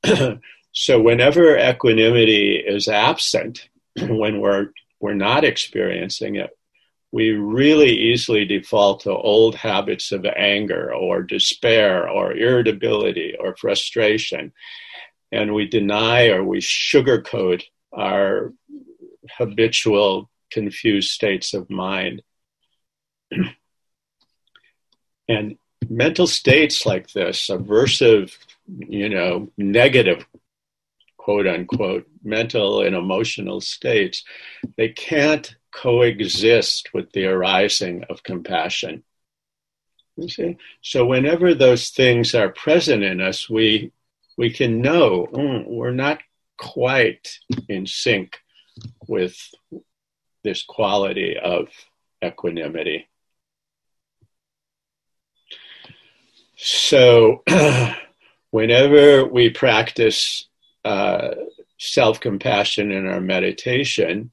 so 0.73 1.01
whenever 1.01 1.57
equanimity 1.57 2.57
is 2.57 2.89
absent, 2.89 3.69
when 4.01 4.41
we're 4.41 4.69
we're 5.01 5.15
not 5.15 5.45
experiencing 5.45 6.37
it, 6.37 6.57
we 7.11 7.31
really 7.31 7.91
easily 7.91 8.45
default 8.45 9.01
to 9.01 9.11
old 9.11 9.55
habits 9.55 10.13
of 10.13 10.25
anger 10.25 10.95
or 10.95 11.23
despair 11.23 12.09
or 12.09 12.33
irritability 12.33 13.35
or 13.39 13.55
frustration. 13.57 14.53
And 15.31 15.55
we 15.55 15.67
deny 15.67 16.29
or 16.29 16.45
we 16.45 16.61
sugarcoat 16.61 17.63
our 17.93 18.53
habitual 19.37 20.31
confused 20.51 21.11
states 21.11 21.53
of 21.53 21.69
mind. 21.69 22.23
and 25.29 25.59
mental 25.89 26.27
states 26.27 26.87
like 26.87 27.13
this, 27.13 27.49
aversive, 27.49 28.37
you 28.67 29.09
know, 29.09 29.51
negative, 29.59 30.25
quote 31.23 31.47
unquote, 31.47 32.05
mental 32.25 32.83
and 32.83 32.97
emotional 32.97 33.61
states, 33.61 34.25
they 34.77 34.89
can't 34.89 35.55
coexist 35.73 36.91
with 36.93 37.13
the 37.13 37.27
arising 37.27 38.03
of 38.11 38.25
compassion. 38.25 39.05
You 40.17 40.29
see? 40.29 40.57
So 40.83 41.07
whenever 41.07 41.55
those 41.55 41.91
things 41.91 42.35
are 42.35 42.49
present 42.49 43.05
in 43.05 43.21
us, 43.21 43.49
we 43.49 43.93
we 44.37 44.51
can 44.51 44.81
know 44.81 45.29
mm, 45.33 45.65
we're 45.69 45.93
not 45.93 46.19
quite 46.59 47.39
in 47.69 47.87
sync 47.87 48.39
with 49.07 49.37
this 50.43 50.65
quality 50.65 51.37
of 51.39 51.69
equanimity. 52.25 53.09
So, 56.57 57.43
whenever 58.51 59.25
we 59.25 59.51
practice 59.51 60.49
uh, 60.85 61.31
self 61.79 62.21
compassion 62.21 62.91
in 62.91 63.07
our 63.07 63.21
meditation, 63.21 64.31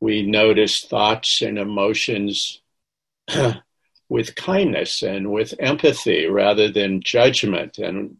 we 0.00 0.22
notice 0.22 0.82
thoughts 0.82 1.42
and 1.42 1.58
emotions 1.58 2.60
with 4.08 4.34
kindness 4.34 5.02
and 5.02 5.32
with 5.32 5.54
empathy 5.58 6.26
rather 6.26 6.70
than 6.70 7.02
judgment 7.02 7.78
and 7.78 8.16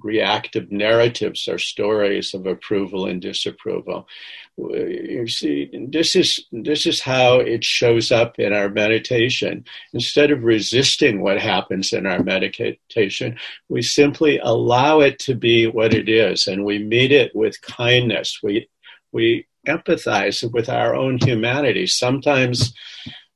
reactive 0.00 0.72
narratives 0.72 1.46
or 1.46 1.58
stories 1.58 2.34
of 2.34 2.46
approval 2.46 3.06
and 3.06 3.22
disapproval. 3.22 4.08
You 4.56 5.28
see, 5.28 5.70
this 5.90 6.16
is 6.16 6.44
this 6.50 6.86
is 6.86 7.00
how 7.00 7.36
it 7.36 7.62
shows 7.62 8.10
up 8.10 8.40
in 8.40 8.52
our 8.52 8.68
meditation. 8.68 9.64
Instead 9.92 10.32
of 10.32 10.42
resisting 10.42 11.20
what 11.20 11.40
happens 11.40 11.92
in 11.92 12.06
our 12.06 12.22
meditation, 12.22 13.38
we 13.68 13.82
simply 13.82 14.38
allow 14.38 15.00
it 15.00 15.20
to 15.20 15.34
be 15.34 15.68
what 15.68 15.94
it 15.94 16.08
is, 16.08 16.48
and 16.48 16.64
we 16.64 16.78
meet 16.80 17.12
it 17.12 17.34
with 17.36 17.62
kindness. 17.62 18.40
We 18.42 18.68
we 19.12 19.46
empathize 19.68 20.50
with 20.52 20.68
our 20.68 20.94
own 20.94 21.18
humanity. 21.18 21.86
Sometimes, 21.86 22.74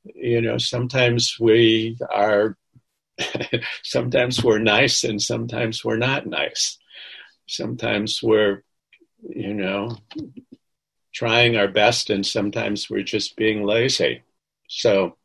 you 0.03 0.41
know, 0.41 0.57
sometimes 0.57 1.37
we 1.39 1.97
are, 2.13 2.57
sometimes 3.83 4.43
we're 4.43 4.59
nice 4.59 5.03
and 5.03 5.21
sometimes 5.21 5.83
we're 5.83 5.97
not 5.97 6.25
nice. 6.25 6.77
Sometimes 7.47 8.21
we're, 8.21 8.63
you 9.27 9.53
know, 9.53 9.97
trying 11.13 11.55
our 11.55 11.67
best 11.67 12.09
and 12.09 12.25
sometimes 12.25 12.89
we're 12.89 13.03
just 13.03 13.35
being 13.35 13.63
lazy. 13.63 14.23
So, 14.67 15.17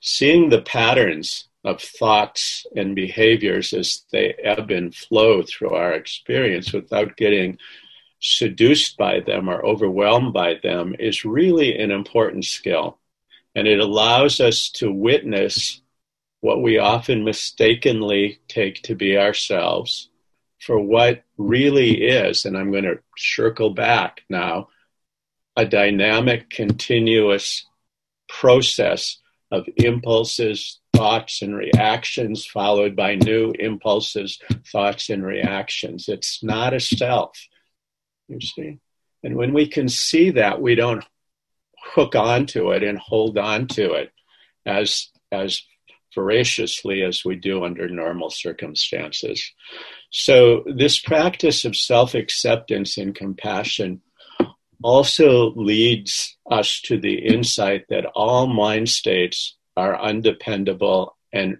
seeing 0.00 0.48
the 0.48 0.62
patterns 0.62 1.48
of 1.64 1.80
thoughts 1.80 2.66
and 2.74 2.94
behaviors 2.94 3.72
as 3.72 4.04
they 4.10 4.34
ebb 4.42 4.70
and 4.70 4.94
flow 4.94 5.42
through 5.42 5.74
our 5.74 5.92
experience 5.92 6.72
without 6.72 7.16
getting 7.16 7.58
seduced 8.20 8.96
by 8.96 9.20
them 9.20 9.48
or 9.48 9.64
overwhelmed 9.64 10.32
by 10.32 10.54
them 10.62 10.94
is 10.98 11.24
really 11.24 11.76
an 11.78 11.90
important 11.90 12.44
skill. 12.44 12.98
And 13.54 13.68
it 13.68 13.80
allows 13.80 14.40
us 14.40 14.70
to 14.76 14.92
witness 14.92 15.80
what 16.40 16.62
we 16.62 16.78
often 16.78 17.24
mistakenly 17.24 18.40
take 18.48 18.82
to 18.82 18.94
be 18.94 19.16
ourselves 19.16 20.08
for 20.58 20.78
what 20.78 21.22
really 21.36 22.02
is. 22.02 22.44
And 22.44 22.56
I'm 22.56 22.70
going 22.70 22.84
to 22.84 22.98
circle 23.16 23.70
back 23.70 24.22
now 24.28 24.68
a 25.56 25.66
dynamic, 25.66 26.50
continuous 26.50 27.66
process 28.28 29.18
of 29.50 29.68
impulses, 29.76 30.80
thoughts, 30.96 31.42
and 31.42 31.54
reactions, 31.54 32.46
followed 32.46 32.96
by 32.96 33.16
new 33.16 33.52
impulses, 33.58 34.38
thoughts, 34.72 35.10
and 35.10 35.24
reactions. 35.24 36.08
It's 36.08 36.42
not 36.42 36.72
a 36.72 36.80
self 36.80 37.36
you 38.32 38.40
see. 38.40 38.78
And 39.22 39.36
when 39.36 39.52
we 39.52 39.66
can 39.66 39.88
see 39.88 40.30
that, 40.30 40.60
we 40.60 40.74
don't 40.74 41.04
hook 41.82 42.14
onto 42.14 42.72
it 42.72 42.82
and 42.82 42.98
hold 42.98 43.38
on 43.38 43.66
to 43.68 43.92
it 43.92 44.12
as 44.64 45.08
as 45.30 45.62
voraciously 46.14 47.02
as 47.02 47.24
we 47.24 47.36
do 47.36 47.64
under 47.64 47.88
normal 47.88 48.30
circumstances. 48.30 49.52
So 50.10 50.62
this 50.66 50.98
practice 50.98 51.64
of 51.64 51.74
self-acceptance 51.74 52.98
and 52.98 53.14
compassion 53.14 54.02
also 54.82 55.52
leads 55.54 56.36
us 56.50 56.80
to 56.82 57.00
the 57.00 57.14
insight 57.14 57.86
that 57.88 58.04
all 58.14 58.46
mind 58.46 58.88
states 58.90 59.56
are 59.76 59.98
undependable 59.98 61.16
and 61.32 61.58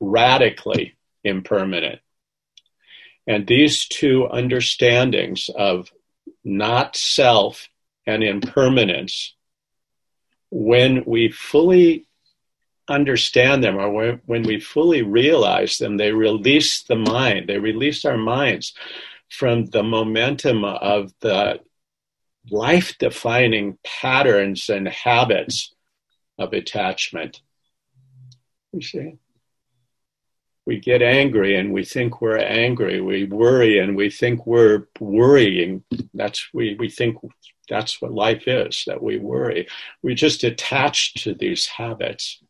radically 0.00 0.96
impermanent. 1.22 2.00
And 3.26 3.46
these 3.46 3.86
two 3.86 4.28
understandings 4.30 5.48
of 5.48 5.90
not 6.44 6.96
self 6.96 7.68
and 8.06 8.22
impermanence, 8.22 9.34
when 10.50 11.04
we 11.06 11.30
fully 11.30 12.06
understand 12.88 13.64
them 13.64 13.76
or 13.76 14.20
when 14.26 14.42
we 14.42 14.60
fully 14.60 15.02
realize 15.02 15.78
them, 15.78 15.96
they 15.96 16.12
release 16.12 16.82
the 16.82 16.96
mind, 16.96 17.48
they 17.48 17.58
release 17.58 18.04
our 18.04 18.18
minds 18.18 18.74
from 19.30 19.66
the 19.66 19.82
momentum 19.82 20.64
of 20.64 21.12
the 21.20 21.60
life 22.50 22.96
defining 22.98 23.78
patterns 23.82 24.68
and 24.68 24.86
habits 24.86 25.74
of 26.38 26.52
attachment. 26.52 27.40
You 28.72 28.82
see? 28.82 29.18
we 30.66 30.80
get 30.80 31.02
angry 31.02 31.56
and 31.56 31.72
we 31.72 31.84
think 31.84 32.20
we're 32.20 32.38
angry. 32.38 33.00
We 33.00 33.24
worry 33.24 33.78
and 33.78 33.96
we 33.96 34.10
think 34.10 34.46
we're 34.46 34.86
worrying. 34.98 35.84
That's 36.14 36.48
we 36.54 36.76
we 36.78 36.88
think 36.88 37.16
that's 37.68 38.00
what 38.00 38.12
life 38.12 38.44
is. 38.46 38.84
That 38.86 39.02
we 39.02 39.18
worry. 39.18 39.68
We 40.02 40.14
just 40.14 40.44
attach 40.44 41.14
to 41.24 41.34
these 41.34 41.66
habits. 41.66 42.42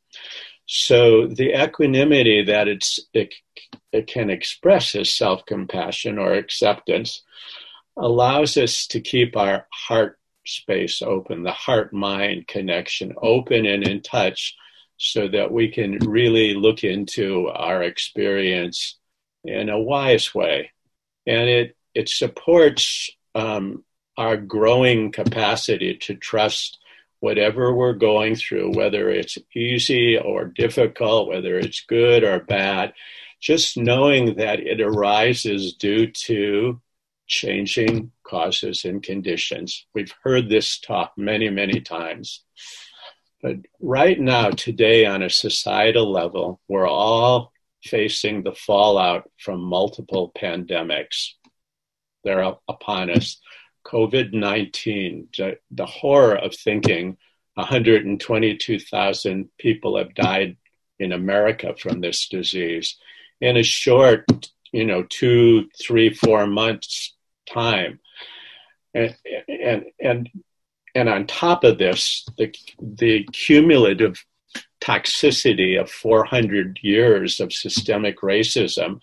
So 0.66 1.26
the 1.26 1.62
equanimity 1.62 2.42
that 2.44 2.68
it's 2.68 3.00
it, 3.12 3.34
it 3.92 4.06
can 4.06 4.30
express 4.30 4.94
as 4.94 5.12
self 5.12 5.44
compassion 5.46 6.18
or 6.18 6.34
acceptance 6.34 7.22
allows 7.96 8.56
us 8.56 8.86
to 8.88 9.00
keep 9.00 9.36
our 9.36 9.66
heart 9.70 10.18
space 10.46 11.00
open, 11.02 11.42
the 11.42 11.52
heart 11.52 11.92
mind 11.92 12.46
connection 12.46 13.14
open 13.22 13.66
and 13.66 13.86
in 13.86 14.02
touch 14.02 14.54
so 14.96 15.28
that 15.28 15.50
we 15.50 15.68
can 15.68 15.98
really 15.98 16.54
look 16.54 16.84
into 16.84 17.48
our 17.48 17.82
experience 17.82 18.98
in 19.44 19.68
a 19.68 19.78
wise 19.78 20.34
way. 20.34 20.70
And 21.26 21.48
it, 21.48 21.76
it 21.94 22.08
supports 22.08 23.10
um, 23.34 23.84
our 24.16 24.36
growing 24.36 25.12
capacity 25.12 25.96
to 25.96 26.14
trust 26.14 26.78
whatever 27.20 27.74
we're 27.74 27.94
going 27.94 28.34
through, 28.34 28.70
whether 28.74 29.08
it's 29.08 29.38
easy 29.54 30.18
or 30.18 30.44
difficult, 30.44 31.28
whether 31.28 31.58
it's 31.58 31.80
good 31.80 32.22
or 32.22 32.40
bad, 32.40 32.92
just 33.40 33.76
knowing 33.76 34.36
that 34.36 34.60
it 34.60 34.80
arises 34.80 35.74
due 35.74 36.06
to 36.06 36.80
changing 37.26 38.10
causes 38.26 38.84
and 38.84 39.02
conditions. 39.02 39.86
We've 39.94 40.14
heard 40.22 40.48
this 40.48 40.78
talk 40.78 41.12
many, 41.16 41.48
many 41.50 41.80
times. 41.80 42.42
But 43.42 43.56
right 43.80 44.18
now, 44.18 44.50
today, 44.50 45.04
on 45.04 45.22
a 45.22 45.30
societal 45.30 46.10
level, 46.10 46.60
we're 46.68 46.88
all 46.88 47.52
facing 47.82 48.42
the 48.42 48.54
fallout 48.54 49.30
from 49.38 49.60
multiple 49.60 50.32
pandemics. 50.36 51.30
They're 52.24 52.54
upon 52.68 53.10
us. 53.10 53.38
COVID 53.86 54.32
19, 54.32 55.28
the, 55.70 55.86
horror 55.86 56.36
of 56.36 56.54
thinking 56.54 57.16
122,000 57.54 59.48
people 59.58 59.98
have 59.98 60.14
died 60.14 60.56
in 60.98 61.12
America 61.12 61.74
from 61.78 62.00
this 62.00 62.28
disease 62.28 62.96
in 63.40 63.56
a 63.56 63.62
short, 63.62 64.24
you 64.72 64.84
know, 64.84 65.04
two, 65.08 65.68
three, 65.80 66.12
four 66.12 66.46
months 66.46 67.14
time. 67.46 68.00
And, 68.94 69.16
and, 69.48 69.84
and 70.00 70.30
and 70.94 71.08
on 71.08 71.26
top 71.26 71.64
of 71.64 71.78
this, 71.78 72.24
the, 72.38 72.54
the 72.80 73.24
cumulative 73.32 74.24
toxicity 74.80 75.80
of 75.80 75.90
400 75.90 76.78
years 76.82 77.40
of 77.40 77.52
systemic 77.52 78.20
racism 78.20 79.00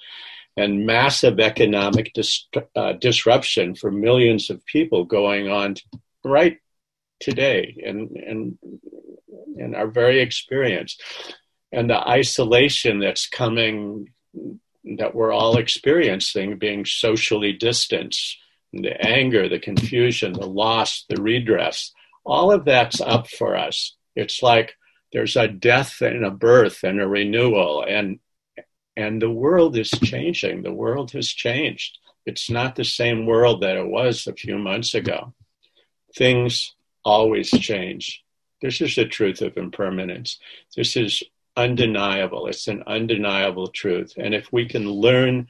and 0.61 0.85
massive 0.85 1.39
economic 1.39 2.11
dis- 2.13 2.47
uh, 2.75 2.93
disruption 2.93 3.75
for 3.75 3.91
millions 3.91 4.49
of 4.49 4.65
people 4.65 5.03
going 5.05 5.49
on 5.49 5.75
right 6.23 6.57
today 7.19 7.81
and, 7.85 8.11
and, 8.11 8.57
and 9.57 9.75
are 9.75 9.87
very 9.87 10.19
experienced. 10.21 11.01
And 11.71 11.89
the 11.89 12.07
isolation 12.07 12.99
that's 12.99 13.27
coming, 13.27 14.09
that 14.97 15.15
we're 15.15 15.31
all 15.31 15.57
experiencing, 15.57 16.57
being 16.57 16.85
socially 16.85 17.53
distanced, 17.53 18.37
the 18.73 18.99
anger, 19.05 19.49
the 19.49 19.59
confusion, 19.59 20.33
the 20.33 20.45
loss, 20.45 21.05
the 21.09 21.21
redress, 21.21 21.91
all 22.23 22.51
of 22.51 22.65
that's 22.65 23.01
up 23.01 23.27
for 23.27 23.55
us. 23.55 23.95
It's 24.15 24.41
like 24.43 24.75
there's 25.11 25.35
a 25.35 25.47
death 25.47 26.01
and 26.01 26.25
a 26.25 26.31
birth 26.31 26.83
and 26.83 27.01
a 27.01 27.07
renewal 27.07 27.83
and 27.87 28.19
and 28.95 29.21
the 29.21 29.29
world 29.29 29.77
is 29.77 29.89
changing. 29.89 30.63
The 30.63 30.73
world 30.73 31.11
has 31.11 31.27
changed. 31.27 31.97
It's 32.25 32.49
not 32.49 32.75
the 32.75 32.83
same 32.83 33.25
world 33.25 33.61
that 33.61 33.77
it 33.77 33.87
was 33.87 34.27
a 34.27 34.33
few 34.33 34.57
months 34.57 34.93
ago. 34.93 35.33
Things 36.15 36.75
always 37.03 37.49
change. 37.49 38.23
This 38.61 38.81
is 38.81 38.95
the 38.95 39.05
truth 39.05 39.41
of 39.41 39.57
impermanence. 39.57 40.37
This 40.75 40.95
is 40.95 41.23
undeniable. 41.57 42.47
It's 42.47 42.67
an 42.67 42.83
undeniable 42.85 43.67
truth. 43.67 44.13
And 44.17 44.35
if 44.35 44.51
we 44.51 44.67
can 44.67 44.89
learn 44.89 45.47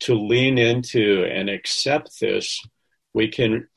to 0.00 0.14
lean 0.14 0.58
into 0.58 1.24
and 1.24 1.50
accept 1.50 2.20
this, 2.20 2.64
we 3.14 3.28
can 3.28 3.68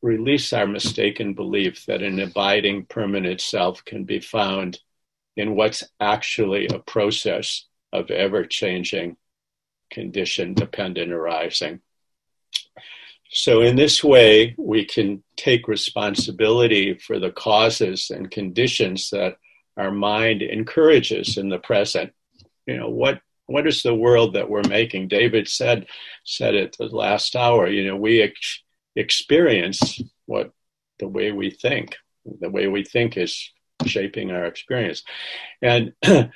release 0.00 0.52
our 0.52 0.66
mistaken 0.66 1.34
belief 1.34 1.86
that 1.86 2.02
an 2.02 2.18
abiding 2.18 2.86
permanent 2.86 3.40
self 3.40 3.84
can 3.84 4.04
be 4.04 4.18
found 4.18 4.80
in 5.36 5.54
what's 5.54 5.84
actually 6.00 6.66
a 6.66 6.78
process 6.78 7.66
of 7.92 8.10
ever 8.10 8.44
changing, 8.44 9.16
condition 9.90 10.54
dependent 10.54 11.12
arising. 11.12 11.80
So, 13.30 13.62
in 13.62 13.76
this 13.76 14.04
way, 14.04 14.54
we 14.58 14.84
can 14.84 15.22
take 15.36 15.66
responsibility 15.66 16.94
for 16.94 17.18
the 17.18 17.30
causes 17.30 18.10
and 18.10 18.30
conditions 18.30 19.08
that 19.10 19.36
our 19.76 19.90
mind 19.90 20.42
encourages 20.42 21.38
in 21.38 21.48
the 21.48 21.58
present. 21.58 22.12
You 22.66 22.76
know, 22.76 22.90
what 22.90 23.20
what 23.46 23.66
is 23.66 23.82
the 23.82 23.94
world 23.94 24.34
that 24.34 24.50
we're 24.50 24.68
making? 24.68 25.08
David 25.08 25.48
said 25.48 25.86
said 26.24 26.54
it 26.54 26.76
the 26.78 26.86
last 26.86 27.34
hour. 27.34 27.68
You 27.68 27.86
know, 27.86 27.96
we 27.96 28.22
ex- 28.22 28.62
experience 28.96 30.00
what 30.26 30.52
the 30.98 31.08
way 31.08 31.32
we 31.32 31.50
think. 31.50 31.96
The 32.40 32.50
way 32.50 32.68
we 32.68 32.84
think 32.84 33.16
is 33.16 33.50
shaping 33.86 34.30
our 34.30 34.44
experience, 34.44 35.02
and 35.60 35.92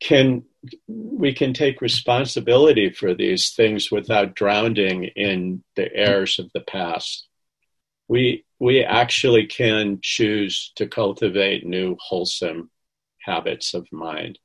can 0.00 0.42
we 0.86 1.34
can 1.34 1.52
take 1.52 1.80
responsibility 1.80 2.90
for 2.90 3.14
these 3.14 3.50
things 3.50 3.90
without 3.90 4.34
drowning 4.34 5.04
in 5.04 5.64
the 5.76 5.92
errors 5.94 6.38
of 6.38 6.50
the 6.52 6.60
past. 6.60 7.26
We 8.08 8.44
we 8.58 8.84
actually 8.84 9.46
can 9.46 9.98
choose 10.02 10.72
to 10.76 10.86
cultivate 10.86 11.66
new 11.66 11.96
wholesome 12.00 12.70
habits 13.20 13.74
of 13.74 13.88
mind. 13.90 14.38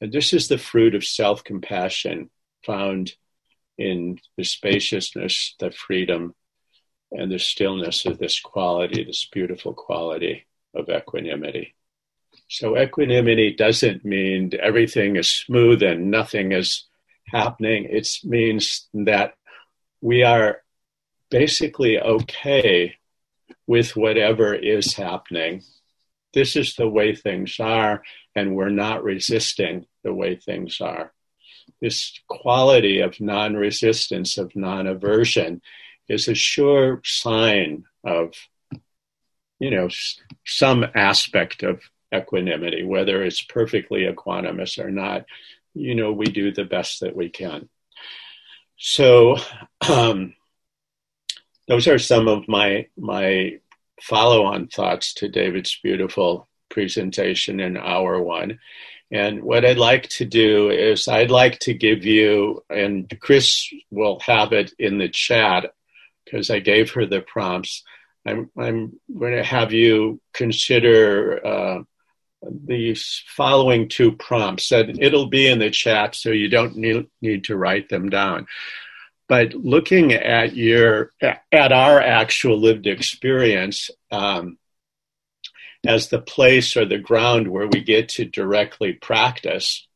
And 0.00 0.12
this 0.12 0.32
is 0.32 0.48
the 0.48 0.58
fruit 0.58 0.94
of 0.94 1.04
self 1.04 1.44
compassion 1.44 2.30
found 2.64 3.12
in 3.76 4.18
the 4.36 4.44
spaciousness, 4.44 5.54
the 5.58 5.70
freedom, 5.70 6.34
and 7.12 7.30
the 7.30 7.38
stillness 7.38 8.06
of 8.06 8.18
this 8.18 8.40
quality, 8.40 9.04
this 9.04 9.28
beautiful 9.30 9.72
quality 9.72 10.46
of 10.74 10.88
equanimity. 10.88 11.74
So, 12.48 12.78
equanimity 12.78 13.52
doesn't 13.54 14.04
mean 14.04 14.52
everything 14.60 15.16
is 15.16 15.30
smooth 15.30 15.82
and 15.82 16.10
nothing 16.10 16.52
is 16.52 16.84
happening. 17.26 17.84
It 17.90 18.08
means 18.24 18.88
that 18.94 19.34
we 20.00 20.22
are 20.22 20.62
basically 21.30 22.00
okay 22.00 22.94
with 23.66 23.96
whatever 23.96 24.54
is 24.54 24.94
happening. 24.94 25.62
This 26.32 26.56
is 26.56 26.74
the 26.74 26.88
way 26.88 27.14
things 27.14 27.60
are, 27.60 28.02
and 28.34 28.56
we're 28.56 28.70
not 28.70 29.04
resisting 29.04 29.86
the 30.02 30.14
way 30.14 30.36
things 30.36 30.80
are. 30.80 31.12
This 31.82 32.18
quality 32.28 33.00
of 33.00 33.20
non 33.20 33.54
resistance, 33.54 34.38
of 34.38 34.56
non 34.56 34.86
aversion, 34.86 35.60
is 36.08 36.28
a 36.28 36.34
sure 36.34 37.02
sign 37.04 37.84
of, 38.04 38.32
you 39.58 39.70
know, 39.70 39.88
some 40.46 40.86
aspect 40.94 41.62
of 41.62 41.82
equanimity, 42.14 42.84
whether 42.84 43.22
it's 43.22 43.42
perfectly 43.42 44.06
equanimous 44.06 44.78
or 44.78 44.90
not. 44.90 45.24
You 45.74 45.94
know, 45.94 46.12
we 46.12 46.26
do 46.26 46.52
the 46.52 46.64
best 46.64 47.00
that 47.00 47.14
we 47.14 47.28
can. 47.28 47.68
So, 48.76 49.36
um, 49.88 50.34
those 51.66 51.86
are 51.86 51.98
some 51.98 52.28
of 52.28 52.48
my 52.48 52.86
my 52.96 53.58
follow-on 54.00 54.68
thoughts 54.68 55.14
to 55.14 55.28
David's 55.28 55.78
beautiful 55.82 56.48
presentation 56.68 57.60
in 57.60 57.76
hour 57.76 58.22
one. 58.22 58.58
And 59.10 59.42
what 59.42 59.64
I'd 59.64 59.78
like 59.78 60.08
to 60.10 60.24
do 60.24 60.70
is 60.70 61.08
I'd 61.08 61.30
like 61.30 61.58
to 61.60 61.74
give 61.74 62.04
you, 62.04 62.62
and 62.68 63.12
Chris 63.20 63.68
will 63.90 64.20
have 64.20 64.52
it 64.52 64.72
in 64.78 64.98
the 64.98 65.08
chat 65.08 65.72
because 66.24 66.50
I 66.50 66.58
gave 66.60 66.92
her 66.92 67.06
the 67.06 67.22
prompts. 67.22 67.82
I'm, 68.26 68.50
I'm 68.58 69.00
going 69.18 69.34
to 69.34 69.42
have 69.42 69.72
you 69.72 70.20
consider 70.34 71.46
uh, 71.46 71.82
these 72.42 73.22
following 73.26 73.88
two 73.88 74.12
prompts. 74.12 74.70
And 74.72 75.02
it'll 75.02 75.26
be 75.26 75.46
in 75.46 75.58
the 75.58 75.70
chat, 75.70 76.14
so 76.14 76.30
you 76.30 76.48
don't 76.48 76.76
need, 76.76 77.06
need 77.20 77.44
to 77.44 77.56
write 77.56 77.88
them 77.88 78.08
down. 78.08 78.46
But 79.28 79.52
looking 79.54 80.12
at 80.12 80.56
your 80.56 81.12
at 81.20 81.72
our 81.72 82.00
actual 82.00 82.58
lived 82.58 82.86
experience, 82.86 83.90
um, 84.10 84.56
as 85.86 86.08
the 86.08 86.20
place 86.20 86.76
or 86.76 86.84
the 86.84 86.98
ground 86.98 87.48
where 87.48 87.66
we 87.66 87.82
get 87.82 88.08
to 88.08 88.24
directly 88.24 88.94
practice 88.94 89.86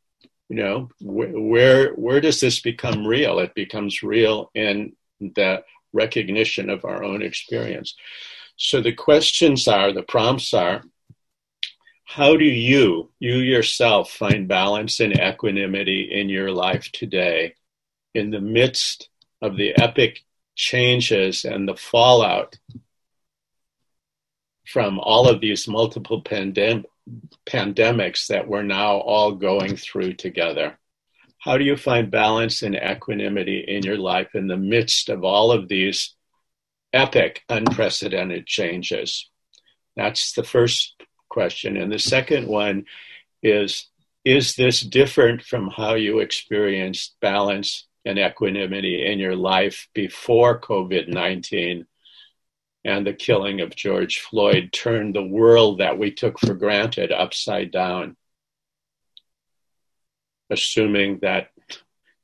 you 0.49 0.55
know 0.57 0.89
where 1.01 1.93
where 1.93 2.21
does 2.21 2.39
this 2.39 2.61
become 2.61 3.05
real 3.05 3.39
it 3.39 3.53
becomes 3.55 4.03
real 4.03 4.51
in 4.53 4.93
the 5.19 5.63
recognition 5.93 6.69
of 6.69 6.85
our 6.85 7.03
own 7.03 7.21
experience 7.21 7.95
so 8.55 8.81
the 8.81 8.93
questions 8.93 9.67
are 9.67 9.91
the 9.91 10.03
prompts 10.03 10.53
are 10.53 10.83
how 12.15 12.37
do 12.37 12.45
you, 12.45 13.09
you 13.17 13.37
yourself, 13.37 14.11
find 14.11 14.47
balance 14.47 14.99
and 14.99 15.19
equanimity 15.19 16.07
in 16.11 16.29
your 16.29 16.51
life 16.51 16.91
today 16.91 17.55
in 18.13 18.29
the 18.29 18.39
midst 18.39 19.09
of 19.41 19.57
the 19.57 19.75
epic 19.81 20.19
changes 20.53 21.43
and 21.43 21.67
the 21.67 21.75
fallout 21.75 22.59
from 24.67 24.99
all 24.99 25.27
of 25.27 25.41
these 25.41 25.67
multiple 25.67 26.21
pandem- 26.21 26.83
pandemics 27.47 28.27
that 28.27 28.47
we're 28.47 28.61
now 28.61 28.97
all 28.97 29.31
going 29.31 29.75
through 29.75 30.13
together? 30.13 30.77
How 31.39 31.57
do 31.57 31.65
you 31.65 31.75
find 31.75 32.11
balance 32.11 32.61
and 32.61 32.75
equanimity 32.75 33.65
in 33.67 33.81
your 33.81 33.97
life 33.97 34.35
in 34.35 34.45
the 34.45 34.55
midst 34.55 35.09
of 35.09 35.23
all 35.23 35.51
of 35.51 35.67
these 35.67 36.13
epic, 36.93 37.41
unprecedented 37.49 38.45
changes? 38.45 39.31
That's 39.95 40.33
the 40.33 40.43
first 40.43 40.93
question. 41.33 41.75
And 41.75 41.91
the 41.91 41.99
second 41.99 42.47
one 42.47 42.85
is 43.41 43.89
Is 44.23 44.55
this 44.55 44.79
different 44.79 45.41
from 45.41 45.69
how 45.69 45.95
you 45.95 46.19
experienced 46.19 47.15
balance 47.19 47.87
and 48.05 48.17
equanimity 48.17 49.05
in 49.05 49.19
your 49.19 49.35
life 49.35 49.89
before 49.93 50.61
COVID 50.61 51.07
19 51.09 51.85
and 52.85 53.07
the 53.07 53.13
killing 53.13 53.61
of 53.61 53.75
George 53.75 54.19
Floyd 54.19 54.71
turned 54.71 55.15
the 55.15 55.25
world 55.39 55.79
that 55.79 55.97
we 55.97 56.11
took 56.11 56.39
for 56.39 56.53
granted 56.53 57.11
upside 57.11 57.71
down? 57.71 58.15
Assuming 60.49 61.19
that 61.21 61.49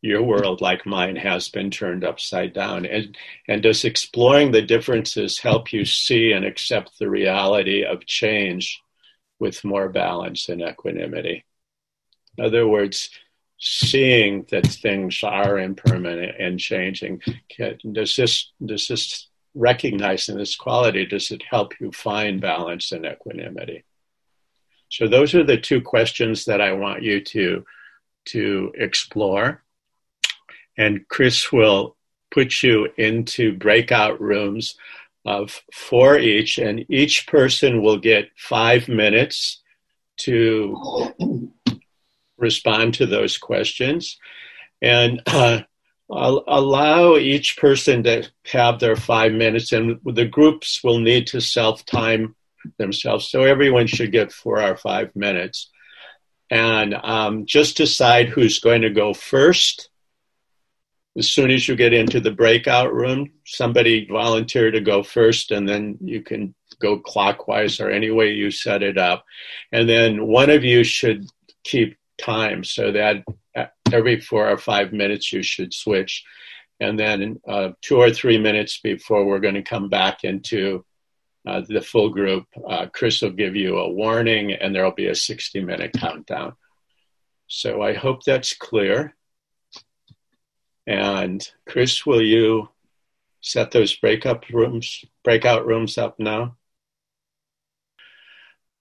your 0.01 0.23
world, 0.23 0.61
like 0.61 0.85
mine, 0.85 1.17
has 1.17 1.49
been 1.49 1.71
turned 1.71 2.03
upside 2.05 2.53
down. 2.53 2.85
And, 2.85 3.17
and 3.47 3.61
does 3.61 3.83
exploring 3.83 4.51
the 4.51 4.61
differences 4.61 5.39
help 5.39 5.73
you 5.73 5.83
see 5.83 6.31
and 6.31 6.45
accept 6.45 6.99
the 6.99 7.09
reality 7.09 7.83
of 7.83 8.05
change 8.05 8.81
with 9.39 9.63
more 9.63 9.89
balance 9.89 10.49
and 10.49 10.61
equanimity. 10.61 11.45
In 12.37 12.45
other 12.45 12.67
words, 12.67 13.09
seeing 13.59 14.45
that 14.51 14.65
things 14.65 15.21
are 15.23 15.59
impermanent 15.59 16.35
and 16.39 16.59
changing. 16.59 17.21
Does 17.91 18.15
this 18.15 18.51
does 18.65 18.87
this 18.87 19.27
recognizing 19.55 20.37
this 20.37 20.55
quality 20.55 21.05
does 21.05 21.31
it 21.31 21.43
help 21.43 21.79
you 21.79 21.91
find 21.91 22.39
balance 22.39 22.91
and 22.91 23.05
equanimity? 23.05 23.83
So 24.89 25.07
those 25.07 25.35
are 25.35 25.43
the 25.43 25.57
two 25.57 25.81
questions 25.81 26.45
that 26.45 26.61
I 26.61 26.71
want 26.71 27.03
you 27.03 27.21
to 27.21 27.65
to 28.25 28.71
explore. 28.75 29.63
And 30.77 31.07
Chris 31.09 31.51
will 31.51 31.97
put 32.31 32.63
you 32.63 32.87
into 32.97 33.53
breakout 33.53 34.21
rooms 34.21 34.75
of 35.25 35.61
four 35.73 36.17
each, 36.17 36.57
and 36.57 36.85
each 36.89 37.27
person 37.27 37.81
will 37.81 37.97
get 37.97 38.29
five 38.37 38.87
minutes 38.87 39.61
to 40.17 41.51
respond 42.37 42.95
to 42.95 43.05
those 43.05 43.37
questions. 43.37 44.17
And 44.81 45.21
uh, 45.27 45.61
I'll 46.11 46.43
allow 46.47 47.17
each 47.17 47.57
person 47.57 48.03
to 48.03 48.29
have 48.45 48.79
their 48.79 48.95
five 48.95 49.31
minutes, 49.33 49.71
and 49.71 49.99
the 50.05 50.25
groups 50.25 50.83
will 50.83 50.99
need 50.99 51.27
to 51.27 51.41
self 51.41 51.85
time 51.85 52.35
themselves. 52.77 53.29
So 53.29 53.43
everyone 53.43 53.87
should 53.87 54.11
get 54.11 54.31
four 54.31 54.61
or 54.61 54.75
five 54.75 55.15
minutes. 55.15 55.69
And 56.51 56.95
um, 56.95 57.45
just 57.45 57.77
decide 57.77 58.27
who's 58.27 58.59
going 58.59 58.81
to 58.81 58.89
go 58.89 59.13
first 59.13 59.88
as 61.19 61.27
soon 61.27 61.51
as 61.51 61.67
you 61.67 61.75
get 61.75 61.93
into 61.93 62.21
the 62.21 62.31
breakout 62.31 62.93
room, 62.93 63.29
somebody 63.45 64.07
volunteer 64.07 64.71
to 64.71 64.79
go 64.79 65.03
first, 65.03 65.51
and 65.51 65.67
then 65.67 65.97
you 66.01 66.21
can 66.21 66.55
go 66.79 66.97
clockwise 66.97 67.81
or 67.81 67.91
any 67.91 68.09
way 68.09 68.31
you 68.31 68.49
set 68.49 68.81
it 68.81 68.97
up. 68.97 69.25
And 69.73 69.87
then 69.87 70.25
one 70.25 70.49
of 70.49 70.63
you 70.63 70.85
should 70.85 71.25
keep 71.65 71.97
time 72.17 72.63
so 72.63 72.93
that 72.93 73.25
every 73.91 74.21
four 74.21 74.49
or 74.49 74.57
five 74.57 74.93
minutes 74.93 75.33
you 75.33 75.43
should 75.43 75.73
switch. 75.73 76.23
And 76.79 76.97
then 76.97 77.41
uh, 77.45 77.71
two 77.81 77.97
or 77.97 78.11
three 78.11 78.37
minutes 78.37 78.79
before 78.79 79.25
we're 79.25 79.41
going 79.41 79.55
to 79.55 79.61
come 79.61 79.89
back 79.89 80.23
into 80.23 80.85
uh, 81.45 81.63
the 81.67 81.81
full 81.81 82.09
group, 82.09 82.45
uh, 82.65 82.85
Chris 82.93 83.21
will 83.21 83.31
give 83.31 83.57
you 83.57 83.77
a 83.77 83.91
warning 83.91 84.53
and 84.53 84.73
there 84.73 84.85
will 84.85 84.91
be 84.91 85.07
a 85.07 85.15
60 85.15 85.61
minute 85.65 85.91
countdown. 85.97 86.53
So 87.47 87.81
I 87.81 87.93
hope 87.93 88.23
that's 88.23 88.53
clear. 88.53 89.15
And 90.89 91.47
Chris, 91.67 92.03
will 92.03 92.21
you 92.21 92.67
set 93.41 93.69
those 93.69 93.95
breakup 93.95 94.49
rooms, 94.49 95.05
breakout 95.23 95.67
rooms 95.67 95.99
up 95.99 96.19
now? 96.19 96.57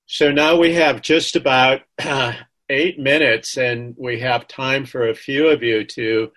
So 0.06 0.32
now 0.32 0.56
we 0.56 0.72
have 0.72 1.02
just 1.02 1.36
about 1.36 1.82
uh, 1.98 2.32
eight 2.70 2.98
minutes, 2.98 3.58
and 3.58 3.94
we 3.98 4.20
have 4.20 4.48
time 4.48 4.86
for 4.86 5.08
a 5.08 5.14
few 5.14 5.48
of 5.48 5.62
you 5.62 5.84
to 5.84 6.32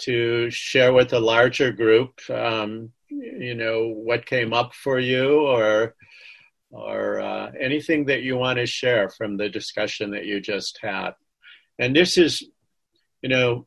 to 0.00 0.50
share 0.50 0.92
with 0.92 1.14
a 1.14 1.18
larger 1.18 1.72
group. 1.72 2.20
Um, 2.28 2.92
you 3.08 3.54
know 3.54 3.88
what 3.88 4.26
came 4.26 4.52
up 4.52 4.74
for 4.74 4.98
you, 4.98 5.40
or 5.40 5.94
or 6.68 7.20
uh, 7.20 7.52
anything 7.58 8.04
that 8.04 8.20
you 8.20 8.36
want 8.36 8.58
to 8.58 8.66
share 8.66 9.08
from 9.08 9.38
the 9.38 9.48
discussion 9.48 10.10
that 10.10 10.26
you 10.26 10.40
just 10.40 10.78
had. 10.82 11.12
And 11.78 11.96
this 11.96 12.18
is, 12.18 12.42
you 13.22 13.30
know, 13.30 13.66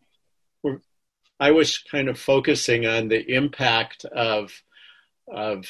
I 1.40 1.52
was 1.52 1.78
kind 1.78 2.10
of 2.10 2.20
focusing 2.20 2.86
on 2.86 3.08
the 3.08 3.34
impact 3.34 4.06
of 4.06 4.62
of 5.28 5.66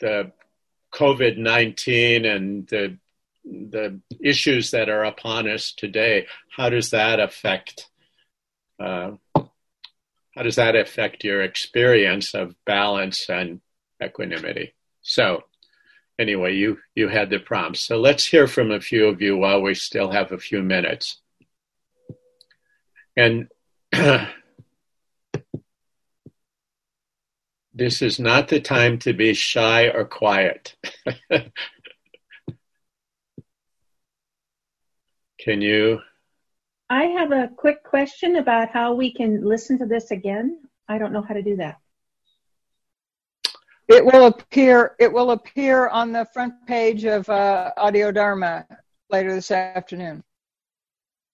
the 0.00 0.32
COVID 0.92 1.38
nineteen 1.38 2.24
and 2.24 2.66
the 2.68 2.98
the 3.44 4.00
issues 4.20 4.70
that 4.72 4.88
are 4.88 5.04
upon 5.04 5.48
us 5.48 5.72
today. 5.72 6.26
How 6.54 6.68
does 6.68 6.90
that 6.90 7.20
affect? 7.20 7.88
Uh, 8.78 9.12
how 9.34 10.42
does 10.42 10.56
that 10.56 10.76
affect 10.76 11.24
your 11.24 11.42
experience 11.42 12.34
of 12.34 12.54
balance 12.64 13.28
and 13.28 13.60
equanimity? 14.02 14.74
So, 15.02 15.44
anyway, 16.18 16.54
you 16.54 16.78
you 16.94 17.08
had 17.08 17.30
the 17.30 17.38
prompts. 17.38 17.80
So 17.80 17.98
let's 17.98 18.26
hear 18.26 18.46
from 18.46 18.70
a 18.70 18.80
few 18.80 19.06
of 19.06 19.22
you 19.22 19.36
while 19.36 19.62
we 19.62 19.74
still 19.74 20.10
have 20.10 20.32
a 20.32 20.38
few 20.38 20.62
minutes. 20.62 21.20
And 23.16 23.48
this 27.74 28.00
is 28.00 28.18
not 28.18 28.48
the 28.48 28.60
time 28.60 28.98
to 29.00 29.12
be 29.12 29.34
shy 29.34 29.88
or 29.88 30.06
quiet. 30.06 30.74
Can 35.38 35.60
you? 35.60 36.00
I 36.88 37.04
have 37.04 37.32
a 37.32 37.50
quick 37.56 37.82
question 37.82 38.36
about 38.36 38.70
how 38.70 38.94
we 38.94 39.12
can 39.12 39.44
listen 39.44 39.78
to 39.78 39.86
this 39.86 40.10
again. 40.10 40.60
I 40.88 40.98
don't 40.98 41.12
know 41.12 41.22
how 41.22 41.34
to 41.34 41.42
do 41.42 41.56
that. 41.56 41.78
It 43.88 44.04
will 44.04 44.26
appear. 44.26 44.94
It 45.00 45.12
will 45.12 45.32
appear 45.32 45.88
on 45.88 46.12
the 46.12 46.26
front 46.32 46.54
page 46.66 47.04
of 47.04 47.28
uh, 47.28 47.72
Audio 47.76 48.12
Dharma 48.12 48.66
later 49.10 49.34
this 49.34 49.50
afternoon. 49.50 50.22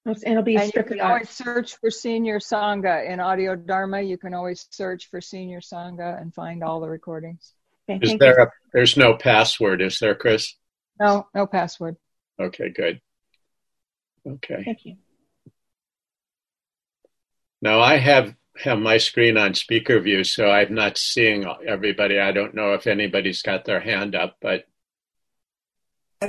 And 0.08 0.32
it'll 0.32 0.42
be 0.42 0.56
and 0.56 0.72
you 0.74 0.82
can 0.82 1.00
always 1.00 1.28
search 1.28 1.76
for 1.76 1.90
Senior 1.90 2.38
Sangha 2.38 3.08
in 3.08 3.20
Audio 3.20 3.54
Dharma. 3.54 4.00
You 4.00 4.16
can 4.16 4.32
always 4.32 4.66
search 4.70 5.10
for 5.10 5.20
Senior 5.20 5.60
Sangha 5.60 6.20
and 6.20 6.32
find 6.32 6.64
all 6.64 6.80
the 6.80 6.88
recordings. 6.88 7.52
Okay, 7.90 7.98
is 8.02 8.18
there 8.18 8.38
a, 8.38 8.50
there's 8.72 8.96
no 8.96 9.14
password, 9.14 9.82
is 9.82 9.98
there, 9.98 10.14
Chris? 10.14 10.54
No, 10.98 11.26
no 11.34 11.46
password. 11.46 11.96
Okay, 12.40 12.70
good. 12.70 13.00
Okay. 14.26 14.62
Thank 14.64 14.84
you. 14.84 14.96
Now 17.60 17.80
I 17.80 17.96
have 17.96 18.34
have 18.56 18.78
my 18.78 18.98
screen 18.98 19.36
on 19.36 19.54
speaker 19.54 20.00
view, 20.00 20.24
so 20.24 20.50
I'm 20.50 20.74
not 20.74 20.96
seeing 20.98 21.44
everybody. 21.66 22.18
I 22.18 22.32
don't 22.32 22.54
know 22.54 22.72
if 22.72 22.86
anybody's 22.86 23.42
got 23.42 23.64
their 23.64 23.80
hand 23.80 24.14
up, 24.14 24.36
but 24.40 24.64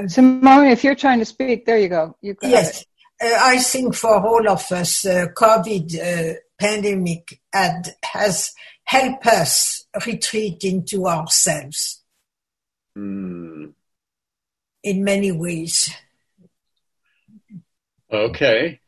Simone, 0.07 0.67
if 0.67 0.83
you're 0.83 0.95
trying 0.95 1.19
to 1.19 1.25
speak, 1.25 1.65
there 1.65 1.79
you 1.79 1.89
go. 1.89 2.15
You 2.21 2.35
yes. 2.41 2.81
Uh, 2.81 2.83
I 3.21 3.59
think 3.59 3.95
for 3.95 4.25
all 4.25 4.47
of 4.49 4.71
us, 4.71 5.05
uh, 5.05 5.27
COVID 5.35 5.99
uh, 5.99 6.33
pandemic 6.57 7.39
had, 7.51 7.95
has 8.03 8.53
helped 8.83 9.27
us 9.27 9.85
retreat 10.05 10.63
into 10.63 11.05
ourselves 11.05 12.01
mm. 12.97 13.73
in 14.83 15.03
many 15.03 15.31
ways. 15.31 15.89
Okay. 18.11 18.79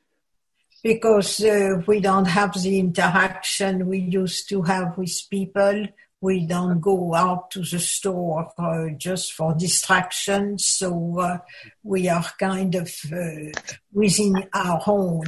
Because 0.83 1.43
uh, 1.43 1.81
we 1.85 1.99
don't 1.99 2.25
have 2.25 2.59
the 2.61 2.79
interaction 2.79 3.87
we 3.87 3.99
used 3.99 4.49
to 4.49 4.63
have 4.63 4.97
with 4.97 5.21
people 5.29 5.87
we 6.21 6.45
don't 6.45 6.79
go 6.79 7.15
out 7.15 7.49
to 7.51 7.59
the 7.61 7.79
store 7.79 8.51
uh, 8.57 8.89
just 8.95 9.33
for 9.33 9.55
distraction. 9.55 10.57
So 10.59 11.19
uh, 11.19 11.37
we 11.83 12.07
are 12.07 12.25
kind 12.39 12.75
of 12.75 12.93
uh, 13.11 13.59
within 13.91 14.47
our 14.53 14.81
own. 14.85 15.25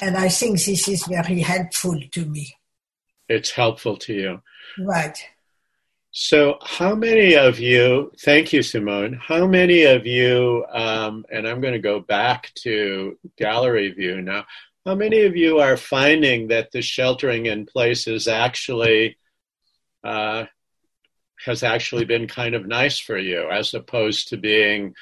And 0.00 0.16
I 0.16 0.28
think 0.30 0.62
this 0.62 0.88
is 0.88 1.06
very 1.06 1.40
helpful 1.40 2.00
to 2.12 2.24
me. 2.24 2.54
It's 3.28 3.50
helpful 3.50 3.96
to 3.98 4.14
you. 4.14 4.42
Right. 4.78 5.16
So, 6.12 6.58
how 6.62 6.96
many 6.96 7.36
of 7.36 7.60
you, 7.60 8.10
thank 8.22 8.52
you, 8.52 8.64
Simone, 8.64 9.12
how 9.12 9.46
many 9.46 9.84
of 9.84 10.06
you, 10.06 10.64
um, 10.72 11.24
and 11.30 11.46
I'm 11.46 11.60
going 11.60 11.74
to 11.74 11.78
go 11.78 12.00
back 12.00 12.50
to 12.62 13.16
gallery 13.38 13.92
view 13.92 14.20
now, 14.20 14.44
how 14.86 14.94
many 14.94 15.22
of 15.22 15.36
you 15.36 15.58
are 15.58 15.76
finding 15.76 16.48
that 16.48 16.72
the 16.72 16.82
sheltering 16.82 17.46
in 17.46 17.66
place 17.66 18.06
is 18.06 18.26
actually, 18.26 19.18
uh, 20.02 20.44
has 21.44 21.62
actually 21.62 22.04
been 22.04 22.26
kind 22.26 22.54
of 22.54 22.66
nice 22.66 22.98
for 22.98 23.18
you 23.18 23.48
as 23.50 23.74
opposed 23.74 24.28
to 24.28 24.36
being 24.36 24.94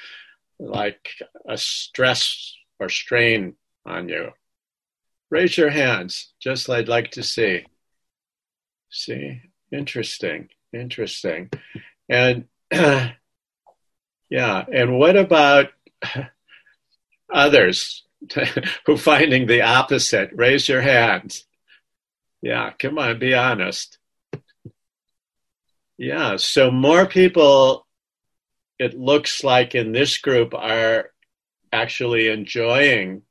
like 0.59 1.09
a 1.47 1.57
stress 1.57 2.55
or 2.79 2.89
strain 2.89 3.55
on 3.85 4.09
you? 4.09 4.31
Raise 5.29 5.57
your 5.57 5.69
hands, 5.69 6.33
just 6.39 6.69
I'd 6.69 6.87
like 6.87 7.11
to 7.11 7.23
see. 7.23 7.65
See, 8.89 9.41
interesting. 9.71 10.49
Interesting. 10.73 11.51
And 12.09 12.45
yeah, 12.71 13.13
and 14.29 14.97
what 14.97 15.15
about 15.15 15.67
others 17.33 18.03
who 18.85 18.97
finding 18.97 19.47
the 19.47 19.61
opposite? 19.61 20.31
Raise 20.33 20.67
your 20.67 20.81
hands. 20.81 21.45
Yeah, 22.41 22.71
come 22.79 22.97
on, 22.97 23.19
be 23.19 23.33
honest. 23.33 23.97
Yeah, 25.97 26.37
so 26.37 26.71
more 26.71 27.05
people, 27.05 27.85
it 28.77 28.97
looks 28.97 29.43
like 29.43 29.75
in 29.75 29.91
this 29.91 30.17
group, 30.17 30.53
are 30.53 31.11
actually 31.73 32.29
enjoying 32.29 33.23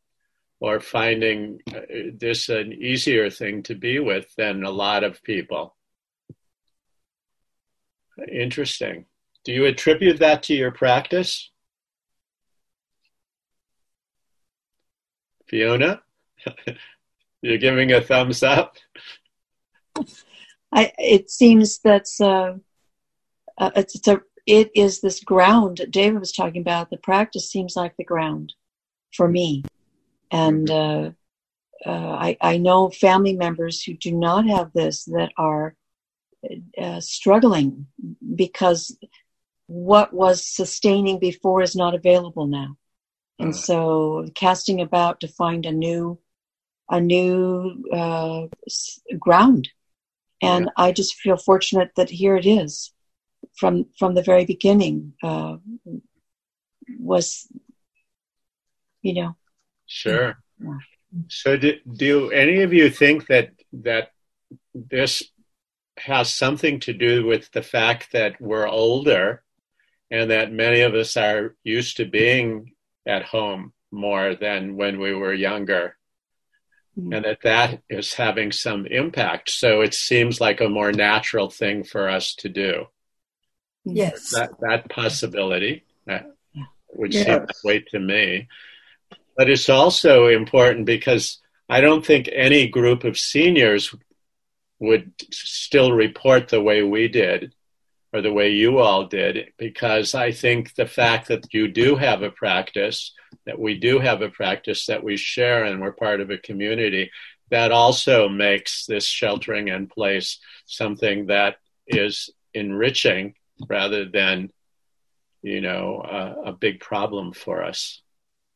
or 0.60 0.80
finding 0.80 1.60
uh, 1.74 1.80
this 2.18 2.48
an 2.48 2.72
easier 2.72 3.30
thing 3.30 3.62
to 3.64 3.74
be 3.74 3.98
with 3.98 4.34
than 4.36 4.64
a 4.64 4.70
lot 4.70 5.04
of 5.04 5.22
people. 5.22 5.76
Interesting. 8.30 9.06
Do 9.44 9.52
you 9.52 9.66
attribute 9.66 10.18
that 10.18 10.42
to 10.44 10.54
your 10.54 10.72
practice? 10.72 11.50
Fiona? 15.48 16.02
You're 17.42 17.58
giving 17.58 17.92
a 17.92 18.00
thumbs 18.00 18.42
up? 18.42 18.76
I, 20.72 20.92
it 20.98 21.30
seems 21.30 21.78
that's 21.78 22.20
uh, 22.20 22.54
uh, 23.56 23.70
it's, 23.76 23.94
it's, 23.94 24.08
a 24.08 24.20
it 24.46 24.70
is 24.74 25.00
this 25.00 25.20
ground 25.20 25.80
David 25.90 26.20
was 26.20 26.32
talking 26.32 26.60
about. 26.60 26.90
The 26.90 26.98
practice 26.98 27.50
seems 27.50 27.76
like 27.76 27.96
the 27.96 28.04
ground 28.04 28.54
for 29.14 29.28
me, 29.28 29.64
and 30.30 30.70
uh, 30.70 31.10
uh 31.86 31.90
I, 31.90 32.36
I 32.40 32.58
know 32.58 32.90
family 32.90 33.34
members 33.34 33.82
who 33.82 33.94
do 33.94 34.12
not 34.12 34.46
have 34.46 34.72
this 34.72 35.04
that 35.04 35.32
are 35.38 35.74
uh, 36.80 37.00
struggling 37.00 37.86
because 38.34 38.96
what 39.66 40.12
was 40.12 40.46
sustaining 40.46 41.18
before 41.18 41.62
is 41.62 41.76
not 41.76 41.94
available 41.94 42.46
now 42.46 42.76
and 43.38 43.54
so 43.54 44.26
casting 44.34 44.80
about 44.80 45.20
to 45.20 45.28
find 45.28 45.64
a 45.64 45.72
new 45.72 46.18
a 46.90 47.00
new 47.00 47.84
uh, 47.92 48.46
ground. 49.18 49.68
And 50.40 50.66
yeah. 50.66 50.84
i 50.84 50.92
just 50.92 51.16
feel 51.16 51.36
fortunate 51.36 51.90
that 51.96 52.10
here 52.10 52.36
it 52.36 52.46
is. 52.46 52.92
From 53.56 53.86
from 53.98 54.14
the 54.14 54.22
very 54.22 54.44
beginning 54.44 55.14
uh, 55.22 55.56
was 56.98 57.48
you 59.02 59.14
know. 59.14 59.36
Sure. 59.86 60.38
Yeah. 60.60 60.78
so 61.28 61.56
do, 61.56 61.74
do 61.96 62.30
any 62.30 62.62
of 62.62 62.72
you 62.72 62.90
think 62.90 63.26
that 63.28 63.50
that 63.72 64.12
this 64.74 65.22
has 65.98 66.32
something 66.32 66.80
to 66.80 66.92
do 66.92 67.26
with 67.26 67.50
the 67.52 67.62
fact 67.62 68.12
that 68.12 68.40
we're 68.40 68.68
older 68.68 69.42
and 70.10 70.30
that 70.30 70.52
many 70.52 70.80
of 70.80 70.94
us 70.94 71.16
are 71.16 71.56
used 71.64 71.96
to 71.96 72.04
being 72.04 72.72
at 73.08 73.24
home 73.24 73.72
more 73.90 74.34
than 74.34 74.76
when 74.76 75.00
we 75.00 75.14
were 75.14 75.34
younger. 75.34 75.96
Mm-hmm. 76.98 77.12
and 77.12 77.24
that 77.24 77.42
that 77.42 77.82
is 77.88 78.14
having 78.14 78.50
some 78.50 78.84
impact. 78.86 79.50
So 79.50 79.82
it 79.82 79.94
seems 79.94 80.40
like 80.40 80.60
a 80.60 80.68
more 80.68 80.90
natural 80.90 81.48
thing 81.48 81.84
for 81.84 82.08
us 82.08 82.34
to 82.36 82.48
do. 82.48 82.86
Yes. 83.84 84.32
That 84.34 84.50
that 84.60 84.90
possibility 84.90 85.84
that 86.06 86.26
would 86.94 87.14
yes. 87.14 87.26
seem 87.26 87.34
that 87.34 87.56
way 87.62 87.80
to 87.92 88.00
me. 88.00 88.48
But 89.36 89.48
it's 89.48 89.68
also 89.68 90.26
important 90.26 90.84
because 90.86 91.38
i 91.68 91.80
don't 91.80 92.04
think 92.04 92.28
any 92.32 92.66
group 92.66 93.04
of 93.04 93.18
seniors 93.18 93.94
would 94.80 95.12
still 95.30 95.92
report 95.92 96.48
the 96.48 96.62
way 96.62 96.82
we 96.82 97.08
did 97.08 97.52
or 98.18 98.22
the 98.22 98.32
way 98.32 98.50
you 98.50 98.78
all 98.78 99.06
did 99.06 99.52
because 99.58 100.14
I 100.14 100.32
think 100.32 100.74
the 100.74 100.86
fact 100.86 101.28
that 101.28 101.54
you 101.54 101.68
do 101.68 101.94
have 101.94 102.22
a 102.22 102.30
practice, 102.30 103.12
that 103.46 103.58
we 103.58 103.78
do 103.78 104.00
have 104.00 104.22
a 104.22 104.28
practice 104.28 104.86
that 104.86 105.04
we 105.04 105.16
share 105.16 105.64
and 105.64 105.80
we're 105.80 105.92
part 105.92 106.20
of 106.20 106.30
a 106.30 106.38
community, 106.38 107.10
that 107.50 107.70
also 107.70 108.28
makes 108.28 108.86
this 108.86 109.06
sheltering 109.06 109.68
in 109.68 109.86
place 109.86 110.38
something 110.66 111.26
that 111.26 111.56
is 111.86 112.30
enriching 112.54 113.34
rather 113.68 114.04
than, 114.04 114.50
you 115.42 115.60
know, 115.60 116.02
a, 116.04 116.50
a 116.50 116.52
big 116.52 116.80
problem 116.80 117.32
for 117.32 117.62
us. 117.62 118.02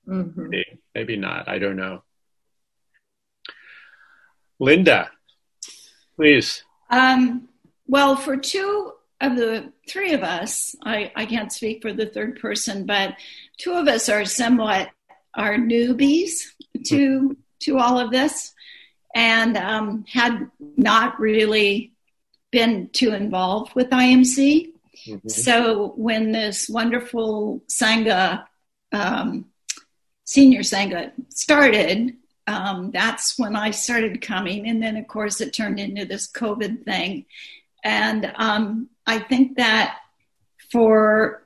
Mm-hmm. 0.09 0.49
Maybe, 0.49 0.81
maybe 0.95 1.17
not. 1.17 1.49
I 1.49 1.61
don't 1.61 1.77
know. 1.77 2.03
Linda, 4.59 5.11
Please. 6.17 6.63
Um, 6.91 7.49
well, 7.87 8.17
for 8.17 8.37
two 8.37 8.93
of 9.23 9.37
the 9.37 9.73
three 9.89 10.13
of 10.13 10.23
us, 10.23 10.75
I, 10.85 11.13
I 11.15 11.27
can't 11.27 11.53
speak 11.53 11.81
for 11.81 11.93
the 11.93 12.07
third 12.07 12.41
person, 12.41 12.85
but 12.85 13.15
two 13.57 13.73
of 13.73 13.89
us 13.89 14.09
are 14.09 14.25
somewhat 14.25 14.91
are 15.35 15.57
newbies 15.57 16.43
to 16.89 17.37
to 17.61 17.79
all 17.79 17.99
of 17.99 18.11
this, 18.11 18.53
and 19.15 19.57
um, 19.57 20.05
had 20.09 20.51
not 20.77 21.21
really 21.21 21.93
been 22.51 22.91
too 22.93 23.13
involved 23.13 23.75
with 23.75 23.91
IMC. 23.91 24.73
Mm-hmm. 25.07 25.29
So 25.29 25.93
when 25.97 26.33
this 26.33 26.69
wonderful 26.69 27.63
sangha, 27.69 28.45
um, 28.93 29.47
senior 30.25 30.61
sangha 30.61 31.13
started, 31.31 32.17
um, 32.49 32.91
that's 32.91 33.39
when 33.39 33.55
I 33.55 33.71
started 33.71 34.21
coming. 34.21 34.69
And 34.69 34.83
then, 34.83 34.97
of 34.97 35.07
course, 35.07 35.41
it 35.41 35.55
turned 35.55 35.79
into 35.79 36.05
this 36.05 36.31
COVID 36.31 36.85
thing. 36.85 37.27
And 37.85 38.33
um, 38.37 38.89
I 39.07 39.19
think 39.19 39.57
that 39.57 39.99
for 40.71 41.43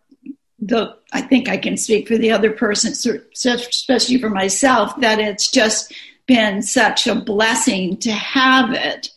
the, 0.58 0.96
I 1.12 1.20
think 1.20 1.48
I 1.48 1.56
can 1.56 1.76
speak 1.76 2.08
for 2.08 2.16
the 2.16 2.32
other 2.32 2.52
person, 2.52 2.92
especially 2.92 4.18
for 4.18 4.30
myself, 4.30 4.98
that 5.00 5.18
it's 5.18 5.50
just 5.50 5.92
been 6.26 6.62
such 6.62 7.06
a 7.06 7.14
blessing 7.14 7.98
to 7.98 8.12
have 8.12 8.72
it 8.72 9.10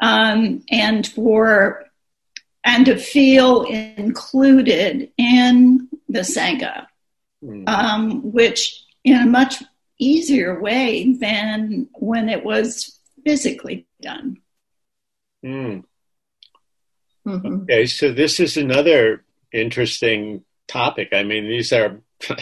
um, 0.00 0.62
and 0.70 1.06
for 1.06 1.84
and 2.66 2.86
to 2.86 2.96
feel 2.96 3.64
included 3.64 5.10
in 5.18 5.88
the 6.08 6.20
sangha, 6.20 6.86
mm. 7.44 7.68
um, 7.68 8.32
which 8.32 8.82
in 9.04 9.16
a 9.20 9.26
much 9.26 9.62
easier 9.98 10.58
way 10.58 11.12
than 11.12 11.88
when 11.94 12.30
it 12.30 12.42
was 12.42 12.98
physically 13.24 13.86
done. 14.00 14.38
Mm. 15.44 15.84
Mm-hmm. 17.26 17.62
Okay, 17.62 17.86
so 17.86 18.12
this 18.12 18.40
is 18.40 18.56
another 18.56 19.24
interesting 19.52 20.44
topic. 20.68 21.08
I 21.12 21.22
mean, 21.22 21.48
these 21.48 21.72
are 21.72 22.00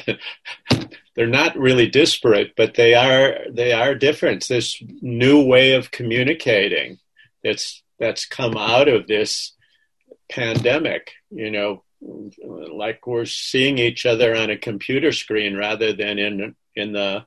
they're 1.15 1.27
not 1.27 1.57
really 1.57 1.89
disparate, 1.89 2.55
but 2.57 2.75
they 2.75 2.95
are 2.95 3.39
they 3.51 3.73
are 3.73 3.95
different. 3.95 4.49
This 4.49 4.83
new 5.01 5.45
way 5.45 5.75
of 5.75 5.91
communicating 5.91 6.99
that's 7.45 7.83
that's 7.99 8.27
come 8.27 8.57
out 8.57 8.89
of 8.89 9.07
this 9.07 9.53
pandemic. 10.31 11.13
You 11.31 11.51
know, 11.51 11.85
like 12.01 13.07
we're 13.07 13.27
seeing 13.27 13.79
each 13.79 14.07
other 14.07 14.35
on 14.37 14.51
a 14.51 14.57
computer 14.57 15.13
screen 15.13 15.57
rather 15.57 15.93
than 15.93 16.19
in 16.19 16.57
in 16.75 16.93
the 16.93 17.27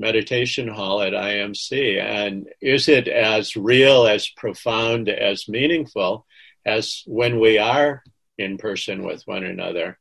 meditation 0.00 0.66
hall 0.66 1.02
at 1.02 1.12
IMC? 1.12 2.02
And 2.02 2.48
is 2.60 2.88
it 2.88 3.06
as 3.06 3.54
real, 3.54 4.06
as 4.06 4.28
profound, 4.28 5.08
as 5.08 5.46
meaningful 5.46 6.26
as 6.64 7.02
when 7.06 7.40
we 7.40 7.58
are 7.58 8.02
in 8.38 8.58
person 8.58 9.04
with 9.04 9.22
one 9.26 9.44
another? 9.44 9.98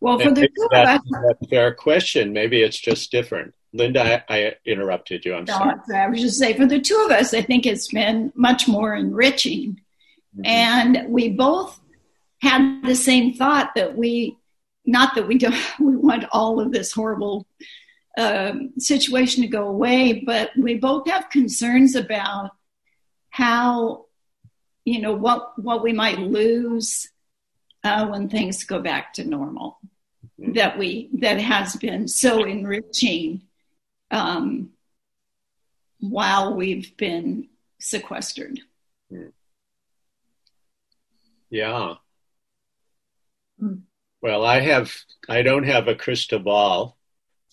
Well, 0.00 0.18
for 0.18 0.30
the 0.30 0.46
two 0.46 0.68
that's, 0.70 1.04
that's 1.10 1.42
a 1.42 1.48
fair 1.48 1.74
question. 1.74 2.32
Maybe 2.32 2.62
it's 2.62 2.78
just 2.78 3.10
different. 3.10 3.54
Linda, 3.72 4.24
I, 4.30 4.36
I 4.36 4.54
interrupted 4.64 5.24
you. 5.24 5.34
I'm 5.34 5.44
no, 5.44 5.54
sorry. 5.54 5.74
I 5.94 6.08
was 6.08 6.20
just 6.20 6.38
saying, 6.38 6.56
for 6.56 6.66
the 6.66 6.80
two 6.80 7.02
of 7.04 7.10
us, 7.10 7.34
I 7.34 7.42
think 7.42 7.66
it's 7.66 7.88
been 7.88 8.32
much 8.34 8.68
more 8.68 8.94
enriching. 8.94 9.80
Mm-hmm. 10.36 10.46
And 10.46 11.08
we 11.08 11.30
both 11.30 11.78
had 12.40 12.82
the 12.84 12.94
same 12.94 13.34
thought 13.34 13.74
that 13.74 13.96
we, 13.96 14.38
not 14.86 15.14
that 15.16 15.26
we 15.26 15.36
don't, 15.36 15.54
we 15.80 15.96
want 15.96 16.24
all 16.32 16.60
of 16.60 16.72
this 16.72 16.92
horrible 16.92 17.46
um, 18.16 18.72
situation 18.78 19.42
to 19.42 19.48
go 19.48 19.68
away, 19.68 20.22
but 20.24 20.50
we 20.56 20.74
both 20.74 21.08
have 21.08 21.30
concerns 21.30 21.94
about 21.94 22.50
how 23.30 24.06
you 24.88 25.00
know 25.00 25.12
what 25.12 25.58
what 25.62 25.82
we 25.82 25.92
might 25.92 26.18
lose 26.18 27.10
uh, 27.84 28.06
when 28.08 28.28
things 28.28 28.64
go 28.64 28.80
back 28.80 29.12
to 29.14 29.24
normal. 29.24 29.78
Mm-hmm. 30.40 30.52
That 30.54 30.78
we 30.78 31.10
that 31.14 31.40
has 31.40 31.76
been 31.76 32.08
so 32.08 32.44
enriching 32.44 33.42
um, 34.10 34.70
while 36.00 36.54
we've 36.54 36.96
been 36.96 37.48
sequestered. 37.78 38.60
Hmm. 39.10 39.28
Yeah. 41.50 41.94
Mm. 43.62 43.82
Well, 44.22 44.44
I 44.44 44.60
have 44.60 44.92
I 45.28 45.42
don't 45.42 45.64
have 45.64 45.88
a 45.88 45.94
crystal 45.94 46.38
ball, 46.38 46.96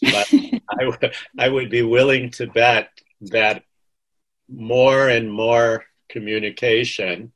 but 0.01 0.27
I, 0.33 0.83
w- 0.89 1.13
I 1.37 1.49
would 1.49 1.69
be 1.69 1.83
willing 1.83 2.31
to 2.31 2.47
bet 2.47 2.89
that 3.21 3.63
more 4.47 5.07
and 5.09 5.31
more 5.31 5.85
communication 6.09 7.31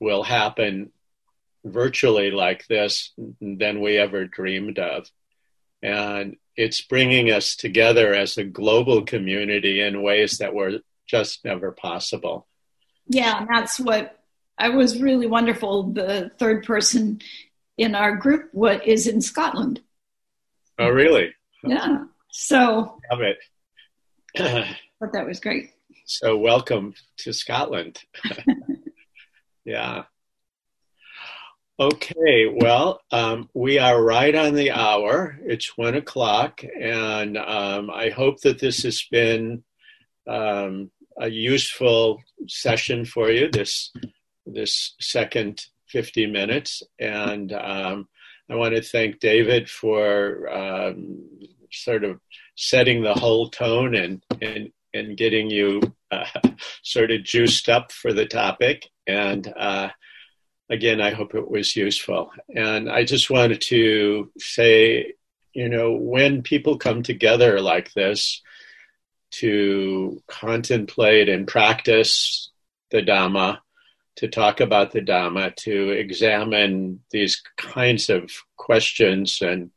will 0.00 0.22
happen 0.22 0.90
virtually 1.64 2.30
like 2.30 2.66
this 2.66 3.12
than 3.40 3.80
we 3.80 3.96
ever 3.96 4.26
dreamed 4.26 4.78
of. 4.78 5.06
And 5.82 6.36
it's 6.56 6.82
bringing 6.82 7.30
us 7.30 7.56
together 7.56 8.14
as 8.14 8.36
a 8.36 8.44
global 8.44 9.04
community 9.04 9.80
in 9.80 10.02
ways 10.02 10.38
that 10.38 10.54
were 10.54 10.80
just 11.06 11.44
never 11.44 11.72
possible. 11.72 12.46
Yeah, 13.06 13.44
that's 13.50 13.80
what 13.80 14.18
I 14.58 14.68
was 14.70 15.00
really 15.00 15.26
wonderful. 15.26 15.92
The 15.92 16.30
third 16.38 16.64
person 16.64 17.20
in 17.78 17.94
our 17.94 18.16
group 18.16 18.48
what 18.52 18.86
is 18.86 19.06
in 19.06 19.20
Scotland. 19.20 19.80
Oh, 20.78 20.88
really? 20.88 21.34
Yeah. 21.64 22.04
So 22.30 22.98
love 23.10 23.20
it. 23.20 23.38
but 25.00 25.12
that 25.12 25.26
was 25.26 25.40
great. 25.40 25.70
So 26.14 26.36
welcome 26.36 26.92
to 27.20 27.32
Scotland. 27.32 27.98
yeah. 29.64 30.02
Okay, 31.80 32.54
well, 32.54 33.00
um, 33.10 33.48
we 33.54 33.78
are 33.78 34.04
right 34.04 34.34
on 34.34 34.54
the 34.54 34.72
hour. 34.72 35.38
It's 35.42 35.78
one 35.78 35.94
o'clock, 35.94 36.62
and 36.78 37.38
um, 37.38 37.88
I 37.88 38.10
hope 38.10 38.42
that 38.42 38.58
this 38.58 38.82
has 38.82 39.02
been 39.10 39.64
um, 40.28 40.90
a 41.18 41.30
useful 41.30 42.22
session 42.46 43.06
for 43.06 43.30
you. 43.30 43.50
This 43.50 43.90
this 44.44 44.94
second 45.00 45.64
fifty 45.88 46.26
minutes, 46.26 46.82
and 47.00 47.54
um, 47.54 48.06
I 48.50 48.56
want 48.56 48.74
to 48.74 48.82
thank 48.82 49.18
David 49.18 49.70
for 49.70 50.46
um, 50.52 51.26
sort 51.72 52.04
of 52.04 52.20
setting 52.54 53.02
the 53.02 53.14
whole 53.14 53.48
tone 53.48 53.94
and 53.94 54.22
and 54.42 54.72
and 54.94 55.16
getting 55.16 55.50
you 55.50 55.80
uh, 56.10 56.26
sort 56.82 57.10
of 57.10 57.24
juiced 57.24 57.68
up 57.68 57.92
for 57.92 58.12
the 58.12 58.26
topic. 58.26 58.90
And 59.06 59.52
uh, 59.56 59.90
again, 60.68 61.00
I 61.00 61.10
hope 61.10 61.34
it 61.34 61.50
was 61.50 61.76
useful. 61.76 62.30
And 62.54 62.90
I 62.90 63.04
just 63.04 63.30
wanted 63.30 63.60
to 63.62 64.30
say, 64.38 65.14
you 65.52 65.68
know, 65.68 65.92
when 65.92 66.42
people 66.42 66.78
come 66.78 67.02
together 67.02 67.60
like 67.60 67.92
this 67.92 68.42
to 69.32 70.22
contemplate 70.28 71.28
and 71.28 71.46
practice 71.46 72.50
the 72.90 73.02
Dhamma, 73.02 73.58
to 74.16 74.28
talk 74.28 74.60
about 74.60 74.92
the 74.92 75.00
Dhamma, 75.00 75.56
to 75.56 75.90
examine 75.90 77.00
these 77.10 77.42
kinds 77.56 78.10
of 78.10 78.30
questions 78.56 79.40
and 79.40 79.70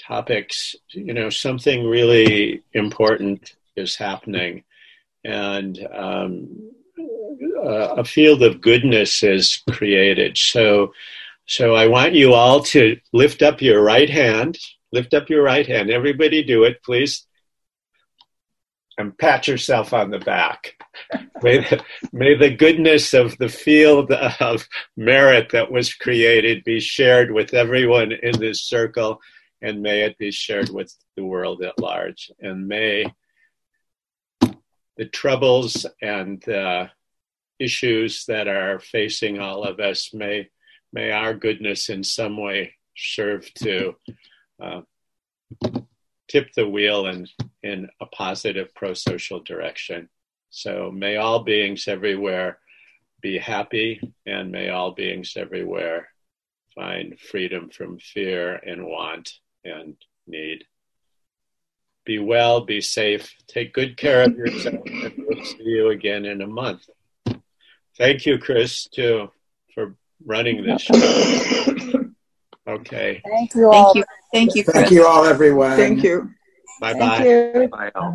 topics, 0.00 0.74
you 0.90 1.12
know, 1.12 1.28
something 1.28 1.86
really 1.86 2.62
important 2.72 3.54
is 3.78 3.96
happening. 3.96 4.64
And 5.24 5.78
um, 5.92 6.70
a 7.62 8.04
field 8.04 8.42
of 8.42 8.60
goodness 8.60 9.22
is 9.22 9.62
created. 9.70 10.36
So, 10.36 10.92
so 11.46 11.74
I 11.74 11.86
want 11.88 12.14
you 12.14 12.34
all 12.34 12.62
to 12.64 12.98
lift 13.12 13.42
up 13.42 13.60
your 13.60 13.82
right 13.82 14.08
hand. 14.08 14.58
Lift 14.92 15.14
up 15.14 15.28
your 15.28 15.42
right 15.42 15.66
hand. 15.66 15.90
Everybody 15.90 16.42
do 16.42 16.64
it, 16.64 16.82
please. 16.82 17.26
And 18.96 19.16
pat 19.16 19.46
yourself 19.46 19.92
on 19.92 20.10
the 20.10 20.18
back. 20.18 20.74
may, 21.42 21.58
the, 21.58 21.82
may 22.12 22.34
the 22.34 22.50
goodness 22.50 23.14
of 23.14 23.36
the 23.38 23.48
field 23.48 24.10
of 24.12 24.66
merit 24.96 25.50
that 25.52 25.70
was 25.70 25.94
created 25.94 26.64
be 26.64 26.80
shared 26.80 27.30
with 27.30 27.54
everyone 27.54 28.12
in 28.12 28.38
this 28.40 28.62
circle, 28.62 29.20
and 29.62 29.82
may 29.82 30.02
it 30.02 30.18
be 30.18 30.32
shared 30.32 30.68
with 30.70 30.92
the 31.16 31.24
world 31.24 31.62
at 31.62 31.78
large. 31.78 32.30
And 32.40 32.66
may 32.66 33.04
the 34.98 35.06
troubles 35.06 35.86
and 36.02 36.44
issues 37.58 38.24
that 38.26 38.48
are 38.48 38.78
facing 38.78 39.38
all 39.38 39.64
of 39.64 39.80
us 39.80 40.12
may 40.12 40.48
may 40.92 41.10
our 41.10 41.34
goodness 41.34 41.88
in 41.88 42.02
some 42.02 42.36
way 42.36 42.74
serve 42.96 43.52
to 43.54 43.94
uh, 44.62 44.80
tip 46.28 46.48
the 46.54 46.68
wheel 46.68 47.06
in 47.06 47.26
in 47.62 47.88
a 48.00 48.06
positive 48.06 48.74
pro-social 48.74 49.40
direction. 49.40 50.08
So 50.50 50.90
may 50.90 51.16
all 51.16 51.42
beings 51.42 51.88
everywhere 51.88 52.58
be 53.20 53.38
happy 53.38 54.00
and 54.26 54.50
may 54.50 54.70
all 54.70 54.92
beings 54.92 55.34
everywhere 55.36 56.08
find 56.74 57.18
freedom 57.18 57.68
from 57.70 57.98
fear 57.98 58.54
and 58.54 58.86
want 58.86 59.30
and 59.64 59.96
need 60.26 60.64
be 62.08 62.18
well, 62.18 62.62
be 62.62 62.80
safe, 62.80 63.30
take 63.46 63.74
good 63.74 63.98
care 63.98 64.22
of 64.22 64.34
yourself, 64.34 64.80
and 64.86 65.12
we'll 65.18 65.44
see 65.44 65.62
you 65.62 65.90
again 65.90 66.24
in 66.24 66.40
a 66.40 66.46
month. 66.46 66.88
Thank 67.98 68.24
you, 68.24 68.38
Chris, 68.38 68.88
too, 68.88 69.30
for 69.74 69.94
running 70.24 70.64
this 70.64 70.82
show. 70.82 70.94
Okay. 72.66 73.22
Thank 73.24 73.54
you 73.54 73.70
all. 73.70 73.92
Thank 73.92 73.96
you. 73.96 74.04
Thank 74.32 74.54
you, 74.54 74.64
Chris. 74.64 74.74
Thank 74.74 74.90
you 74.90 75.06
all, 75.06 75.24
everyone. 75.24 75.76
Thank 75.76 76.02
you. 76.02 76.30
Bye 76.80 76.94
bye. 76.94 77.68
Bye. 77.70 78.12